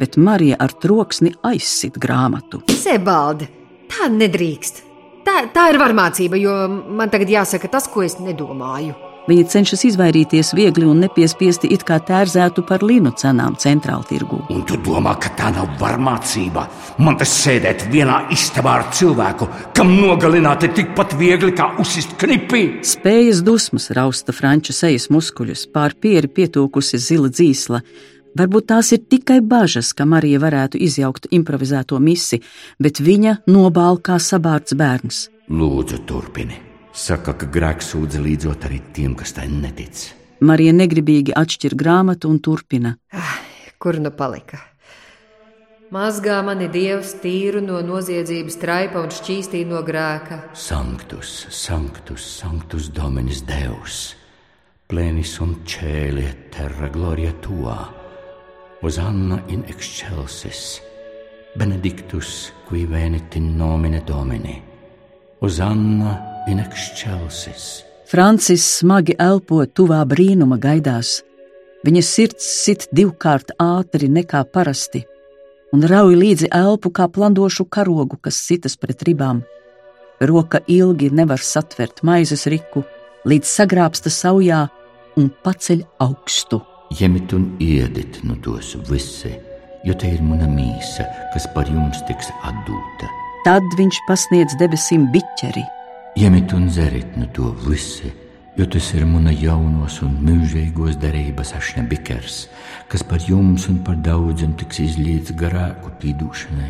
bet 0.01 0.17
Marija 0.17 0.57
ar 0.65 0.73
troksni 0.81 1.35
aizsit 1.45 2.01
grāmatu. 2.01 2.63
Sebaldi, 2.73 3.51
tā 3.91 4.09
nedrīkst. 4.09 4.81
Tā, 5.25 5.43
tā 5.53 5.69
ir 5.73 5.81
varmācība, 5.81 6.41
jo 6.41 6.55
man 6.73 7.13
tagad 7.13 7.37
jāsaka 7.37 7.69
tas, 7.77 7.89
ko 7.93 8.05
es 8.05 8.17
nedomāju. 8.17 8.97
Viņa 9.25 9.45
cenšas 9.49 9.87
izvairīties 9.89 10.51
viegli 10.53 10.85
un 10.85 10.99
nepiespiesti 11.01 11.71
it 11.73 11.87
kā 11.89 11.97
tērzētu 12.05 12.61
par 12.69 12.83
linu 12.85 13.09
cenām 13.17 13.55
centrāla 13.57 14.05
tirgū. 14.05 14.43
Un 14.53 14.65
tu 14.69 14.77
domā, 14.85 15.15
ka 15.17 15.31
tā 15.39 15.49
nav 15.55 15.71
varmācība? 15.81 16.67
Man 17.01 17.17
tas 17.21 17.33
sēdēt 17.33 17.87
vienā 17.93 18.19
istabā 18.35 18.75
ar 18.83 18.85
cilvēku, 18.93 19.49
kam 19.77 19.95
nogalināt 19.97 20.67
ir 20.69 20.75
tikpat 20.77 21.17
viegli 21.17 21.55
kā 21.57 21.71
uzsist 21.81 22.13
knipī. 22.21 22.67
Spējas 22.85 23.41
dusmas 23.47 23.89
rausta 23.97 24.37
Franča 24.37 24.77
sejas 24.77 25.09
muskuļus, 25.15 25.65
pār 25.73 25.97
pieri 25.97 26.29
pietūkusi 26.29 27.01
zila 27.01 27.33
dzīsla. 27.33 27.81
Varbūt 28.37 28.69
tās 28.75 28.93
ir 28.93 29.07
tikai 29.09 29.39
bažas, 29.41 29.95
ka 29.97 30.05
Marija 30.11 30.43
varētu 30.43 30.83
izjaukt 30.85 31.31
improvizēto 31.33 31.97
misi, 32.03 32.43
bet 32.77 33.01
viņa 33.01 33.39
nobāl 33.49 34.03
kā 34.05 34.21
sabārts 34.21 34.77
bērns. 34.77 35.25
Lūdzu, 35.49 36.05
turpini. 36.05 36.64
Saka, 36.95 37.33
ka 37.35 37.49
grēks 37.51 37.89
sūdz 37.91 38.21
līdzot 38.23 38.69
arī 38.69 38.79
tiem, 38.95 39.17
kas 39.19 39.35
tai 39.35 39.49
netic. 39.51 40.13
Marija 40.47 40.71
negribīgi 40.75 41.33
atšķir 41.35 41.75
grāmatu 41.75 42.29
un 42.31 42.39
turpina. 42.39 42.93
Kur 43.83 43.99
nu 43.99 44.13
palika? 44.15 44.61
Mazgā 45.95 46.37
mani 46.47 46.69
dievs 46.71 47.17
tīru 47.23 47.61
no 47.63 47.81
noziedzības 47.83 48.57
traipa 48.63 49.03
un 49.03 49.11
šķīstī 49.15 49.65
no 49.67 49.83
grēka. 49.87 50.39
Sanctus, 50.55 51.33
sanctus, 51.51 52.25
sanctus 52.41 52.87
Dominus 52.95 53.43
Deus, 53.47 54.15
plenis 54.91 55.35
un 55.43 55.57
cēlie 55.67 56.31
terra 56.55 56.89
gloria 56.95 57.35
tua, 57.43 57.77
Osanna 58.85 59.41
in 59.49 59.65
excelsis, 59.67 60.79
benedictus 61.57 62.53
qui 62.69 62.87
venit 62.87 63.35
in 63.35 63.57
nomine 63.57 64.03
Domini, 64.07 64.61
Osanna 65.41 66.34
in 66.47 66.61
excelsis. 66.61 67.85
Francis 68.11 68.65
smagi 68.79 69.17
elpo 69.19 69.65
tuvā 69.67 70.03
brīnuma 70.07 70.59
gaidās. 70.61 71.23
Viņa 71.85 72.03
sirds 72.05 72.47
sit 72.65 72.87
divkārt 72.97 73.51
ātri 73.61 74.09
nekā 74.09 74.45
parasti, 74.53 75.03
un 75.75 75.85
rauj 75.91 76.15
līdzi 76.17 76.49
elpu 76.55 76.93
kā 76.95 77.09
plandošu 77.13 77.67
karogu, 77.69 78.17
kas 78.21 78.39
sitas 78.47 78.79
pret 78.81 79.03
ribām. 79.09 79.43
Roka 80.21 80.61
ilgi 80.71 81.11
nevar 81.11 81.43
satvert 81.43 82.05
maizes 82.07 82.47
riku, 82.47 82.85
līdz 83.29 83.51
sagrābsta 83.51 84.13
saujā 84.13 84.63
un 85.21 85.29
paceļ 85.45 85.85
augstu. 86.05 86.63
Ņemiet 86.95 87.35
un 87.35 87.51
iediet 87.59 88.21
no 88.25 88.39
tos 88.45 88.77
visi, 88.89 89.35
jo 89.85 89.97
te 89.99 90.15
ir 90.15 90.23
mana 90.23 90.47
mīsa, 90.49 91.09
kas 91.35 91.49
par 91.57 91.69
jums 91.69 92.05
tiks 92.09 92.31
atdūta. 92.47 93.11
Tad 93.45 93.65
viņš 93.77 94.05
pasniedz 94.09 94.55
debesīm 94.61 95.11
biķeri. 95.13 95.65
Ņemiet 96.15 96.53
un 96.55 96.69
dzeriet 96.71 97.17
no 97.19 97.27
to 97.35 97.49
visi, 97.65 98.13
jo 98.55 98.65
tas 98.71 98.93
ir 98.95 99.03
mana 99.03 99.33
jaunos 99.35 99.97
un 100.07 100.13
mūžīgos 100.23 100.95
derības 101.03 101.51
ašņa 101.59 101.83
bikers, 101.91 102.37
kas 102.87 103.03
par 103.03 103.23
jums 103.27 103.65
un 103.67 103.81
par 103.83 103.97
daudziem 103.99 104.53
tiks 104.61 104.79
izlietas 104.85 105.35
garāku 105.35 105.91
pīdūšanai. 105.99 106.69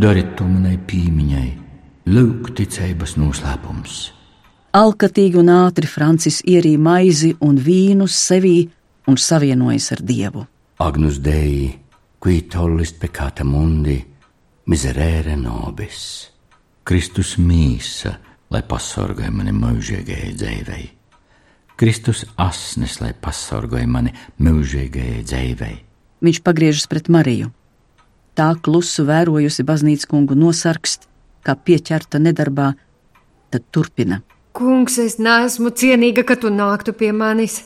Dariet 0.00 0.30
to 0.38 0.46
manai 0.48 0.78
pīmiņai, 0.80 1.48
lūk, 2.08 2.54
ticības 2.56 3.18
noslēpums. 3.20 3.98
Alkatīgi 4.80 5.36
un 5.42 5.50
ātri 5.52 5.88
Francis 5.88 6.40
ierīja 6.48 6.80
maizi 6.80 7.34
un 7.44 7.58
vīnu 7.60 8.08
sevī 8.08 8.62
un 9.08 9.20
savienojas 9.20 9.90
ar 9.92 10.02
Dievu. 10.08 10.46
Agnus 10.80 11.18
Dei, 11.20 11.68
qui 12.16 12.40
tollis 12.48 12.94
peccata 12.96 13.44
mundi, 13.44 13.98
miserere 14.72 15.36
nobis. 15.36 16.30
Kristus 16.88 17.36
mīsa, 17.36 18.14
lai 18.52 18.62
pasargāja 18.64 19.32
mani 19.34 19.52
mūžīgajai 19.56 20.32
dzīvei. 20.38 20.86
Kristus 21.78 22.24
asnis, 22.40 22.98
lai 23.02 23.12
pasargāja 23.14 23.86
mani 23.86 24.14
mūžīgajai 24.42 25.22
dzīvei. 25.26 25.76
Viņš 26.24 26.40
pagriežas 26.42 26.88
pret 26.90 27.10
Mariju. 27.12 27.52
Tā 28.38 28.52
klusu 28.62 29.04
vērojusi 29.06 29.64
baznīcas 29.66 30.08
kungu 30.10 30.34
nosarkst, 30.38 31.06
kā 31.46 31.54
pieķerta 31.54 32.20
nedarbā, 32.22 32.72
tad 33.50 33.66
turpina. 33.74 34.22
Kungs, 34.58 34.98
es 34.98 35.18
neesmu 35.22 35.70
cienīga, 35.70 36.24
ka 36.26 36.34
tu 36.38 36.50
nāktu 36.50 36.94
pie 36.98 37.12
manis. 37.14 37.62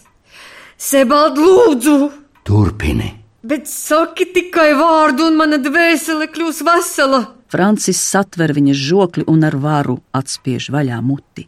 Sebald, 0.77 1.39
lūdzu! 1.41 1.97
Turpini! 2.45 3.13
Bet 3.43 3.67
saki 3.67 4.29
tikai 4.35 4.73
vārdu, 4.79 5.27
un 5.31 5.39
mana 5.41 5.59
dvēsele 5.63 6.29
kļūs 6.31 6.61
vesela. 6.67 7.23
Francis 7.53 7.99
satver 8.01 8.55
viņas 8.57 8.79
žokli 8.81 9.27
un 9.29 9.43
ar 9.45 9.59
varu 9.61 9.99
atspiež 10.17 10.71
vaļā 10.73 11.03
muti. 11.05 11.45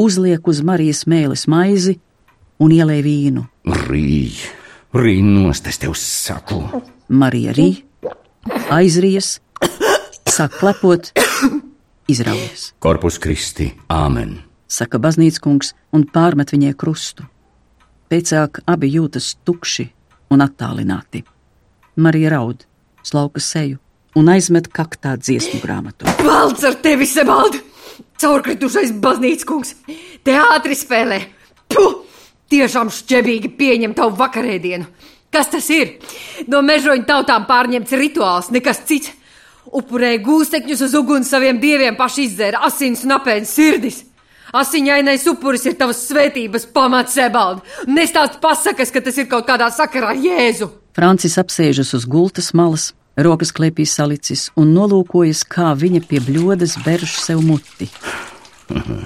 Uzliek 0.00 0.44
uz 0.52 0.60
Marijas 0.60 1.06
mēlis 1.08 1.46
maizi 1.48 1.96
un 2.60 2.74
ielēj 2.76 3.00
vīnu. 3.06 3.46
Rīj, 3.88 4.36
rīj 4.92 5.22
nost, 5.24 5.70
es 5.72 5.80
tev 5.80 5.96
saku. 5.96 6.60
Marija 7.08 7.56
rī, 7.56 7.70
aizrijas, 8.68 9.38
sāk 10.28 10.60
klepot, 10.60 11.10
izraujas, 12.12 12.70
Korpus 12.78 13.16
Kristi, 13.18 13.72
Āmen! 13.88 14.42
saka 14.68 15.00
baznīcas 15.00 15.40
kungs 15.40 15.74
un 15.96 16.04
pārmet 16.04 16.52
viņai 16.52 16.76
krustu. 16.76 17.24
Pēcāk 18.12 18.60
abi 18.68 18.92
jūtas 18.92 19.38
tukši 19.48 19.88
un 20.30 20.44
attālināti. 20.44 21.24
Marija 21.96 22.36
raud, 22.36 22.66
slauka 23.02 23.40
seju 23.40 23.80
un 24.18 24.30
aizmet 24.32 24.68
kaktā 24.74 25.16
dziesmu 25.20 25.60
grāmatu. 25.62 26.08
Valds 26.24 26.64
ar 26.66 26.78
tevi, 26.82 27.06
Sebald! 27.08 27.60
Caurkritušais 28.20 28.92
baznīcas 29.00 29.46
kungs! 29.48 29.74
Teātris 30.26 30.84
spēlē! 30.86 31.22
Puh! 31.70 32.02
Tiešām 32.50 32.90
šķebīgi 32.90 33.52
pieņem 33.58 33.94
tavu 33.94 34.16
vakarēdienu! 34.18 34.88
Kas 35.30 35.46
tas 35.46 35.68
ir? 35.70 36.00
No 36.50 36.58
mežoņu 36.66 37.06
tautām 37.06 37.46
pārņemts 37.46 37.94
rituāls, 37.94 38.50
nekas 38.50 38.82
cits. 38.88 39.12
Upurēja 39.70 40.18
gūstekņus 40.24 40.80
uz 40.88 40.94
uguns 40.98 41.30
saviem 41.30 41.60
dieviem, 41.62 41.94
paši 41.94 42.24
izdzēra 42.26 42.64
asins 42.66 43.04
un 43.06 43.14
apēna 43.14 43.46
sirdis. 43.46 44.00
Asiņainais 44.50 45.28
upuris 45.30 45.62
ir 45.70 45.76
tavas 45.78 46.00
svētības 46.08 46.66
pamats, 46.74 47.14
Sebald. 47.14 47.60
Nestāst 47.86 48.40
pasakas, 48.42 48.90
ka 48.90 49.02
tas 49.04 49.20
ir 49.22 49.28
kaut 49.30 49.46
kādā 49.46 49.70
sakarā 49.70 50.10
ar 50.10 50.18
Jēzu. 50.18 50.66
Francis 50.98 51.38
apsēžas 51.38 51.94
uz 51.94 52.08
gultas 52.10 52.50
malas, 52.58 52.88
rokas 53.26 53.52
klēpī 53.56 53.86
salicis 53.88 54.48
un 54.60 54.74
nolūkojas, 54.76 55.44
kā 55.48 55.72
viņa 55.78 56.02
pie 56.08 56.20
bļodas 56.24 56.78
berž 56.84 57.16
sev 57.22 57.42
muti. 57.44 57.90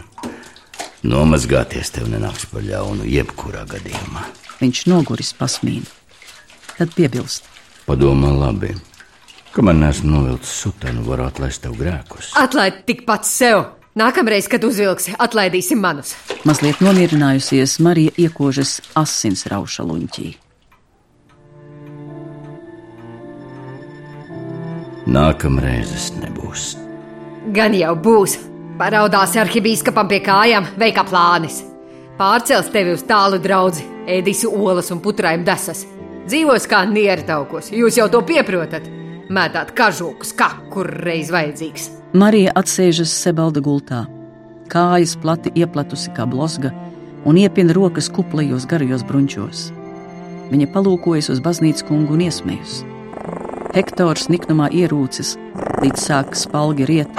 Nomazgāties 1.04 1.92
tev 1.92 2.08
nenāks 2.12 2.46
par 2.48 2.64
ļaunu, 2.64 3.04
jebkurā 3.04 3.66
gadījumā. 3.68 4.24
Viņš 4.62 4.86
noguris 4.88 5.34
pasmīna. 5.36 5.88
Tad 6.78 6.94
piebilst. 6.96 7.48
Padomā 7.84 8.30
labi. 8.32 8.72
Kamēr 9.54 9.76
neesmu 9.78 10.10
novilcis 10.10 10.54
sutanu, 10.64 11.04
varu 11.06 11.28
atlaist 11.28 11.62
tev 11.62 11.76
grēkus. 11.78 12.32
Atlaid 12.40 12.82
tik 12.88 13.04
pats 13.06 13.30
sev. 13.30 13.66
Nākamreiz, 13.94 14.48
kad 14.50 14.64
uzvilksi, 14.66 15.12
atlaidīsim 15.22 15.78
manus. 15.78 16.16
Mazliet 16.48 16.80
nomierinājusies, 16.82 17.76
Marija 17.84 18.10
iekožas 18.24 18.80
asins 18.98 19.46
rauša 19.52 19.86
luņķī. 19.86 20.32
Nākamreiz 25.05 25.90
es 25.92 26.09
nebūs. 26.16 26.74
Gan 27.52 27.74
jau 27.76 27.92
būs. 27.96 28.38
Paraudās 28.78 29.36
arhibīskapam 29.38 30.09
pie 30.11 30.18
kājām, 30.24 30.64
veikā 30.80 31.05
plānis. 31.07 31.61
Pārcels 32.18 32.70
tevi 32.72 32.94
uz 32.96 33.05
tālu 33.07 33.38
draugu, 33.42 33.84
ēdīsi 34.11 34.48
olas 34.48 34.88
un 34.94 35.02
putrājiem 35.05 35.44
desas. 35.46 35.84
Dzīvos 36.24 36.64
kā 36.70 36.80
niertaukos, 36.88 37.68
jūs 37.74 37.98
jau 38.00 38.09
to 38.11 38.22
pieprotat. 38.24 38.88
Mētāt 39.28 39.74
kažokus, 39.76 40.32
kā 40.36 40.48
kur 40.72 40.88
reiz 41.05 41.30
vajadzīgs. 41.32 41.90
Marija 42.16 42.55
atsēžas 42.57 43.12
sebalda 43.12 43.61
gultā, 43.64 44.05
kājas 44.72 45.14
plati 45.20 45.52
ieplatusi 45.59 46.12
kā 46.16 46.26
blosga 46.28 46.72
un 47.28 47.38
iepina 47.40 47.76
rokas 47.76 48.09
kuplajos 48.12 48.66
garajos 48.70 49.05
bruņķos. 49.09 49.68
Viņa 50.52 50.72
palūkojas 50.72 51.30
uz 51.34 51.44
baznīcas 51.44 51.86
kungu 51.88 52.16
un 52.16 52.26
iesmējas. 52.28 52.82
Hektors 53.75 54.29
niknumā 54.31 54.68
ierūcis, 54.70 55.33
līdz 55.83 56.03
sāk 56.07 56.37
spalgi 56.39 56.87
riet. 56.87 57.16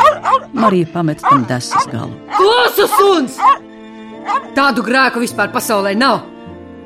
Marija 0.56 0.88
pamet 0.94 1.20
tam 1.20 1.44
desas 1.50 1.84
galu. 1.92 2.16
Klausu 2.32 2.86
suns! 2.94 3.36
Tādu 4.56 4.86
grēku 4.88 5.20
vispār 5.20 5.52
pasaulē 5.52 5.92
nav. 6.00 6.22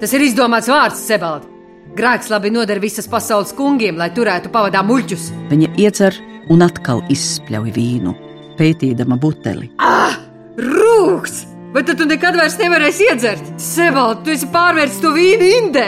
Tas 0.02 0.16
ir 0.18 0.26
izdomāts 0.26 0.72
vārds, 0.72 1.04
Sebald. 1.06 1.46
Grēks 1.94 2.32
labi 2.34 2.50
noder 2.54 2.82
visas 2.82 3.06
pasaules 3.10 3.54
kungiem, 3.54 4.00
lai 4.00 4.10
turētu 4.16 4.50
pavadā 4.54 4.82
muļķus. 4.86 5.28
Viņa 5.52 5.70
iedzer 5.78 6.18
un 6.50 6.66
atkal 6.66 7.04
izspļauj 7.14 7.76
vīnu, 7.78 8.16
pētīdama 8.58 9.20
buteli. 9.22 9.70
Ah, 9.78 10.18
rūks! 10.58 11.44
Tad 11.78 11.94
tu 11.94 12.10
nekad 12.10 12.34
vairs 12.42 12.58
nevarēsi 12.58 13.06
iedzert? 13.12 13.54
Sebald, 13.62 14.26
tu 14.26 14.34
esi 14.34 14.50
pārvērts 14.50 14.98
to 15.06 15.14
vīnu 15.14 15.54
indē! 15.60 15.88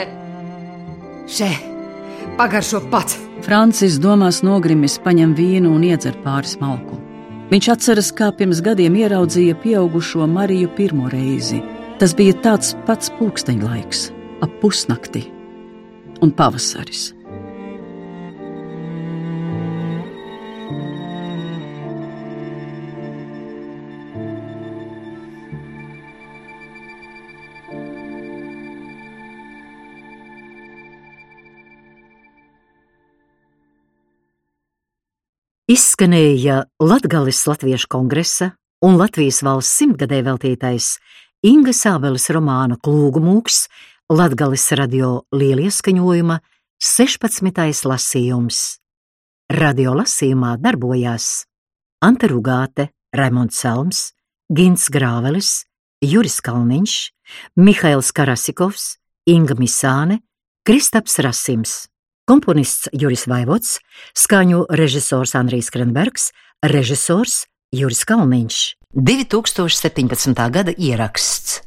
Še, 1.26 1.50
pagaršo 2.38 2.86
pats! 2.94 3.31
Francis 3.42 3.98
domās 4.02 4.42
nogrimis, 4.46 5.00
paņem 5.02 5.34
vīnu 5.38 5.72
un 5.74 5.86
iedzer 5.88 6.18
pāris 6.24 6.58
malku. 6.62 7.00
Viņš 7.52 7.70
atceras, 7.74 8.12
kā 8.16 8.30
pirms 8.38 8.62
gadiem 8.64 8.96
ieraudzīja 9.02 9.58
pieaugušo 9.64 10.28
Mariju 10.30 10.70
pirmo 10.78 11.10
reizi. 11.12 11.60
Tas 12.00 12.14
bija 12.18 12.38
tāds 12.46 12.76
pats 12.88 13.12
pulksteņlaiks, 13.18 14.06
ap 14.46 14.54
pusnakti 14.62 15.26
un 16.22 16.32
pavasaris. 16.38 17.10
Izskanēja 35.72 36.66
Latgales 36.84 37.38
Latviešu 37.48 37.88
kongresa 37.94 38.50
un 38.84 38.98
Latvijas 39.00 39.38
valsts 39.46 39.78
simtgadē 39.80 40.18
veltītais 40.26 40.98
Inga 41.48 41.72
Sābeles 41.72 42.26
romāna 42.36 42.76
Klūgumūks 42.76 43.70
Latgales 44.12 44.66
radio 44.76 45.12
lielieskaņojuma 45.32 46.40
16. 46.84 47.86
lasījums. 47.88 48.60
radiolasījumā 49.48 50.58
darbojās 50.60 51.46
Anta 52.04 52.28
Rugāte, 52.28 52.90
Raimonds 53.16 53.62
Selms, 53.64 54.12
Gins 54.52 54.90
Grāvelis, 54.92 55.64
Juris 56.02 56.42
Kalniņš, 56.42 56.98
Mihails 57.56 58.12
Karasikovs, 58.12 58.98
Inga 59.26 59.56
Misāne, 59.56 60.20
Kristaps 60.68 61.20
Rasims, 61.24 61.91
komponists 62.32 62.88
Juris 62.96 63.26
Vaivots, 63.28 63.80
skaņu 64.16 64.64
režisors 64.80 65.34
Andrijs 65.36 65.72
Krenbergs, 65.74 66.30
režisors 66.64 67.42
Juris 67.76 68.06
Kalniņš. 68.08 68.62
2017. 68.96 70.48
gada 70.56 70.72
ieraksts. 70.78 71.60